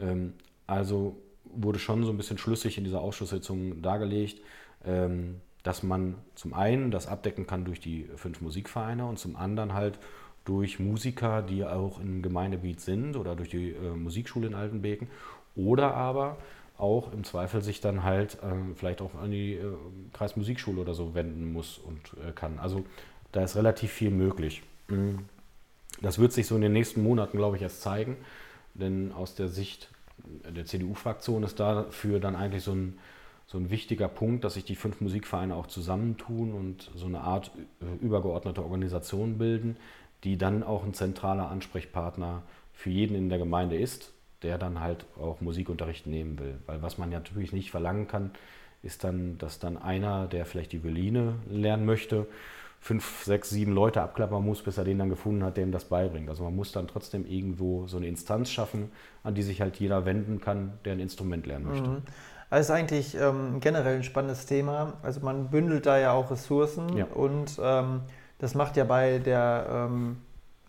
Ähm, 0.00 0.32
also 0.66 1.16
wurde 1.44 1.78
schon 1.78 2.04
so 2.04 2.10
ein 2.10 2.16
bisschen 2.16 2.38
schlüssig 2.38 2.78
in 2.78 2.84
dieser 2.84 3.00
Ausschusssitzung 3.00 3.82
dargelegt. 3.82 4.40
Ähm, 4.84 5.40
dass 5.62 5.82
man 5.82 6.14
zum 6.34 6.54
einen 6.54 6.90
das 6.90 7.06
abdecken 7.06 7.46
kann 7.46 7.64
durch 7.64 7.80
die 7.80 8.08
fünf 8.16 8.40
Musikvereine 8.40 9.04
und 9.04 9.18
zum 9.18 9.36
anderen 9.36 9.74
halt 9.74 9.98
durch 10.44 10.78
Musiker, 10.78 11.42
die 11.42 11.64
auch 11.64 12.00
im 12.00 12.22
Gemeindegebiet 12.22 12.80
sind 12.80 13.16
oder 13.16 13.36
durch 13.36 13.50
die 13.50 13.72
äh, 13.72 13.90
Musikschule 13.90 14.46
in 14.46 14.54
Altenbeken 14.54 15.08
oder 15.56 15.94
aber 15.94 16.38
auch 16.78 17.12
im 17.12 17.24
Zweifel 17.24 17.60
sich 17.60 17.80
dann 17.80 18.04
halt 18.04 18.36
äh, 18.36 18.74
vielleicht 18.76 19.02
auch 19.02 19.14
an 19.16 19.30
die 19.30 19.54
äh, 19.54 19.64
Kreismusikschule 20.12 20.80
oder 20.80 20.94
so 20.94 21.14
wenden 21.14 21.52
muss 21.52 21.76
und 21.76 22.00
äh, 22.26 22.32
kann. 22.32 22.58
Also 22.58 22.84
da 23.32 23.42
ist 23.42 23.56
relativ 23.56 23.92
viel 23.92 24.10
möglich. 24.10 24.62
Mhm. 24.88 25.20
Das 26.00 26.18
wird 26.18 26.32
sich 26.32 26.46
so 26.46 26.54
in 26.54 26.62
den 26.62 26.72
nächsten 26.72 27.02
Monaten, 27.02 27.36
glaube 27.36 27.56
ich, 27.56 27.62
erst 27.62 27.82
zeigen, 27.82 28.16
denn 28.74 29.12
aus 29.12 29.34
der 29.34 29.48
Sicht 29.48 29.90
der 30.18 30.64
CDU-Fraktion 30.64 31.42
ist 31.42 31.60
dafür 31.60 32.20
dann 32.20 32.36
eigentlich 32.36 32.62
so 32.62 32.72
ein 32.72 32.98
so 33.48 33.56
ein 33.56 33.70
wichtiger 33.70 34.08
Punkt, 34.08 34.44
dass 34.44 34.54
sich 34.54 34.64
die 34.64 34.76
fünf 34.76 35.00
Musikvereine 35.00 35.56
auch 35.56 35.66
zusammentun 35.66 36.52
und 36.52 36.90
so 36.94 37.06
eine 37.06 37.22
Art 37.22 37.50
äh, 37.80 38.04
übergeordnete 38.04 38.62
Organisation 38.62 39.38
bilden, 39.38 39.78
die 40.22 40.36
dann 40.36 40.62
auch 40.62 40.84
ein 40.84 40.92
zentraler 40.92 41.50
Ansprechpartner 41.50 42.42
für 42.74 42.90
jeden 42.90 43.16
in 43.16 43.30
der 43.30 43.38
Gemeinde 43.38 43.76
ist, 43.76 44.12
der 44.42 44.58
dann 44.58 44.80
halt 44.80 45.06
auch 45.18 45.40
Musikunterricht 45.40 46.06
nehmen 46.06 46.38
will. 46.38 46.58
Weil 46.66 46.82
was 46.82 46.98
man 46.98 47.10
ja 47.10 47.20
natürlich 47.20 47.54
nicht 47.54 47.70
verlangen 47.70 48.06
kann, 48.06 48.32
ist 48.82 49.02
dann, 49.02 49.38
dass 49.38 49.58
dann 49.58 49.78
einer, 49.78 50.26
der 50.26 50.44
vielleicht 50.44 50.72
die 50.72 50.84
Violine 50.84 51.36
lernen 51.48 51.86
möchte, 51.86 52.26
fünf, 52.80 53.24
sechs, 53.24 53.50
sieben 53.50 53.72
Leute 53.72 54.00
abklappern 54.00 54.44
muss, 54.44 54.62
bis 54.62 54.78
er 54.78 54.84
den 54.84 54.98
dann 54.98 55.08
gefunden 55.08 55.44
hat, 55.44 55.56
der 55.56 55.64
ihm 55.64 55.72
das 55.72 55.84
beibringt. 55.84 56.28
Also 56.28 56.44
man 56.44 56.54
muss 56.54 56.72
dann 56.72 56.86
trotzdem 56.88 57.26
irgendwo 57.26 57.86
so 57.86 57.96
eine 57.96 58.06
Instanz 58.06 58.50
schaffen, 58.50 58.90
an 59.22 59.34
die 59.34 59.42
sich 59.42 59.60
halt 59.60 59.76
jeder 59.76 60.04
wenden 60.04 60.40
kann, 60.40 60.78
der 60.84 60.92
ein 60.92 61.00
Instrument 61.00 61.46
lernen 61.46 61.66
möchte. 61.66 61.88
Mhm. 61.88 62.02
Das 62.50 62.60
ist 62.60 62.70
eigentlich 62.70 63.14
ähm, 63.14 63.60
generell 63.60 63.96
ein 63.96 64.04
spannendes 64.04 64.46
Thema. 64.46 64.94
Also 65.02 65.20
man 65.20 65.50
bündelt 65.50 65.86
da 65.86 65.98
ja 65.98 66.12
auch 66.12 66.30
Ressourcen 66.30 66.96
ja. 66.96 67.04
und 67.06 67.58
ähm, 67.62 68.00
das 68.38 68.54
macht 68.54 68.76
ja 68.76 68.84
bei 68.84 69.18
der 69.18 69.66
ähm, 69.70 70.18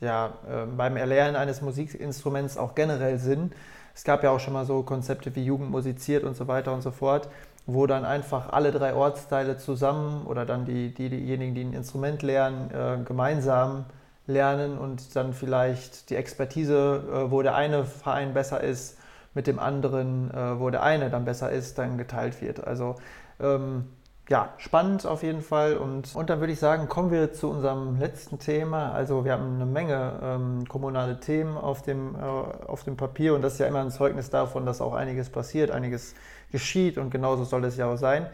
ja, 0.02 0.34
äh, 0.48 0.66
beim 0.66 0.98
Erlernen 0.98 1.36
eines 1.36 1.62
Musikinstruments 1.62 2.58
auch 2.58 2.76
generell 2.76 3.18
Sinn. 3.18 3.52
Es 3.94 4.04
gab 4.04 4.24
ja 4.24 4.32
auch 4.32 4.40
schon 4.40 4.54
mal 4.54 4.66
so 4.66 4.84
Konzepte 4.84 5.36
wie 5.36 5.44
Jugend 5.44 5.72
musiziert 5.72 6.24
und 6.24 6.36
so 6.36 6.48
weiter 6.48 6.74
und 6.74 6.82
so 6.82 6.92
fort, 6.92 7.30
wo 7.74 7.88
dann 7.88 8.06
einfach 8.06 8.52
alle 8.52 8.72
drei 8.72 8.94
Ortsteile 8.94 9.58
zusammen 9.58 10.26
oder 10.26 10.46
dann 10.46 10.66
die, 10.66 10.94
die, 10.94 11.10
diejenigen, 11.10 11.56
die 11.56 11.62
ein 11.62 11.74
Instrument 11.74 12.22
lernen, 12.22 12.72
äh, 12.72 13.04
gemeinsam 13.04 13.86
lernen 14.28 14.78
und 14.78 15.16
dann 15.16 15.34
vielleicht 15.34 16.10
die 16.10 16.16
Expertise, 16.16 17.04
äh, 17.12 17.32
wo 17.32 17.42
der 17.42 17.56
eine 17.56 17.86
Verein 17.86 18.34
besser 18.34 18.62
ist, 18.62 18.98
mit 19.34 19.48
dem 19.48 19.60
anderen, 19.60 20.32
äh, 20.32 20.60
wo 20.60 20.70
der 20.70 20.84
eine 20.84 21.10
dann 21.10 21.26
besser 21.26 21.52
ist, 21.52 21.78
dann 21.78 21.98
geteilt 21.98 22.42
wird. 22.42 22.66
Also 22.66 22.96
ähm, 23.40 23.86
ja, 24.30 24.54
spannend 24.58 25.08
auf 25.08 25.24
jeden 25.24 25.42
Fall. 25.42 25.78
Und, 25.78 26.16
und 26.16 26.30
dann 26.30 26.40
würde 26.40 26.54
ich 26.54 26.60
sagen, 26.60 26.88
kommen 26.88 27.12
wir 27.12 27.34
zu 27.34 27.50
unserem 27.50 28.00
letzten 28.00 28.38
Thema. 28.38 28.92
Also 28.92 29.26
wir 29.26 29.34
haben 29.34 29.56
eine 29.56 29.66
Menge 29.66 30.20
ähm, 30.22 30.68
kommunale 30.68 31.20
Themen 31.20 31.58
auf 31.58 31.82
dem, 31.82 32.16
äh, 32.16 32.20
auf 32.20 32.84
dem 32.84 32.96
Papier 32.96 33.34
und 33.34 33.42
das 33.42 33.54
ist 33.54 33.60
ja 33.60 33.66
immer 33.66 33.82
ein 33.82 33.92
Zeugnis 33.92 34.30
davon, 34.30 34.66
dass 34.66 34.82
auch 34.82 34.94
einiges 34.94 35.30
passiert, 35.30 35.72
einiges 35.72 36.14
geschieht 36.52 36.98
und 36.98 37.10
genauso 37.12 37.44
soll 37.44 37.64
es 37.66 37.78
ja 37.78 37.88
auch 37.88 37.98
sein. 37.98 38.28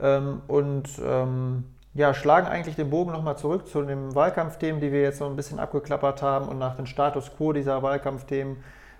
Ähm, 0.00 0.42
und 0.48 0.88
ähm, 1.02 1.64
ja, 1.94 2.12
schlagen 2.12 2.48
eigentlich 2.48 2.76
den 2.76 2.90
Bogen 2.90 3.12
nochmal 3.12 3.38
zurück 3.38 3.68
zu 3.68 3.82
den 3.82 4.14
Wahlkampfthemen, 4.14 4.80
die 4.80 4.90
wir 4.90 5.02
jetzt 5.02 5.20
noch 5.20 5.30
ein 5.30 5.36
bisschen 5.36 5.60
abgeklappert 5.60 6.22
haben 6.22 6.48
und 6.48 6.58
nach 6.58 6.74
dem 6.76 6.86
Status 6.86 7.30
quo 7.36 7.52
dieser 7.52 7.82
Wahlkampfthemen 7.82 8.56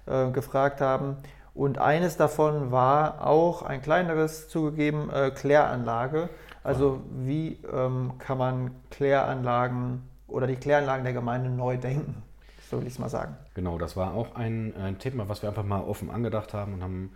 äh, 0.07 0.31
gefragt 0.31 0.81
haben. 0.81 1.17
Und 1.55 1.79
eines 1.79 2.17
davon 2.17 2.73
war 2.73 3.27
auch 3.27 3.63
ein 3.63 3.83
kleineres 3.83 4.49
zugegeben, 4.49 5.11
äh, 5.11 5.31
Kläranlage. 5.31 6.29
Also 6.63 7.01
wie 7.25 7.59
ähm, 7.73 8.13
kann 8.19 8.39
man 8.39 8.71
Kläranlagen 8.91 10.03
oder 10.27 10.47
die 10.47 10.57
Kläranlagen 10.57 11.05
der 11.05 11.13
Gemeinde 11.13 11.51
neu 11.51 11.77
denken? 11.77 12.23
So 12.71 12.79
will 12.79 12.87
ich 12.87 12.95
es 12.95 12.99
mal 12.99 13.09
sagen. 13.09 13.37
Genau, 13.55 13.79
das 13.79 13.97
war 13.97 14.15
auch 14.15 14.35
ein, 14.35 14.75
ein, 14.77 14.99
Thema, 14.99 15.29
was 15.29 15.43
wir 15.43 15.49
einfach 15.49 15.65
mal 15.65 15.83
offen 15.83 16.11
angedacht 16.11 16.55
haben 16.55 16.75
und 16.75 16.83
haben 16.83 17.13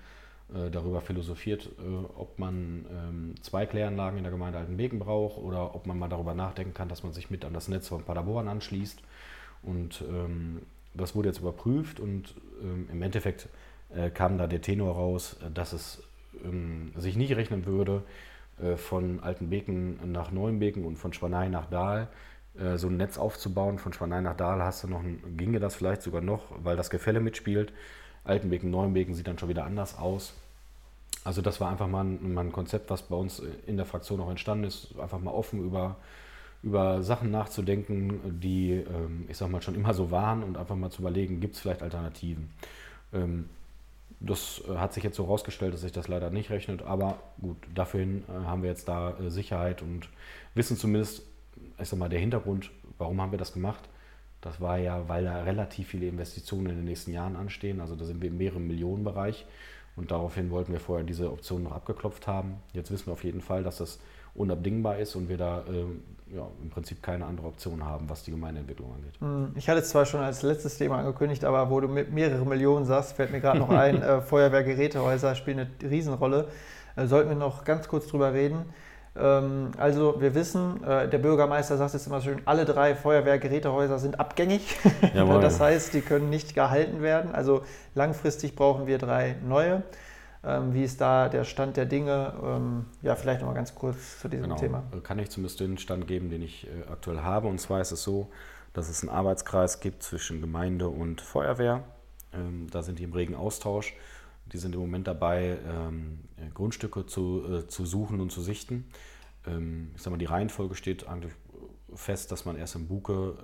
darüber 0.70 1.00
philosophiert, 1.00 1.70
äh, 1.78 2.04
ob 2.16 2.38
man 2.38 2.86
ähm, 2.90 3.34
zwei 3.42 3.66
Kläranlagen 3.66 4.18
in 4.18 4.24
der 4.24 4.32
Gemeinde 4.32 4.58
Altenbeken 4.58 4.98
braucht 4.98 5.38
oder 5.38 5.74
ob 5.74 5.86
man 5.86 5.98
mal 5.98 6.08
darüber 6.08 6.34
nachdenken 6.34 6.74
kann, 6.74 6.88
dass 6.88 7.02
man 7.02 7.12
sich 7.12 7.30
mit 7.30 7.44
an 7.44 7.52
das 7.52 7.68
Netz 7.68 7.88
von 7.88 8.02
Paderborn 8.02 8.48
anschließt. 8.48 9.02
Und 9.62 10.04
ähm, 10.08 10.62
das 10.94 11.14
wurde 11.14 11.28
jetzt 11.28 11.40
überprüft 11.40 12.00
und 12.00 12.34
ähm, 12.62 12.88
im 12.90 13.02
Endeffekt 13.02 13.48
äh, 13.94 14.10
kam 14.10 14.38
da 14.38 14.46
der 14.46 14.62
Tenor 14.62 14.94
raus, 14.94 15.36
äh, 15.44 15.50
dass 15.50 15.72
es 15.72 16.02
sich 16.94 17.16
nicht 17.16 17.34
rechnen 17.34 17.66
würde, 17.66 18.04
äh, 18.60 18.76
von 18.76 19.20
Altenbeken 19.20 20.12
nach 20.12 20.30
Neuenbeken 20.30 20.84
und 20.84 20.96
von 20.96 21.12
Schwanei 21.12 21.48
nach 21.48 21.66
Dahl 21.66 22.08
äh, 22.58 22.76
so 22.76 22.88
ein 22.88 22.96
Netz 22.96 23.18
aufzubauen. 23.18 23.78
Von 23.78 23.92
Schwanei 23.92 24.20
nach 24.20 24.36
Dahl 24.36 24.62
hast 24.62 24.82
du 24.84 24.88
noch 24.88 25.02
ein, 25.02 25.36
ginge 25.36 25.60
das 25.60 25.74
vielleicht 25.74 26.02
sogar 26.02 26.20
noch, 26.20 26.44
weil 26.62 26.76
das 26.76 26.90
Gefälle 26.90 27.20
mitspielt. 27.20 27.72
Altenbeken, 28.28 28.70
Neuenbeken 28.70 29.14
sieht 29.14 29.26
dann 29.26 29.38
schon 29.38 29.48
wieder 29.48 29.64
anders 29.64 29.98
aus. 29.98 30.34
Also 31.24 31.42
das 31.42 31.60
war 31.60 31.70
einfach 31.70 31.88
mal 31.88 32.04
ein, 32.04 32.34
mal 32.34 32.44
ein, 32.44 32.52
Konzept, 32.52 32.90
was 32.90 33.02
bei 33.02 33.16
uns 33.16 33.42
in 33.66 33.76
der 33.76 33.86
Fraktion 33.86 34.20
auch 34.20 34.30
entstanden 34.30 34.64
ist, 34.64 34.98
einfach 34.98 35.18
mal 35.18 35.32
offen 35.32 35.60
über, 35.64 35.96
über 36.62 37.02
Sachen 37.02 37.30
nachzudenken, 37.30 38.40
die, 38.40 38.72
ähm, 38.72 39.26
ich 39.28 39.36
sag 39.36 39.50
mal, 39.50 39.62
schon 39.62 39.74
immer 39.74 39.94
so 39.94 40.10
waren 40.10 40.42
und 40.42 40.56
einfach 40.56 40.76
mal 40.76 40.90
zu 40.90 41.02
überlegen, 41.02 41.40
gibt 41.40 41.54
es 41.54 41.60
vielleicht 41.60 41.82
Alternativen. 41.82 42.50
Ähm, 43.12 43.48
das 44.20 44.62
hat 44.68 44.92
sich 44.92 45.04
jetzt 45.04 45.16
so 45.16 45.24
rausgestellt, 45.24 45.74
dass 45.74 45.82
sich 45.82 45.92
das 45.92 46.08
leider 46.08 46.30
nicht 46.30 46.50
rechnet, 46.50 46.82
aber 46.82 47.18
gut, 47.40 47.56
dafür 47.74 48.00
äh, 48.00 48.20
haben 48.44 48.62
wir 48.62 48.70
jetzt 48.70 48.88
da 48.88 49.10
äh, 49.18 49.30
Sicherheit 49.30 49.82
und 49.82 50.08
wissen 50.54 50.76
zumindest, 50.76 51.22
ich 51.80 51.88
sag 51.88 51.98
mal, 51.98 52.08
der 52.08 52.20
Hintergrund, 52.20 52.70
warum 52.98 53.20
haben 53.20 53.30
wir 53.32 53.38
das 53.38 53.52
gemacht. 53.52 53.88
Das 54.40 54.60
war 54.60 54.78
ja, 54.78 55.08
weil 55.08 55.24
da 55.24 55.42
relativ 55.42 55.88
viele 55.88 56.06
Investitionen 56.06 56.66
in 56.66 56.76
den 56.76 56.84
nächsten 56.84 57.12
Jahren 57.12 57.36
anstehen. 57.36 57.80
Also 57.80 57.96
da 57.96 58.04
sind 58.04 58.22
wir 58.22 58.28
im 58.28 58.38
mehreren 58.38 58.66
Millionen 58.66 59.04
Bereich. 59.04 59.46
Und 59.96 60.12
daraufhin 60.12 60.50
wollten 60.50 60.72
wir 60.72 60.78
vorher 60.78 61.04
diese 61.04 61.32
Option 61.32 61.64
noch 61.64 61.72
abgeklopft 61.72 62.28
haben. 62.28 62.56
Jetzt 62.72 62.92
wissen 62.92 63.06
wir 63.06 63.14
auf 63.14 63.24
jeden 63.24 63.40
Fall, 63.40 63.64
dass 63.64 63.78
das 63.78 63.98
unabdingbar 64.34 64.98
ist 64.98 65.16
und 65.16 65.28
wir 65.28 65.36
da 65.36 65.62
äh, 65.62 66.36
ja, 66.36 66.46
im 66.62 66.70
Prinzip 66.70 67.02
keine 67.02 67.26
andere 67.26 67.48
Option 67.48 67.84
haben, 67.84 68.08
was 68.08 68.22
die 68.22 68.30
Gemeindeentwicklung 68.30 68.92
angeht. 68.94 69.14
Hm, 69.18 69.52
ich 69.56 69.68
hatte 69.68 69.80
es 69.80 69.88
zwar 69.88 70.06
schon 70.06 70.20
als 70.20 70.42
letztes 70.42 70.78
Thema 70.78 70.98
angekündigt, 70.98 71.44
aber 71.44 71.70
wo 71.70 71.80
du 71.80 71.88
mit 71.88 72.12
mehrere 72.12 72.44
Millionen 72.44 72.84
sagst, 72.84 73.14
fällt 73.14 73.32
mir 73.32 73.40
gerade 73.40 73.58
noch 73.58 73.70
ein, 73.70 74.00
äh, 74.00 74.20
Feuerwehrgerätehäuser 74.20 75.34
spielen 75.34 75.58
eine 75.60 75.90
Riesenrolle. 75.90 76.48
Äh, 76.94 77.06
sollten 77.06 77.30
wir 77.30 77.36
noch 77.36 77.64
ganz 77.64 77.88
kurz 77.88 78.06
drüber 78.06 78.32
reden. 78.32 78.66
Ähm, 79.18 79.70
also 79.76 80.20
wir 80.20 80.34
wissen, 80.34 80.82
äh, 80.84 81.08
der 81.08 81.18
Bürgermeister 81.18 81.76
sagt 81.76 81.94
jetzt 81.94 82.06
immer 82.06 82.20
schön, 82.20 82.40
alle 82.44 82.64
drei 82.64 82.94
Feuerwehrgerätehäuser 82.94 83.98
sind 83.98 84.20
abgängig. 84.20 84.78
das 85.14 85.60
heißt, 85.60 85.94
die 85.94 86.00
können 86.00 86.30
nicht 86.30 86.54
gehalten 86.54 87.02
werden. 87.02 87.34
Also 87.34 87.62
langfristig 87.94 88.54
brauchen 88.54 88.86
wir 88.86 88.98
drei 88.98 89.36
neue. 89.46 89.82
Ähm, 90.44 90.72
wie 90.72 90.84
ist 90.84 91.00
da 91.00 91.28
der 91.28 91.44
Stand 91.44 91.76
der 91.76 91.86
Dinge? 91.86 92.32
Ähm, 92.42 92.86
ja, 93.02 93.16
vielleicht 93.16 93.40
noch 93.40 93.48
mal 93.48 93.54
ganz 93.54 93.74
kurz 93.74 94.20
zu 94.20 94.28
diesem 94.28 94.44
genau. 94.44 94.56
Thema. 94.56 94.82
Kann 95.02 95.18
ich 95.18 95.30
zumindest 95.30 95.60
den 95.60 95.78
Stand 95.78 96.06
geben, 96.06 96.30
den 96.30 96.42
ich 96.42 96.66
äh, 96.66 96.90
aktuell 96.90 97.20
habe. 97.20 97.48
Und 97.48 97.60
zwar 97.60 97.80
ist 97.80 97.92
es 97.92 98.02
so, 98.02 98.28
dass 98.72 98.88
es 98.88 99.02
einen 99.02 99.10
Arbeitskreis 99.10 99.80
gibt 99.80 100.02
zwischen 100.02 100.40
Gemeinde 100.40 100.88
und 100.88 101.20
Feuerwehr. 101.20 101.82
Da 102.70 102.82
sind 102.82 102.98
die 102.98 103.04
im 103.04 103.14
regen 103.14 103.34
Austausch. 103.34 103.94
Die 104.52 104.58
sind 104.58 104.74
im 104.74 104.80
Moment 104.80 105.06
dabei, 105.06 105.58
äh, 105.58 106.50
Grundstücke 106.54 107.06
zu, 107.06 107.44
äh, 107.48 107.66
zu 107.68 107.86
suchen 107.86 108.20
und 108.20 108.30
zu 108.30 108.40
sichten. 108.40 108.86
ich 109.44 110.02
sage 110.02 110.10
mal, 110.10 110.18
die 110.18 110.26
Reihenfolge 110.26 110.74
steht 110.74 111.08
eigentlich 111.08 111.32
fest, 111.94 112.32
dass 112.32 112.44
man 112.44 112.56
erst 112.56 112.74
im 112.74 112.86
Buke 112.86 113.38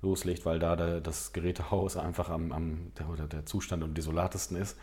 loslegt, 0.00 0.46
weil 0.46 0.58
da 0.58 0.76
das 0.76 1.32
Gerätehaus 1.32 1.96
einfach 2.08 2.30
am, 2.30 2.52
am 2.52 2.92
der, 2.98 3.26
der 3.26 3.44
Zustand 3.44 3.82
und 3.82 3.98
desolatesten 3.98 4.56
ist. 4.56 4.78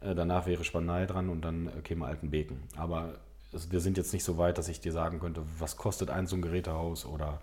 Äh, 0.00 0.14
danach 0.14 0.46
wäre 0.46 0.64
Spanei 0.64 1.06
dran 1.06 1.28
und 1.28 1.42
dann 1.42 1.68
äh, 1.68 1.82
käme 1.82 2.06
Altenbeken. 2.06 2.62
Aber 2.76 3.14
wir 3.52 3.80
sind 3.80 3.96
jetzt 3.96 4.12
nicht 4.12 4.24
so 4.24 4.38
weit, 4.38 4.58
dass 4.58 4.68
ich 4.68 4.80
dir 4.80 4.92
sagen 4.92 5.20
könnte, 5.20 5.42
was 5.58 5.76
kostet 5.76 6.10
ein 6.10 6.26
so 6.26 6.36
ein 6.36 6.42
Gerätehaus 6.42 7.04
oder 7.04 7.40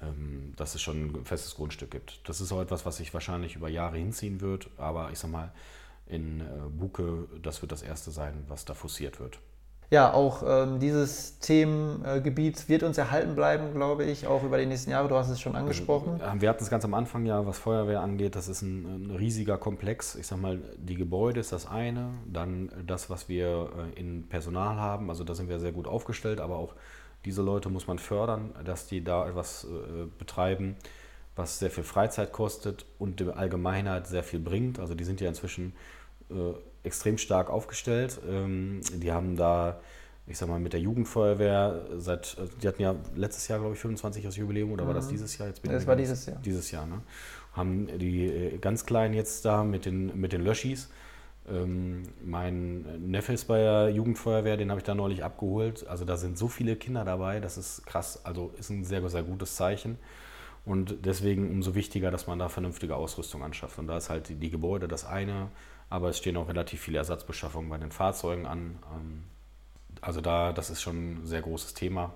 ähm, 0.00 0.54
dass 0.56 0.74
es 0.74 0.82
schon 0.82 1.14
ein 1.14 1.24
festes 1.24 1.54
Grundstück 1.54 1.90
gibt. 1.90 2.26
Das 2.28 2.40
ist 2.40 2.52
auch 2.52 2.60
etwas, 2.60 2.86
was 2.86 2.96
sich 2.96 3.12
wahrscheinlich 3.12 3.56
über 3.56 3.68
Jahre 3.68 3.98
hinziehen 3.98 4.40
wird, 4.40 4.70
aber 4.78 5.10
ich 5.10 5.18
sag 5.18 5.30
mal, 5.30 5.52
in 6.12 6.40
äh, 6.40 6.44
Buke, 6.70 7.28
das 7.42 7.62
wird 7.62 7.72
das 7.72 7.82
erste 7.82 8.10
sein, 8.10 8.44
was 8.48 8.64
da 8.64 8.74
forciert 8.74 9.18
wird 9.18 9.40
ja, 9.92 10.10
auch 10.10 10.42
ähm, 10.46 10.80
dieses 10.80 11.38
Themengebiet 11.38 12.66
wird 12.70 12.82
uns 12.82 12.96
erhalten 12.96 13.34
bleiben, 13.34 13.74
glaube 13.74 14.04
ich, 14.04 14.26
auch 14.26 14.42
über 14.42 14.56
die 14.56 14.64
nächsten 14.64 14.90
Jahre. 14.90 15.06
Du 15.06 15.16
hast 15.16 15.28
es 15.28 15.38
schon 15.38 15.54
angesprochen. 15.54 16.18
Also, 16.22 16.40
wir 16.40 16.48
hatten 16.48 16.64
es 16.64 16.70
ganz 16.70 16.86
am 16.86 16.94
Anfang 16.94 17.26
ja, 17.26 17.46
was 17.46 17.58
Feuerwehr 17.58 18.00
angeht, 18.00 18.34
das 18.34 18.48
ist 18.48 18.62
ein, 18.62 18.86
ein, 18.86 19.10
riesiger 19.10 19.58
Komplex. 19.58 20.14
Ich 20.14 20.26
sage 20.26 20.40
mal, 20.40 20.62
die 20.78 20.94
Gebäude 20.94 21.40
ist 21.40 21.52
das 21.52 21.66
eine, 21.66 22.08
dann 22.26 22.72
das, 22.86 23.10
was 23.10 23.28
wir 23.28 23.68
äh, 23.94 24.00
in 24.00 24.28
Personal 24.30 24.76
haben, 24.76 25.10
also 25.10 25.24
da 25.24 25.34
sind 25.34 25.50
wir 25.50 25.60
sehr 25.60 25.72
gut 25.72 25.86
aufgestellt, 25.86 26.40
aber 26.40 26.56
auch 26.56 26.74
diese 27.26 27.42
Leute 27.42 27.68
muss 27.68 27.86
man 27.86 27.98
fördern, 27.98 28.54
dass 28.64 28.86
die 28.86 29.04
da 29.04 29.28
etwas 29.28 29.64
äh, 29.64 30.06
betreiben, 30.18 30.76
was 31.36 31.58
sehr 31.58 31.70
viel 31.70 31.84
Freizeit 31.84 32.32
kostet 32.32 32.86
und 32.98 33.20
der 33.20 33.36
Allgemeinheit 33.36 34.06
sehr 34.06 34.22
viel 34.22 34.40
bringt. 34.40 34.80
Also 34.80 34.94
die 34.94 35.04
sind 35.04 35.20
ja 35.20 35.28
inzwischen 35.28 35.72
äh, 35.72 36.01
extrem 36.84 37.18
stark 37.18 37.50
aufgestellt. 37.50 38.20
Ähm, 38.28 38.80
die 38.94 39.12
haben 39.12 39.36
da, 39.36 39.80
ich 40.26 40.38
sag 40.38 40.48
mal, 40.48 40.60
mit 40.60 40.72
der 40.72 40.80
Jugendfeuerwehr 40.80 41.86
seit, 41.96 42.36
äh, 42.38 42.46
die 42.62 42.68
hatten 42.68 42.82
ja 42.82 42.94
letztes 43.14 43.48
Jahr, 43.48 43.58
glaube 43.58 43.74
ich, 43.74 43.80
25 43.80 44.24
Jubiläum 44.36 44.72
oder 44.72 44.86
war 44.86 44.94
das 44.94 45.06
mhm. 45.06 45.12
dieses 45.12 45.38
Jahr? 45.38 45.48
Jetzt 45.48 45.62
bin 45.62 45.72
das 45.72 45.86
war 45.86 45.96
dieses 45.96 46.26
Jahr. 46.26 46.38
Dieses 46.44 46.70
Jahr, 46.70 46.86
ne? 46.86 47.00
Haben 47.52 47.86
die 47.98 48.26
äh, 48.26 48.58
ganz 48.58 48.86
Kleinen 48.86 49.14
jetzt 49.14 49.44
da 49.44 49.62
mit 49.62 49.84
den, 49.84 50.18
mit 50.18 50.32
den 50.32 50.42
Löschis. 50.42 50.88
Ähm, 51.48 52.04
mein 52.24 53.10
Neffe 53.10 53.32
ist 53.32 53.44
bei 53.46 53.58
der 53.58 53.90
Jugendfeuerwehr, 53.90 54.56
den 54.56 54.70
habe 54.70 54.80
ich 54.80 54.84
da 54.84 54.94
neulich 54.94 55.24
abgeholt. 55.24 55.86
Also 55.86 56.04
da 56.04 56.16
sind 56.16 56.38
so 56.38 56.48
viele 56.48 56.76
Kinder 56.76 57.04
dabei, 57.04 57.40
das 57.40 57.58
ist 57.58 57.86
krass. 57.86 58.24
Also 58.24 58.52
ist 58.58 58.70
ein 58.70 58.84
sehr, 58.84 59.06
sehr 59.08 59.22
gutes 59.22 59.56
Zeichen. 59.56 59.98
Und 60.64 61.04
deswegen 61.04 61.50
umso 61.50 61.74
wichtiger, 61.74 62.12
dass 62.12 62.28
man 62.28 62.38
da 62.38 62.48
vernünftige 62.48 62.94
Ausrüstung 62.94 63.42
anschafft. 63.42 63.78
Und 63.78 63.88
da 63.88 63.96
ist 63.96 64.10
halt 64.10 64.28
die, 64.28 64.36
die 64.36 64.50
Gebäude 64.50 64.86
das 64.86 65.04
eine, 65.04 65.48
aber 65.92 66.08
es 66.08 66.16
stehen 66.16 66.38
auch 66.38 66.48
relativ 66.48 66.80
viele 66.80 66.96
Ersatzbeschaffungen 66.96 67.68
bei 67.68 67.76
den 67.76 67.92
Fahrzeugen 67.92 68.46
an. 68.46 68.78
Ähm, 68.94 69.24
also 70.00 70.22
da, 70.22 70.52
das 70.52 70.70
ist 70.70 70.80
schon 70.80 70.96
ein 70.96 71.26
sehr 71.26 71.42
großes 71.42 71.74
Thema, 71.74 72.14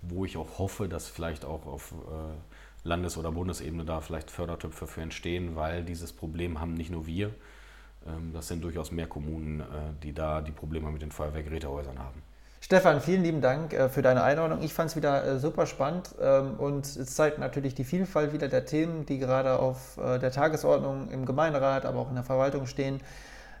wo 0.00 0.24
ich 0.24 0.38
auch 0.38 0.58
hoffe, 0.58 0.88
dass 0.88 1.08
vielleicht 1.08 1.44
auch 1.44 1.66
auf 1.66 1.92
äh, 1.92 2.88
Landes- 2.88 3.18
oder 3.18 3.30
Bundesebene 3.30 3.84
da 3.84 4.00
vielleicht 4.00 4.30
Fördertöpfe 4.30 4.86
für 4.86 5.02
entstehen, 5.02 5.56
weil 5.56 5.84
dieses 5.84 6.10
Problem 6.14 6.58
haben 6.58 6.72
nicht 6.72 6.90
nur 6.90 7.06
wir, 7.06 7.34
ähm, 8.06 8.32
das 8.32 8.48
sind 8.48 8.64
durchaus 8.64 8.92
mehr 8.92 9.06
Kommunen, 9.06 9.60
äh, 9.60 9.64
die 10.02 10.14
da 10.14 10.40
die 10.40 10.52
Probleme 10.52 10.90
mit 10.90 11.02
den 11.02 11.12
Feuerwehrgerätehäusern 11.12 11.98
haben. 11.98 12.22
Stefan, 12.60 13.00
vielen 13.00 13.22
lieben 13.22 13.40
Dank 13.40 13.72
äh, 13.72 13.88
für 13.88 14.02
deine 14.02 14.22
Einordnung. 14.22 14.62
Ich 14.62 14.74
fand 14.74 14.90
es 14.90 14.96
wieder 14.96 15.24
äh, 15.24 15.38
super 15.38 15.66
spannend 15.66 16.14
ähm, 16.20 16.54
und 16.58 16.84
es 16.84 17.14
zeigt 17.14 17.38
natürlich 17.38 17.74
die 17.74 17.84
Vielfalt 17.84 18.32
wieder 18.32 18.48
der 18.48 18.66
Themen, 18.66 19.06
die 19.06 19.18
gerade 19.18 19.58
auf 19.58 19.96
äh, 19.98 20.18
der 20.18 20.32
Tagesordnung 20.32 21.08
im 21.10 21.24
Gemeinderat, 21.24 21.86
aber 21.86 22.00
auch 22.00 22.08
in 22.08 22.16
der 22.16 22.24
Verwaltung 22.24 22.66
stehen. 22.66 23.00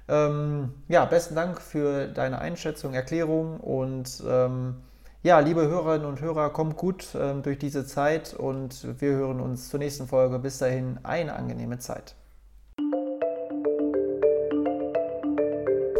Ähm, 0.08 0.74
ja, 0.88 1.04
besten 1.04 1.36
Dank 1.36 1.60
für 1.60 2.08
deine 2.08 2.40
Einschätzung, 2.40 2.94
Erklärung 2.94 3.60
und 3.60 4.22
ähm, 4.28 4.76
ja, 5.22 5.38
liebe 5.40 5.66
Hörerinnen 5.66 6.06
und 6.06 6.20
Hörer, 6.20 6.50
kommt 6.50 6.76
gut 6.76 7.08
durch 7.42 7.58
diese 7.58 7.84
Zeit 7.84 8.34
und 8.34 9.00
wir 9.00 9.10
hören 9.10 9.40
uns 9.40 9.68
zur 9.68 9.80
nächsten 9.80 10.06
Folge. 10.06 10.38
Bis 10.38 10.58
dahin 10.58 11.00
eine 11.02 11.34
angenehme 11.34 11.80
Zeit. 11.80 12.14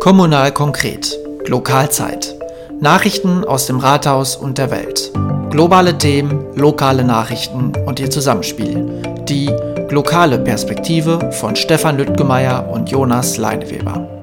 Kommunal 0.00 0.52
konkret. 0.52 1.18
Lokalzeit. 1.48 2.37
Nachrichten 2.80 3.44
aus 3.44 3.66
dem 3.66 3.78
Rathaus 3.78 4.36
und 4.36 4.56
der 4.56 4.70
Welt. 4.70 5.10
Globale 5.50 5.98
Themen, 5.98 6.44
lokale 6.54 7.02
Nachrichten 7.02 7.72
und 7.86 7.98
ihr 7.98 8.08
Zusammenspiel. 8.08 9.02
Die 9.28 9.50
lokale 9.90 10.38
Perspektive 10.38 11.32
von 11.32 11.56
Stefan 11.56 11.96
Lüttgemeier 11.96 12.68
und 12.70 12.88
Jonas 12.88 13.36
Leineweber. 13.36 14.17